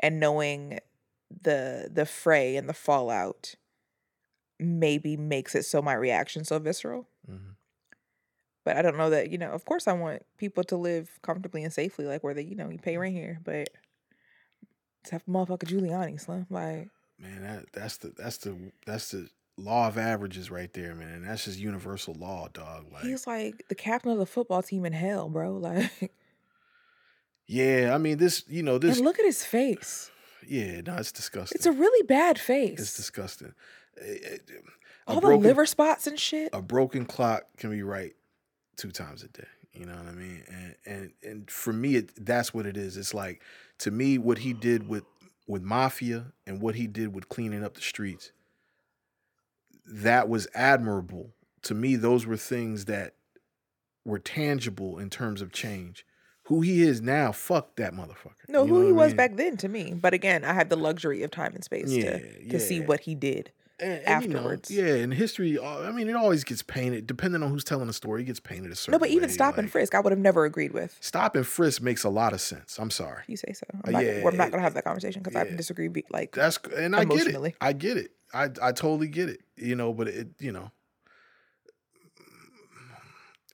[0.00, 0.78] and knowing
[1.30, 3.54] the the fray and the fallout
[4.62, 7.54] maybe makes it so my reaction so visceral Mhm.
[8.64, 11.62] but i don't know that you know of course i want people to live comfortably
[11.64, 13.68] and safely like where they you know you pay rent here but
[15.04, 16.88] except motherfucker giuliani slim like
[17.18, 21.08] Man, that that's the that's the that's the law of averages right there, man.
[21.12, 22.86] And that's just universal law, dog.
[22.92, 26.12] Like, he's like the captain of the football team in hell bro like
[27.46, 30.10] yeah, I mean this, you know, this, and look at his face
[30.48, 31.56] yeah, no, it's disgusting.
[31.56, 33.52] it's a really bad face it's disgusting.
[35.06, 38.14] All the liver spots and shit a broken clock can be right
[38.76, 39.46] two times a day.
[39.72, 40.42] You know what I mean?
[40.48, 42.96] And and and for me, it, that's what it is.
[42.96, 43.42] It's like
[43.78, 45.04] to me, what he did with
[45.46, 48.32] with mafia and what he did with cleaning up the streets,
[49.86, 51.30] that was admirable.
[51.62, 53.14] To me, those were things that
[54.04, 56.04] were tangible in terms of change.
[56.46, 58.34] Who he is now, fuck that motherfucker.
[58.48, 59.16] no You who he was mean?
[59.16, 62.18] back then to me but again i had the luxury of time and space Yeah,
[62.18, 63.52] to, to see what he did
[63.82, 64.70] And- and, you know, afterwards.
[64.70, 65.58] yeah, and history.
[65.58, 68.22] uh, I mean, it always gets painted depending on who's telling the story.
[68.22, 68.92] It gets painted a certain.
[68.92, 71.46] no but even way, stop and frisk i would have never agreed with Stop and
[71.46, 72.78] frisk makes a lot of sense.
[72.78, 73.24] I'm sorry.
[73.26, 73.66] You say so.
[73.74, 75.90] Uh, I'm not, yeah, we're not going to have that conversation because I disagree.
[76.10, 77.54] Like That's and I get it.
[77.60, 78.12] I get it.
[78.32, 79.40] I I totally get it.
[79.56, 80.70] You know, but it you know,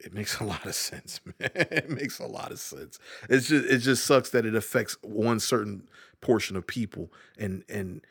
[0.00, 1.50] it makes a lot of sense, man.
[1.54, 2.98] It makes a lot of sense.
[3.28, 5.88] It's just it just sucks that it affects one certain
[6.20, 8.02] portion of people, and and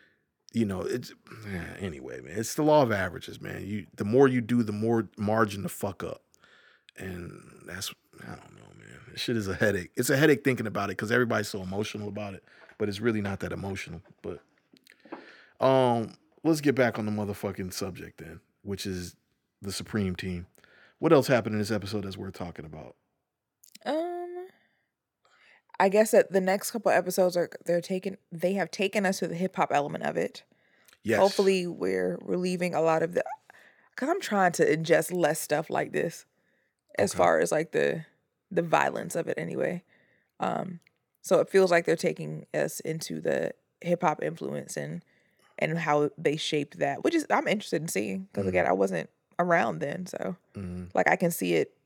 [0.53, 1.11] you know it's
[1.47, 2.37] eh, anyway, man.
[2.37, 3.65] It's the law of averages, man.
[3.65, 6.21] You the more you do, the more margin to fuck up,
[6.97, 8.99] and that's I don't know, man.
[9.11, 9.91] This shit is a headache.
[9.95, 12.43] It's a headache thinking about it because everybody's so emotional about it,
[12.77, 14.01] but it's really not that emotional.
[14.21, 14.39] But
[15.59, 16.13] um,
[16.43, 19.15] let's get back on the motherfucking subject then, which is
[19.61, 20.47] the Supreme Team.
[20.99, 22.95] What else happened in this episode that's worth talking about?
[25.79, 29.27] I guess that the next couple episodes are they're taking they have taken us to
[29.27, 30.43] the hip hop element of it.
[31.03, 31.19] Yes.
[31.19, 33.23] Hopefully, we're relieving a lot of the
[33.91, 36.25] because I'm trying to ingest less stuff like this,
[36.97, 37.17] as Okay.
[37.17, 38.05] far as like the
[38.51, 39.83] the violence of it anyway.
[40.39, 40.79] Um,
[41.21, 45.03] so it feels like they're taking us into the hip hop influence and
[45.59, 49.09] and how they shaped that, which is I'm interested in seeing because again I wasn't
[49.39, 50.89] around then, so Mhm.
[50.95, 51.76] like I can see it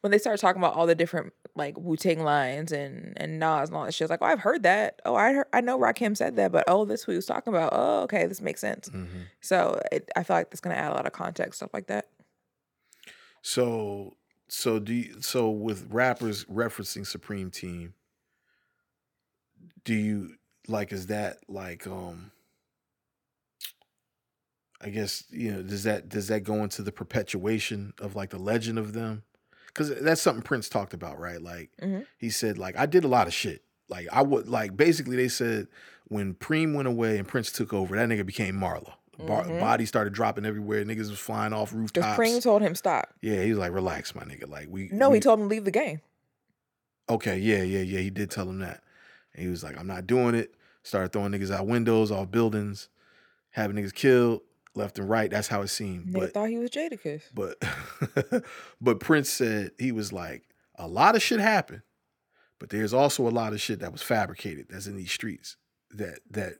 [0.00, 3.68] when they start talking about all the different like Wu Tang lines and and Nas
[3.68, 4.06] and all that shit.
[4.06, 5.00] It's like, oh, I've heard that.
[5.04, 7.52] Oh, I heard, I know Rakim said that, but oh, this who he was talking
[7.52, 7.70] about.
[7.72, 8.88] Oh, okay, this makes sense.
[8.88, 9.26] Mhm.
[9.40, 12.08] So it, I feel like that's gonna add a lot of context, stuff like that.
[13.42, 14.16] So
[14.48, 17.94] so do you, so with rappers referencing Supreme Team,
[19.84, 20.36] do you
[20.68, 22.32] like is that like um
[24.80, 28.38] I guess you know does that does that go into the perpetuation of like the
[28.38, 29.22] legend of them?
[29.76, 31.40] Cuz that's something Prince talked about, right?
[31.40, 32.06] Like Mhm.
[32.18, 33.62] he said like I did a lot of shit.
[33.88, 35.68] Like I would like basically they said
[36.08, 38.94] when Preem went away and Prince took over, that nigga became Marlo.
[39.18, 39.60] Bar- Mhm.
[39.60, 40.84] Bodies started dropping everywhere.
[40.84, 42.18] Niggas was flying off Because rooftops.
[42.18, 43.14] Preem told him stop.
[43.22, 44.48] Yeah, he was like, relax, my nigga.
[44.48, 46.00] Like we No, we- he told him leave the game.
[47.08, 48.00] Okay, yeah, yeah, yeah.
[48.00, 48.82] He did tell him that.
[49.34, 50.54] And he was like, I'm not doing it.
[50.82, 52.88] Started throwing niggas out windows, off buildings,
[53.50, 54.40] having niggas killed
[54.76, 55.30] left and right.
[55.30, 56.06] That's how it seemed.
[56.08, 57.22] Nigga But thought he was Jadakiss.
[57.34, 57.56] but
[58.80, 60.44] but Prince said he was like,
[60.76, 61.82] a lot of shit happened,
[62.58, 65.56] but there's also a lot of shit that was fabricated that's in these streets
[65.92, 66.54] that that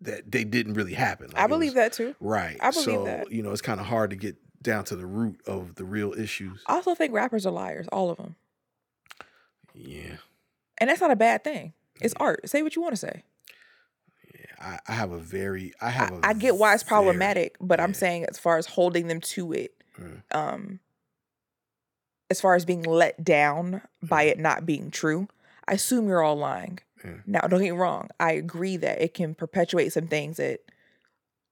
[0.00, 1.26] that they didn't really happen.
[1.30, 2.14] Like, I believe was- that too.
[2.20, 2.56] Right.
[2.60, 3.30] I believe so, that.
[3.30, 6.12] you know, it's kind of hard to get down to the root of the real
[6.14, 6.62] issues.
[6.66, 8.36] I also think rappers are liars, all of them,
[9.74, 10.16] Yeah.
[10.78, 11.72] and that's not a bad thing.
[12.00, 12.48] It's art.
[12.48, 13.24] Say what you want to say.
[14.60, 17.80] I, I have a very I have a I get why it's very- problematic, but
[17.80, 20.22] I'm saying as far as holding them to it, Mm.
[20.32, 20.80] um,
[22.30, 24.30] as far as being let down by Mm.
[24.30, 25.28] it not being true,
[25.66, 26.78] I assume you're all lying.
[27.04, 27.16] Yeah.
[27.26, 28.08] Now, don't get me wrong.
[28.20, 30.60] I agree that it can perpetuate some things that,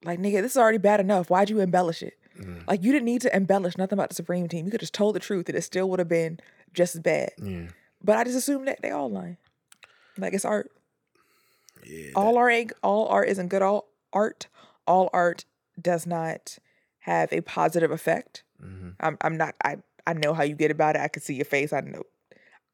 [0.03, 1.29] like, nigga, this is already bad enough.
[1.29, 2.17] Why'd you embellish it?
[2.39, 2.65] Mm.
[2.67, 4.65] Like, you didn't need to embellish nothing about the Supreme Team.
[4.65, 6.39] You could just told the truth, and it still would have been
[6.73, 7.31] just as bad.
[7.41, 7.67] Yeah.
[8.03, 9.37] But I just assume that they all lying.
[10.17, 10.71] Like it's art.
[11.85, 12.11] Yeah.
[12.15, 12.53] all art
[12.83, 14.47] all art isn't good all art.
[14.87, 15.45] All art
[15.79, 16.57] does not
[16.99, 18.43] have a positive effect.
[18.59, 21.01] Hmm i'm, I'm not i i know how you get about it.
[21.01, 21.71] I can see your face.
[21.73, 22.03] I know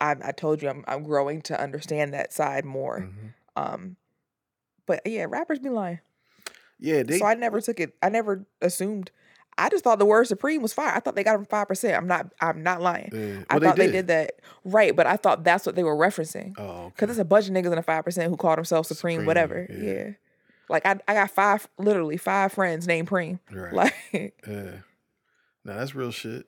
[0.01, 3.01] i, I told you I'm, I'm growing to understand that side more.
[3.01, 3.27] Hmm
[3.57, 3.95] um
[4.85, 5.99] but yeah rappers be lying.
[6.79, 9.11] Yeah, they so i never took it i never assumed
[9.57, 12.07] i just thought the word supreme was fire i thought they got him 5% i'm
[12.07, 13.43] not i'm not lying yeah.
[13.49, 14.07] i thought they did.
[14.07, 14.33] that
[14.63, 16.93] right but i thought that's what they were referencing Oh, okay.
[16.97, 19.25] Cause there's a bunch of niggas in the five percent who call themselves Supreme, Supreme,
[19.27, 19.67] whatever.
[19.69, 19.91] yeah.
[19.93, 20.09] Yeah.
[20.67, 23.39] Like I, I got five, literally five friends named Preem.
[23.51, 23.73] right.
[24.13, 24.71] Like, yeah.
[25.63, 26.47] No, that's real shit.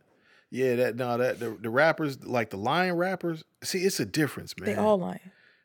[0.50, 3.44] Yeah, that no, that the, the rappers like the lion rappers.
[3.64, 4.70] See, it's a difference, man.
[4.70, 5.20] they all lying.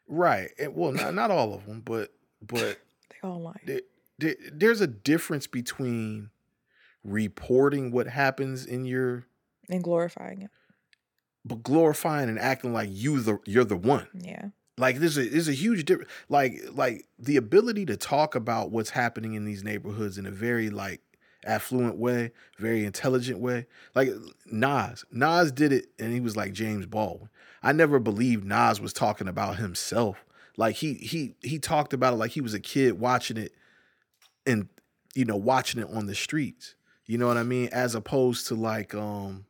[0.09, 0.51] right.
[0.59, 2.10] And, well, not not all of them, but
[2.43, 2.78] but
[3.10, 3.60] They all lying.
[3.64, 3.81] there,
[4.19, 6.28] there, there's a difference between
[7.05, 9.24] reporting what happens in your
[9.69, 10.51] And glorifying it.
[11.45, 14.09] but glorifying and acting like you the you're the one.
[14.15, 14.49] Yeah.
[14.79, 16.11] Like there's a there's a huge difference.
[16.29, 20.70] Like like the ability to talk about what's happening in these neighborhoods in a very
[20.70, 21.01] like
[21.45, 23.66] affluent way, very intelligent way.
[23.95, 24.11] Like
[24.47, 27.29] Nas, Nas did it, and he was like James Baldwin.
[27.62, 30.24] I never believed Nas was talking about himself.
[30.57, 33.53] Like he he he talked about it like he was a kid watching it,
[34.47, 34.69] and
[35.15, 36.74] you know watching it on the streets.
[37.13, 37.69] You know what I mean?
[37.73, 39.45] As opposed to like um,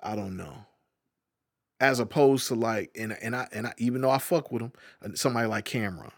[0.00, 0.54] I don't know
[1.82, 4.72] as opposed to like and and I and I, even though I fuck with him,
[5.04, 6.12] uh, somebody like Cam'ron.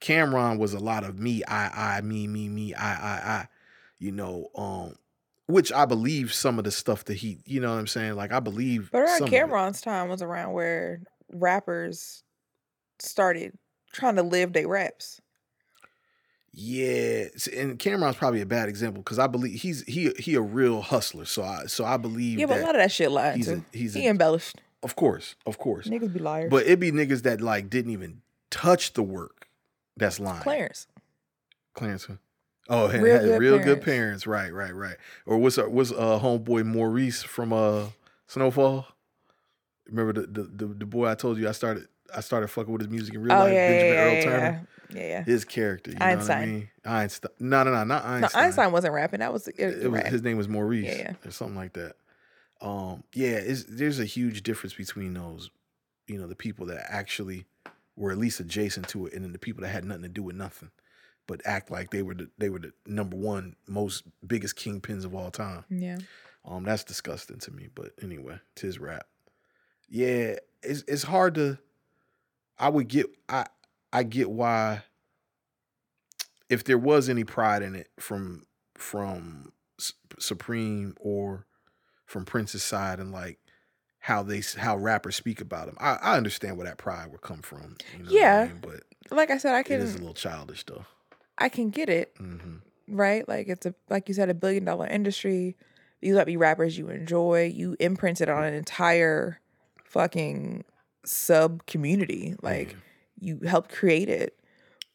[0.00, 3.48] Cam'ron was a lot of me, I, I, me, me, me, I, I, I.
[4.00, 4.96] You know, um,
[5.46, 8.16] which I believe some of the stuff that he, you know what I'm saying?
[8.16, 8.90] Like I believe.
[8.90, 9.50] But some around.
[9.50, 11.00] Cam'ron's time was around where
[11.32, 12.24] rappers
[12.98, 13.56] started
[13.92, 15.20] trying to live their raps.
[16.54, 17.24] Yeah,
[17.56, 21.24] and Cam'ron's probably a bad example because I believe he's he he a real hustler.
[21.24, 23.56] So I so I believe Yeah, but a lot of that shit lied he's a-
[23.56, 23.64] too.
[23.72, 24.60] he's he a- embellished.
[24.82, 25.88] of course, of course.
[25.88, 26.50] Niggas be liars.
[26.50, 28.20] But it be niggas that like didn't even
[28.50, 29.48] touch the work.
[29.96, 30.42] That's lying.
[30.42, 30.86] Clarence.
[31.74, 32.04] Clarence.
[32.04, 32.14] huh?
[32.68, 34.24] Oh, Real had good real good parents.
[34.24, 34.26] parents.
[34.26, 34.96] Right, right, right.
[35.24, 37.86] Or what's our, what's uh homeboy Maurice from uh
[38.26, 38.86] Snowfall?
[39.86, 42.82] Remember the, the the the boy I told you I started I started fucking with
[42.82, 44.68] his music in real oh life, yeah, Benjamin yeah, Earl yeah, Turner.
[44.90, 45.24] yeah, yeah, yeah.
[45.24, 46.50] His character, you know what I Einstein.
[46.54, 46.68] mean?
[46.84, 47.30] Einstein.
[47.40, 48.44] No, no, no, not No, Einstein.
[48.44, 49.20] Einstein wasn't rapping.
[49.20, 51.28] That was, it, was, his name was Maurice, Yeah, yeah.
[51.28, 51.94] or something like that.
[52.60, 55.50] Um, yeah, there's a huge difference between those,
[56.06, 57.44] you know, the people that actually
[57.96, 60.22] were at least adjacent to it, and then the people that had nothing to do
[60.22, 60.70] with nothing,
[61.26, 65.14] but act like they were the, they were the number one most biggest kingpins of
[65.14, 65.64] all time.
[65.70, 65.98] yeah.
[66.44, 67.68] Um, that's disgusting to me.
[67.72, 69.06] But anyway, tis rap.
[69.88, 71.58] Yeah, it's it's hard to.
[72.62, 73.46] I would get I
[73.92, 74.84] I get why.
[76.48, 78.44] If there was any pride in it from
[78.74, 79.52] from
[80.18, 81.46] Supreme or
[82.06, 83.38] from Prince's side, and like
[83.98, 87.42] how they how rappers speak about him, I, I understand where that pride would come
[87.42, 87.76] from.
[87.96, 88.46] You know what I Yeah.
[88.46, 88.58] mean?
[88.62, 89.80] but Like I said, I can.
[89.80, 90.84] it is a little childish though.
[91.38, 92.56] I can get it, hmm
[92.86, 93.26] right?
[93.26, 95.56] Like it's a like you said, a billion dollar industry.
[96.00, 97.50] These might be rappers you enjoy.
[97.54, 99.40] You imprinted on an entire
[99.84, 100.64] fucking
[101.04, 102.34] sub community.
[102.42, 102.78] Like mm-hmm.
[103.20, 104.38] you help create it.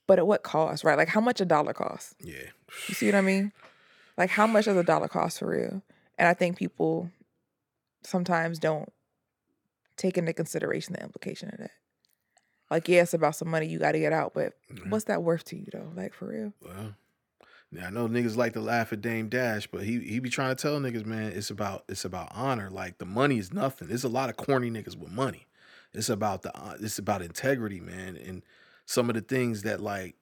[0.05, 0.97] But at what cost, right?
[0.97, 2.15] Like how much a dollar costs?
[2.21, 2.49] Yeah.
[2.87, 3.51] You see what I mean?
[4.17, 5.81] Like how much does a dollar cost for real?
[6.17, 7.11] And I think people
[8.03, 8.91] sometimes don't
[9.97, 11.71] take into consideration the implication of that.
[12.69, 14.89] Like, yeah, it's about some money you got to get out, but mm-hmm.
[14.89, 15.91] what's that worth to you though?
[15.95, 16.53] Like for real?
[16.61, 16.95] Well,
[17.71, 20.55] yeah, I know niggas like to laugh at Dame Dash, but he he be trying
[20.55, 22.69] to tell niggas, man, it's about it's about honor.
[22.69, 23.89] Like the money is nothing.
[23.89, 25.46] There's a lot of corny niggas with money.
[25.97, 28.43] It's about the uh, it's about integrity, man, and
[28.85, 30.15] some of the things that like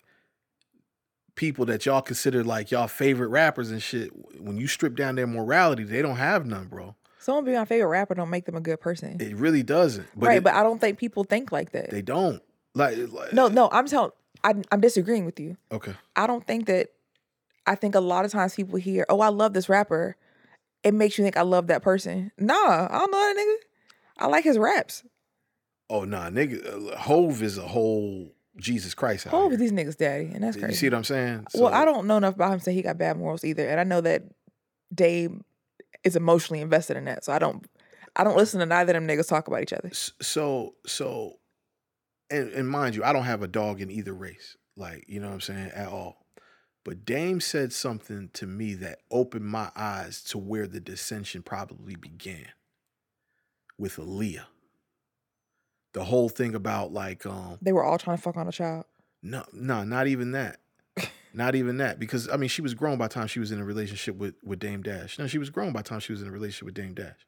[1.35, 4.11] people that y'all consider like y'all favorite rappers and shit.
[4.39, 6.95] When you strip down their morality, they don't have none, bro.
[7.19, 10.07] Someone be my favorite rapper don't make them a good person, It really doesn't.
[10.15, 10.37] But right?
[10.37, 11.89] it- but I don't think people think like that.
[11.89, 12.41] they don't.
[12.75, 14.11] Like, like no, no, I'm telling.
[14.43, 15.57] I'm, I'm disagreeing with you.
[15.71, 15.93] Okay.
[16.15, 16.89] I don't think that.
[17.65, 20.15] I think a lot of times people hear, "Oh, I love this rapper,"
[20.83, 22.31] it makes you think I love that person.
[22.37, 24.23] Nah, I don't know that nigga.
[24.23, 25.03] I like his raps.
[25.89, 26.91] Oh nah, nigga.
[26.93, 29.27] Uh, Hove is a whole Jesus Christ.
[29.27, 30.71] Hove is these niggas daddy, and that's crazy.
[30.71, 31.47] You see what I'm saying?
[31.55, 33.79] well, I don't know enough about him to say he got bad morals either, and
[33.79, 34.23] I know that
[34.93, 35.41] Dave
[36.03, 37.65] is emotionally invested in that, so I don't.
[38.17, 39.89] I don't listen to neither of them niggas talk about each other.
[39.91, 41.39] So so
[42.29, 45.27] and, and mind you i don't have a dog in either race like you know
[45.27, 46.25] what i'm saying at all
[46.83, 51.95] but dame said something to me that opened my eyes to where the dissension probably
[51.95, 52.47] began
[53.77, 54.45] with Aaliyah.
[55.95, 58.85] The whole thing about like um They were all trying to fuck on a child.
[59.23, 60.59] no no not even that
[61.33, 63.59] not even that because i mean she was grown by the time she was in
[63.59, 66.21] a relationship with with dame dash no she was grown by the time she was
[66.21, 67.25] in a relationship with dame dash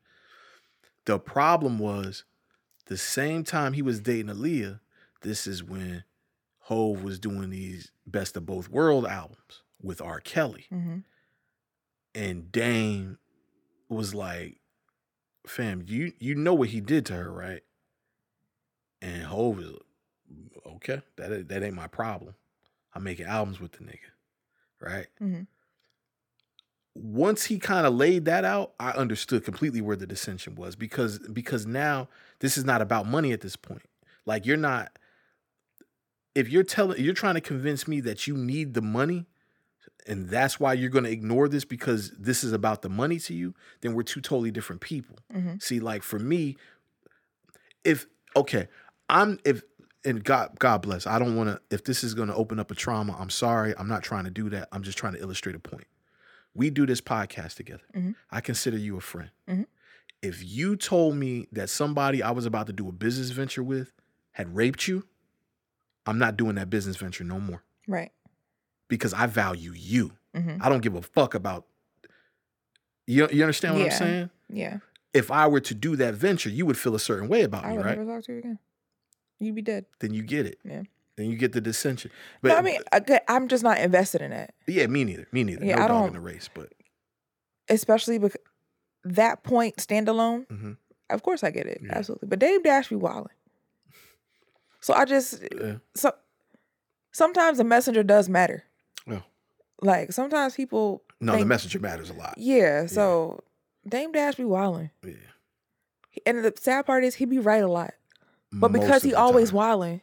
[1.06, 2.26] the problem was
[2.88, 4.80] the same time he was dating Aaliyah,
[5.22, 6.03] this is when
[6.64, 10.19] Hove was doing these best of both world albums with R.
[10.19, 10.65] Kelly.
[10.69, 10.99] hmm
[12.15, 13.19] And Dame
[13.89, 14.60] was like,
[15.45, 17.61] fam, you you know what he did to her, right?
[19.07, 19.71] And Hove is
[20.65, 22.35] okay, that ain't- that ain't my problem.
[22.93, 24.11] I'm making albums with the nigga.
[24.81, 25.07] Right?
[25.19, 25.41] hmm
[26.99, 31.19] once he kind of laid that out, I understood completely where the dissension was because
[31.19, 32.09] because now
[32.39, 33.84] this is not about money at this point.
[34.25, 34.97] Like you're not
[36.34, 39.27] if you're telling you're trying to convince me that you need the money
[40.07, 43.34] and that's why you're going to ignore this because this is about the money to
[43.34, 45.17] you, then we're two totally different people.
[45.31, 46.57] hmm See, like for me,
[47.84, 48.67] if okay,
[49.09, 49.63] I'm if
[50.05, 51.07] and God God bless.
[51.07, 53.73] I don't want to if this is going to open up a trauma, I'm sorry.
[53.77, 54.67] I'm not trying to do that.
[54.71, 55.88] I'm just trying to illustrate a point.
[56.53, 57.84] We do this podcast together.
[57.95, 58.15] Mhm.
[58.31, 59.29] I consider you a friend.
[59.47, 59.65] Mhm.
[60.21, 63.93] If you told me that somebody I was about to do a business venture with
[64.31, 65.07] had raped you,
[66.05, 68.11] I'm not doing that business venture no more Right.
[68.88, 70.13] because I value you.
[70.34, 71.65] hmm I don't give a fuck about
[73.05, 73.27] you.
[73.31, 73.91] You understand what Yeah.
[73.93, 74.29] I'm saying?
[74.49, 74.77] Yeah.
[75.13, 77.71] If I were to do that venture, you would feel a certain way about me.
[77.71, 77.97] I me, right?
[79.39, 79.85] You'd be dead.
[79.99, 80.59] Then you get it.
[80.64, 80.84] Yeah.
[81.15, 82.11] Then you get the dissension.
[82.41, 85.27] But no, I mean, I- I'm just not invested in it, yeah, me neither.
[85.31, 85.65] Me neither.
[85.65, 86.72] Yeah, no I dog in don't- in the race, but
[87.69, 88.38] especially because
[89.03, 90.45] that point standalone.
[90.47, 90.77] Mhm.
[91.09, 91.80] Of course, I get it.
[91.81, 91.97] Yeah.
[91.97, 92.27] Absolutely.
[92.27, 93.31] But Dame Dash be wilding.
[94.81, 95.77] So I just Yeah.
[95.95, 96.14] so
[97.11, 98.64] sometimes the messenger does matter.
[99.07, 99.22] Yeah.
[99.81, 102.35] Like sometimes people no, the messenger matters a lot.
[102.38, 102.85] Yeah.
[102.85, 103.43] So
[103.88, 104.91] Dame Dash be wilding.
[105.03, 105.14] Yeah.
[106.26, 107.93] And the sad part is he be right a lot.
[108.59, 109.57] But because he always time.
[109.57, 110.01] wilding,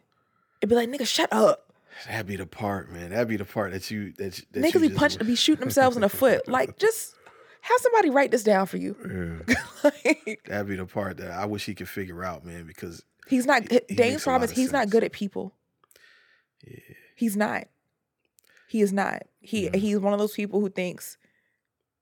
[0.61, 1.73] it'd be like, nigga, shut up.
[2.07, 3.11] That'd be the part, man.
[3.11, 6.03] That'd be the part that you that, that Niggas be punching be shooting themselves in
[6.03, 6.43] the foot.
[6.49, 7.15] Like just
[7.61, 8.97] have somebody write this down for you.
[9.49, 9.55] Yeah.
[9.85, 13.47] like, That'd be the part that I wish he could figure out, man, because he's
[13.47, 15.55] not He- he Dame's makes a lot problem is he's not good at people.
[16.67, 16.79] yeah,
[17.15, 17.69] He's not.
[18.69, 19.23] He is not.
[19.41, 19.77] He Mhm.
[19.77, 21.17] he's one of those people who thinks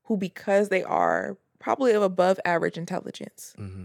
[0.04, 3.84] who because they are probably of above average intelligence hmm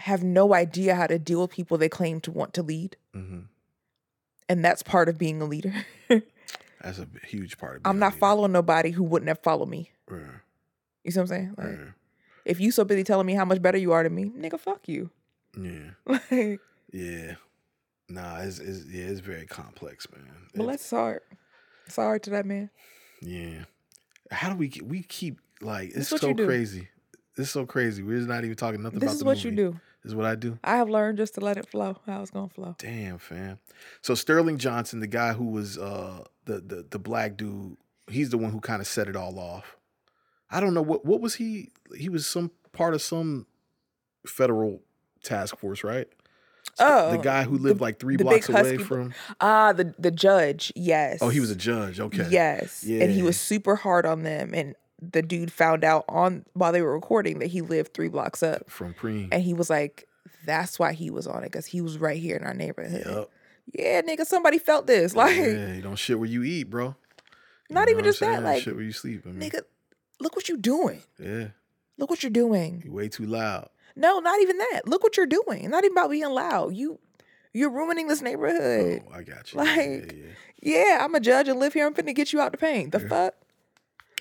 [0.00, 2.96] have no idea how to deal with people they claim to want to lead.
[3.14, 3.40] hmm
[4.48, 5.72] And that's part of being a leader.
[6.82, 9.90] that's a huge part of I'm not following nobody who wouldn't have followed me.
[10.10, 10.16] Yeah,
[11.04, 11.54] You see what I'm saying?
[11.58, 11.84] Like yeah,
[12.44, 14.88] if you so busy telling me how much better you are than me, nigga, fuck
[14.88, 15.10] you.
[15.56, 15.90] yeah.
[16.06, 16.60] Like,
[16.92, 17.34] Yeah.
[18.08, 20.24] Nah, it's, it's yeah, it's very complex, man.
[20.52, 21.20] but It's- let's sorry.
[21.88, 22.70] Sorry to that man.
[23.20, 23.64] yeah.
[24.32, 26.88] How do we we keep like it's so crazy.
[27.36, 28.02] It's so crazy.
[28.02, 29.62] We're just not even talking nothing This about is the what you movie.
[29.74, 29.80] do.
[30.02, 30.58] Is what I do.
[30.64, 31.96] I have learned just to let it flow.
[32.06, 32.74] How it's gonna flow.
[32.78, 33.58] Damn, fam.
[34.00, 37.76] So Sterling Johnson, the guy who was uh the the the black dude,
[38.08, 39.76] he's the one who kind of set it all off.
[40.50, 41.70] I don't know what what was he?
[41.94, 43.46] He was some part of some
[44.26, 44.80] federal
[45.22, 46.08] task force, right?
[46.78, 49.12] Oh, the guy who lived like three blocks away from.
[49.40, 50.72] Ah, the the judge.
[50.74, 51.18] Yes.
[51.20, 52.00] Oh, he was a judge.
[52.00, 52.26] Okay.
[52.30, 52.84] Yes.
[52.84, 53.02] Yeah.
[53.02, 54.52] And he was super hard on them.
[54.54, 58.42] And the dude found out on while they were recording that he lived three blocks
[58.42, 58.70] up.
[58.70, 59.28] from Preem.
[59.32, 60.06] And he was like,
[60.44, 63.04] that's why he was on it, because he was right here in our neighborhood.
[63.06, 63.30] Yup.
[63.72, 65.14] Yeah, nigga, somebody felt this.
[65.16, 66.94] Like, yeah, you don't shit where you eat, bro.
[67.68, 68.42] You not even just that.
[68.42, 69.22] Like, shit where you sleep.
[69.26, 69.60] I mean, nigga,
[70.18, 71.02] look what you're doing.
[71.18, 71.48] yeah,
[71.98, 72.82] Look what you're doing.
[72.84, 73.68] You're way too loud.
[73.94, 74.82] No, not even that.
[74.86, 75.68] Look what you're doing.
[75.70, 76.74] Not even about being loud.
[76.74, 76.98] You
[77.52, 79.02] you're ruining this neighborhood.
[79.08, 79.58] Oh, I got you.
[79.58, 80.32] Like, yeah, yeah.
[80.62, 81.86] Yeah, I'm a judge and live here.
[81.86, 82.90] I'm finna get you out the pain.
[82.90, 83.08] The Yeah.
[83.08, 83.34] fuck?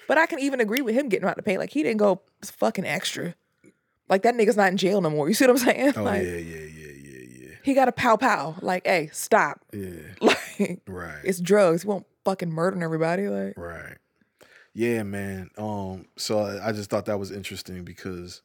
[0.09, 1.59] But I can even agree with him getting out the paint.
[1.59, 3.35] Like he didn't go fucking extra.
[4.09, 5.27] Like that nigga's not in jail no more.
[5.27, 5.93] You see what I'm saying?
[5.95, 8.55] Oh like yeah, yeah, yeah, yeah, yeah, he got a pow pow.
[8.61, 9.61] Like, hey, stop.
[9.71, 9.91] yeah.
[10.59, 11.19] Like Right.
[11.23, 11.83] it's drugs.
[11.83, 13.29] He won't fucking murdering everybody.
[13.29, 13.97] Like Right.
[14.73, 15.51] Yeah, man.
[15.57, 18.41] Um, so I, I just thought that was interesting because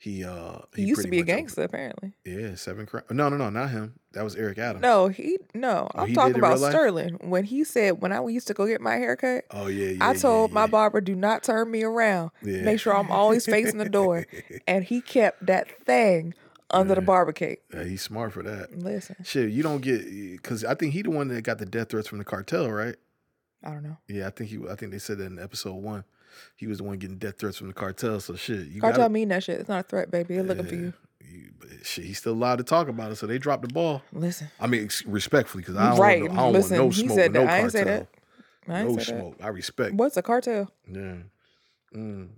[0.00, 2.12] he uh he, used to be a gangster, apparently.
[2.24, 3.02] Yeah, seven crime.
[3.10, 3.98] No, no, no, not him.
[4.12, 4.82] That was Eric Adams.
[4.82, 5.88] No, he no.
[5.92, 6.60] Oh, I'm he talking about?
[6.60, 7.18] Sterling.
[7.20, 10.08] When he said when I used to go get my haircut, Oh yeah, yeah.
[10.08, 10.66] I told yeah, my yeah.
[10.68, 12.30] barber, do not turn me around.
[12.42, 14.26] Make sure I'm always facing the door.
[14.66, 16.34] And he kept that thing
[16.70, 17.60] under the barber cape.
[17.72, 18.78] Yeah, he's smart for that.
[18.78, 21.90] Listen, Shit, you don't get because I think he the one that got the death
[21.90, 22.96] threats from the cartel, right?
[23.64, 23.96] I don't know.
[24.06, 24.58] Yeah, I think he.
[24.70, 26.04] I think they said that in episode one.
[26.56, 28.20] He was the one getting death threats from the cartel.
[28.20, 29.60] So shit, you Cartel gotta, mean that shit.
[29.60, 30.34] It's not a threat, baby.
[30.34, 30.92] They're looking for you.
[31.20, 31.50] you-
[31.82, 33.16] shit, he's still allowed to talk about it.
[33.16, 34.02] So they dropped the ball.
[34.12, 34.48] Listen.
[34.58, 36.22] I mean, respectfully, because I don't, Right.
[36.22, 37.48] want, no, I don't Listen, want no he smoke said no that.
[37.50, 38.08] I ain't say cartel.
[38.66, 38.72] that.
[38.74, 39.04] I No say that.
[39.04, 39.36] smoke.
[39.42, 39.94] I respect.
[39.94, 40.70] What's a cartel?
[40.90, 41.14] Yeah.
[41.94, 42.28] Mm.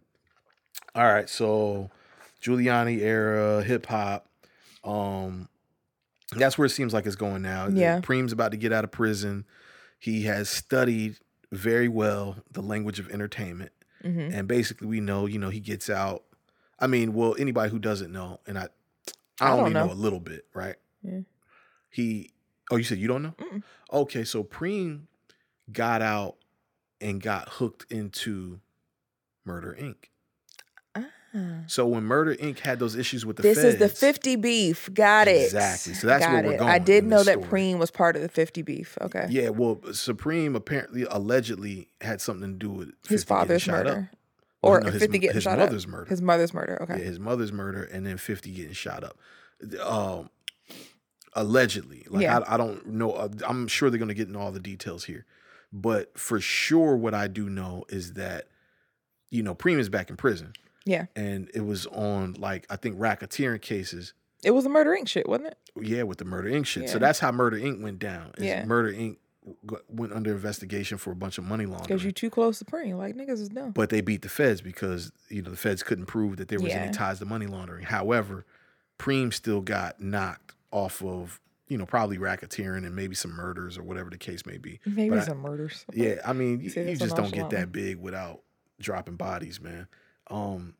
[0.94, 1.28] All right.
[1.28, 1.90] So
[2.42, 4.26] Giuliani era hip hop.
[4.84, 5.48] Um,
[6.36, 7.68] that's where it seems like it's going now.
[7.68, 8.00] Yeah.
[8.00, 9.44] Preem's about to get out of prison.
[9.98, 11.16] He has studied
[11.52, 13.72] very well the language of entertainment,
[14.04, 14.32] Mm-hmm.
[14.34, 16.24] and basically, we know, you know, he gets out.
[16.78, 18.68] I mean, well, anybody who doesn't know, and I,
[19.40, 19.86] I I only know.
[19.86, 19.92] know.
[19.92, 20.76] a little bit, right?
[21.02, 21.20] Yeah.
[21.90, 22.30] He.
[22.70, 23.34] Oh, you said you don't know?
[23.38, 23.62] Mm-mm.
[23.92, 25.02] Okay, so Preem
[25.72, 26.36] got out
[27.00, 28.60] and got hooked into
[29.44, 29.96] Murder Inc.
[31.68, 32.58] So when Murder Inc.
[32.58, 34.88] had those issues with the This is the 50 beef.
[34.92, 35.44] Got it.
[35.44, 35.94] Exactly.
[35.94, 37.62] So that's Got where we're going I did know that story.
[37.62, 38.98] Preem was part of the 50 beef.
[39.00, 39.26] Okay.
[39.30, 44.10] Yeah, well, Supreme apparently allegedly had something to do with 50 His father's murder.
[44.62, 45.90] Or no, his 50 m- getting his shot mother's up.
[45.90, 46.10] murder.
[46.10, 46.82] His mother's murder.
[46.82, 46.98] Okay.
[46.98, 49.16] Yeah, his mother's murder, and then 50 getting shot up.
[49.82, 50.30] Um,
[51.34, 52.38] allegedly, like Yeah.
[52.40, 53.12] I, I don't know.
[53.12, 55.24] uh, I'm sure they're gonna get into all the details here,
[55.72, 58.48] but for sure, what I do know is that
[59.30, 60.52] you know Preem is back in prison,
[60.84, 61.06] Yeah.
[61.16, 64.14] and it was on like I think racketeering cases.
[64.42, 65.06] It was a Murder Inc.
[65.08, 65.58] shit, wasn't it?
[65.80, 66.64] Yeah, with the Murder Inc.
[66.66, 66.88] shit.
[66.88, 67.82] So that's how Murder Inc.
[67.82, 68.32] went down.
[68.38, 68.64] Yeah.
[68.64, 69.16] Murder Inc.
[69.90, 71.88] went under investigation for a bunch of money laundering.
[71.88, 72.96] Because you too close to Preem.
[72.96, 73.72] Like, niggas is dumb.
[73.72, 76.72] but they beat the feds because you know the feds couldn't prove that there was
[76.72, 76.80] Yeah.
[76.80, 77.84] any ties to money laundering.
[77.84, 78.46] However,
[78.98, 83.82] Preem still got knocked off of you know probably racketeering and maybe some murders or
[83.82, 84.80] whatever the case may be.
[84.86, 85.84] Maybe But I- some murders.
[85.92, 88.40] Yeah, I mean, you, you just don't get that big without
[88.80, 89.86] dropping bodies, man.
[90.30, 90.74] Um,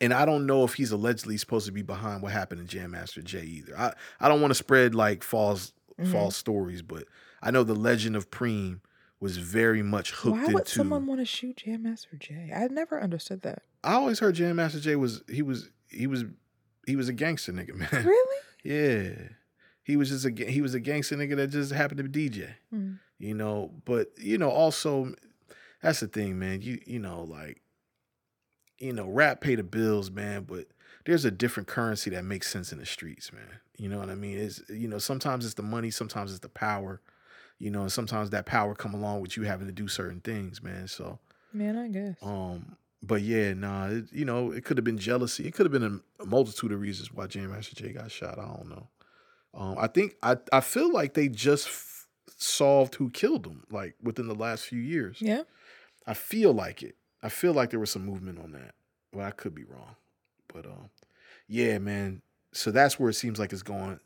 [0.00, 2.92] and I don't know if he's allegedly supposed to be behind what happened in Jam
[2.92, 3.76] Master Jay either.
[3.78, 6.10] I, I don't want to spread like false Mhm.
[6.10, 7.04] false stories, but
[7.42, 8.80] I know the legend of Preem
[9.20, 10.70] was very much hooked Why would into.
[10.70, 12.50] someone want to shoot Jam Master Jay?
[12.54, 13.62] I never understood that.
[13.84, 16.24] I always heard Jam Master Jay was he was he was
[16.86, 18.04] he was a gangster nigga, man.
[18.06, 18.38] Really?
[18.64, 19.28] Yeah,
[19.84, 22.54] he was just a he was a gangster nigga that just happened to be DJ.
[22.70, 22.94] Hmm.
[23.18, 25.14] You know, but you know also
[25.82, 26.62] that's the thing, man.
[26.62, 27.60] You you know like
[28.82, 30.66] you know rap pay the bills, man, but
[31.06, 33.60] there's a different currency that makes sense in the streets, man.
[33.78, 34.38] You know what I mean?
[34.38, 37.00] Is you know sometimes it's the money, sometimes it's the power.
[37.58, 40.62] You know, and sometimes that power come along with you having to do certain things,
[40.62, 40.88] man.
[40.88, 41.20] So
[41.52, 42.16] Man, I guess.
[42.20, 45.46] um, but yeah, nah, it, you know, it could have been jealousy.
[45.46, 48.38] It could have been a, a multitude of reasons why Jam Master Jay got shot.
[48.38, 48.88] I don't know.
[49.54, 52.06] Um, I think I I feel like they just f-
[52.36, 55.18] solved who killed him, like within the last few years.
[55.20, 55.42] Yeah.
[56.06, 56.96] I feel like it.
[57.22, 58.74] I feel like there was some movement on that.
[59.12, 59.96] Well, I could be wrong,
[60.52, 60.90] but um,
[61.46, 62.22] yeah, man.
[62.52, 64.00] So that's where it seems like it's going.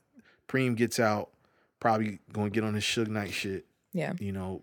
[0.48, 1.30] Preem gets out,
[1.80, 4.12] probably going to get on his Suge Knight shit Yeah.
[4.20, 4.62] you know,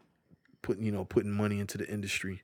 [0.62, 2.42] putting you know putting money into the industry,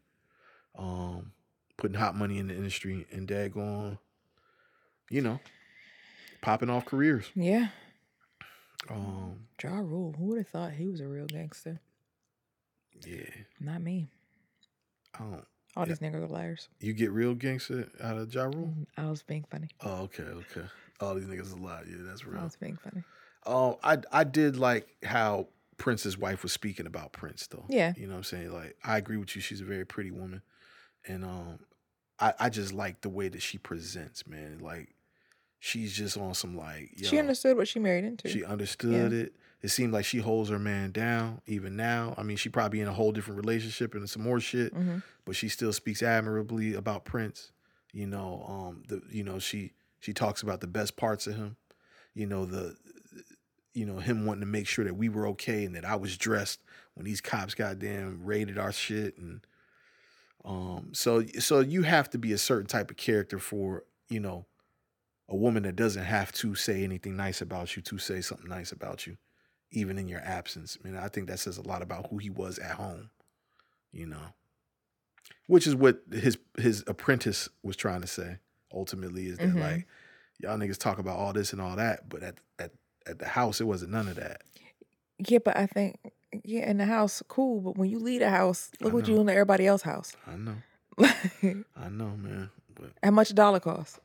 [0.78, 1.32] um,
[1.78, 3.98] putting hot money in the industry, and daggone,
[5.10, 5.40] you know,
[6.42, 7.26] popping off careers.
[7.36, 7.70] Yeah.
[8.90, 10.16] Um, Ja Rule.
[10.18, 11.80] Who would have thought he was a real gangster?
[13.06, 13.30] yeah,
[13.60, 14.08] Not me.
[15.16, 15.46] I don't.
[15.76, 15.90] All Yeah.
[15.94, 16.68] these niggas are liars.
[16.80, 18.74] You get real gangster out of Ja Rule?
[18.98, 19.70] I was being funny.
[19.82, 20.64] Oh, okay, okay.
[21.00, 21.88] All these niggas is alive.
[21.90, 22.42] Yeah, that's real.
[22.42, 23.04] I was being funny.
[23.46, 25.48] Um, I I did like how
[25.78, 27.66] Prince's wife was speaking about Prince though.
[27.70, 27.94] Yeah.
[27.96, 28.52] You know what I'm saying?
[28.52, 29.42] Like I agree with you.
[29.42, 30.42] She's a very pretty woman.
[31.08, 31.60] And um
[32.20, 34.60] I, I just like the way that she presents, man.
[34.60, 34.94] Like
[35.60, 38.28] she's just on some like yo, She understood what she married into.
[38.28, 39.20] She understood Yeah.
[39.20, 39.36] it.
[39.62, 42.16] It seemed like she holds her man down even now.
[42.18, 45.04] I mean, she probably in a whole different relationship and some more shit, Mhm.
[45.26, 47.52] but she still speaks admirably about Prince.
[47.92, 51.58] You know, um, the you know she she talks about the best parts of him.
[52.14, 52.78] You know the
[53.74, 56.18] you know him wanting to make sure that we were okay and that I was
[56.18, 56.62] dressed
[56.94, 59.46] when these cops goddamn raided our shit and
[60.46, 64.46] um so so you have to be a certain type of character for you know
[65.28, 68.72] a woman that doesn't have to say anything nice about you to say something nice
[68.72, 69.18] about you
[69.72, 72.30] even in your absence I mean I think that says a lot about who he
[72.30, 73.10] was at home
[73.92, 74.34] you know
[75.48, 78.38] which is what his his apprentice was trying to say
[78.74, 79.60] ultimately is that Mhm.
[79.60, 79.88] like
[80.40, 82.72] y'all niggas talk about all this and all that but at at
[83.06, 84.42] at the house it wasn't none of that
[85.20, 85.98] Yeah, but I think
[86.44, 87.60] yeah, in the house, cool.
[87.60, 90.12] But when you leave the house, look what you doing to everybody else's house.
[90.28, 90.58] I know
[91.76, 94.00] I know man but How much a dollar cost?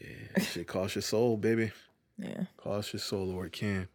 [0.00, 1.72] yeah shit costs your soul baby
[2.18, 2.44] Yeah.
[2.56, 3.88] costs your soul or it can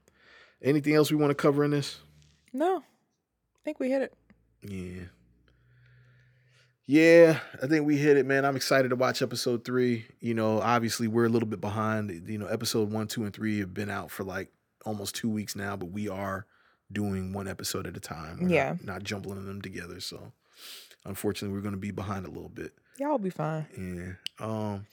[0.66, 2.00] anything else we want to cover in this
[2.52, 4.14] No, I think we hit it.
[4.62, 5.04] Yeah.
[6.88, 8.46] Yeah, I think we hit it, man.
[8.46, 10.06] I'm excited to watch episode three.
[10.20, 12.28] You know, obviously we're a little bit behind.
[12.30, 14.52] You know, episode one, two, and three have been out for like
[14.86, 16.46] almost two weeks now, but we are
[16.92, 18.38] doing one episode at a time.
[18.42, 18.70] We're Yeah.
[18.74, 20.00] Not, not jumbling them together.
[20.00, 20.32] So
[21.06, 22.74] unfortunately we're gonna be behind a little bit.
[23.00, 23.66] Y'all will be fine.
[23.76, 24.46] Yeah.
[24.46, 24.86] Um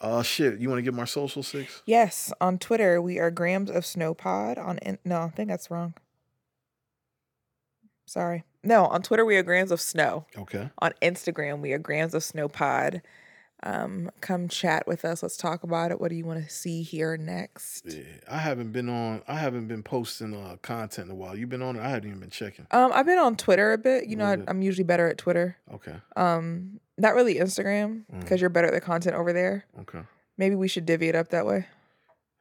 [0.00, 0.58] uh shit.
[0.58, 1.82] You wanna give my social six?
[1.86, 4.58] Yes, on Twitter we are Grams of Snow Pod.
[4.58, 5.94] On in- no, I think that's wrong.
[8.06, 8.86] Sorry, no.
[8.86, 10.26] On Twitter we are Grams of Snow.
[10.36, 10.70] Okay.
[10.80, 13.02] On Instagram we are Grams of Snow Pod.
[13.64, 15.22] Um, come chat with us.
[15.22, 16.00] Let's talk about it.
[16.00, 17.84] What do you want to see here next?
[17.86, 18.02] Yeah.
[18.28, 21.36] I haven't been on I haven't been posting uh content in a while.
[21.36, 21.80] You've been on it?
[21.80, 22.66] I haven't even been checking.
[22.72, 24.06] Um, I've been on Twitter a bit.
[24.06, 25.56] You know, I, I'm usually better at Twitter.
[25.72, 25.94] Okay.
[26.16, 28.20] Um, not really Instagram Mm.
[28.20, 29.64] because you're better at the content over there.
[29.80, 30.00] Okay.
[30.36, 31.66] Maybe we should divvy it up that way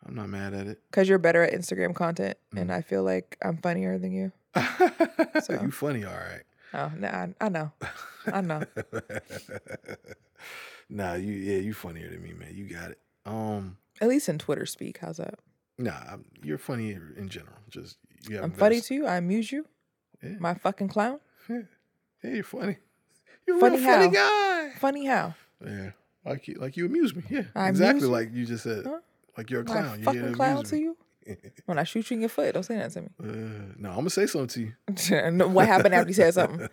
[0.06, 0.80] I'm not mad at it.
[0.90, 2.62] because you're better at Instagram content, Mm.
[2.62, 4.32] and I feel like I'm funnier than you.
[5.44, 5.54] So.
[5.62, 6.44] you funny, all right.
[6.74, 7.72] Oh, no, I, I know.
[8.28, 8.64] I know.
[10.92, 12.52] nah, you yeah, you funnier than me, man.
[12.54, 13.00] You got it.
[13.26, 15.00] Um, At least in Twitter speak.
[15.00, 15.40] How's that?
[15.80, 17.58] nah, I'm, you're funny in general.
[17.70, 17.98] Just
[18.30, 19.08] you have I'm funny too.
[19.08, 19.66] I amuse you.
[20.22, 20.36] Yeah.
[20.40, 21.20] My fucking clown.
[22.24, 22.78] Yeah, you're funny.
[23.48, 24.68] You're a Funny real funny how?
[24.68, 24.70] guy.
[24.80, 25.34] Funny how?
[25.66, 25.90] Yeah,
[26.24, 27.24] like you, like you amuse me.
[27.32, 28.86] Yeah, I exactly like you just said.
[28.86, 29.00] Huh?
[29.36, 29.96] Like you're a clown.
[29.96, 30.98] Here fucking clown to you?
[31.66, 33.08] When I shoot you in your foot, don't say that to me.
[33.20, 33.26] Uh,
[33.78, 34.62] no, I'm gonna say something to
[35.16, 35.32] you.
[35.32, 36.68] No, what happened after you said something?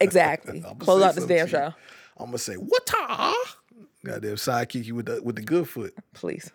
[0.00, 0.64] Exactly.
[0.78, 1.74] Close out this damn show,
[2.16, 2.86] I'm gonna say what?
[4.04, 5.94] Goddamn sidekick you with the with the good foot.
[6.12, 6.50] please.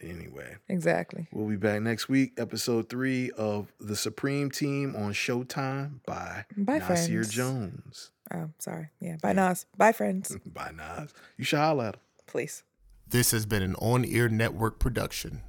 [0.00, 0.54] Anyway.
[0.68, 1.26] Exactly.
[1.32, 6.78] We'll be back next week, episode three of The Supreme Team on Showtime by Bye,
[6.78, 7.28] Nasir friends.
[7.30, 8.10] Jones.
[8.32, 8.90] Oh, sorry.
[9.00, 9.16] Yeah.
[9.20, 9.66] Bye, Nas.
[9.76, 10.36] Bye, friends.
[10.46, 11.12] By Nas.
[11.36, 12.00] You should holler at him.
[12.28, 12.62] Please.
[13.08, 15.42] This has been an on air network production.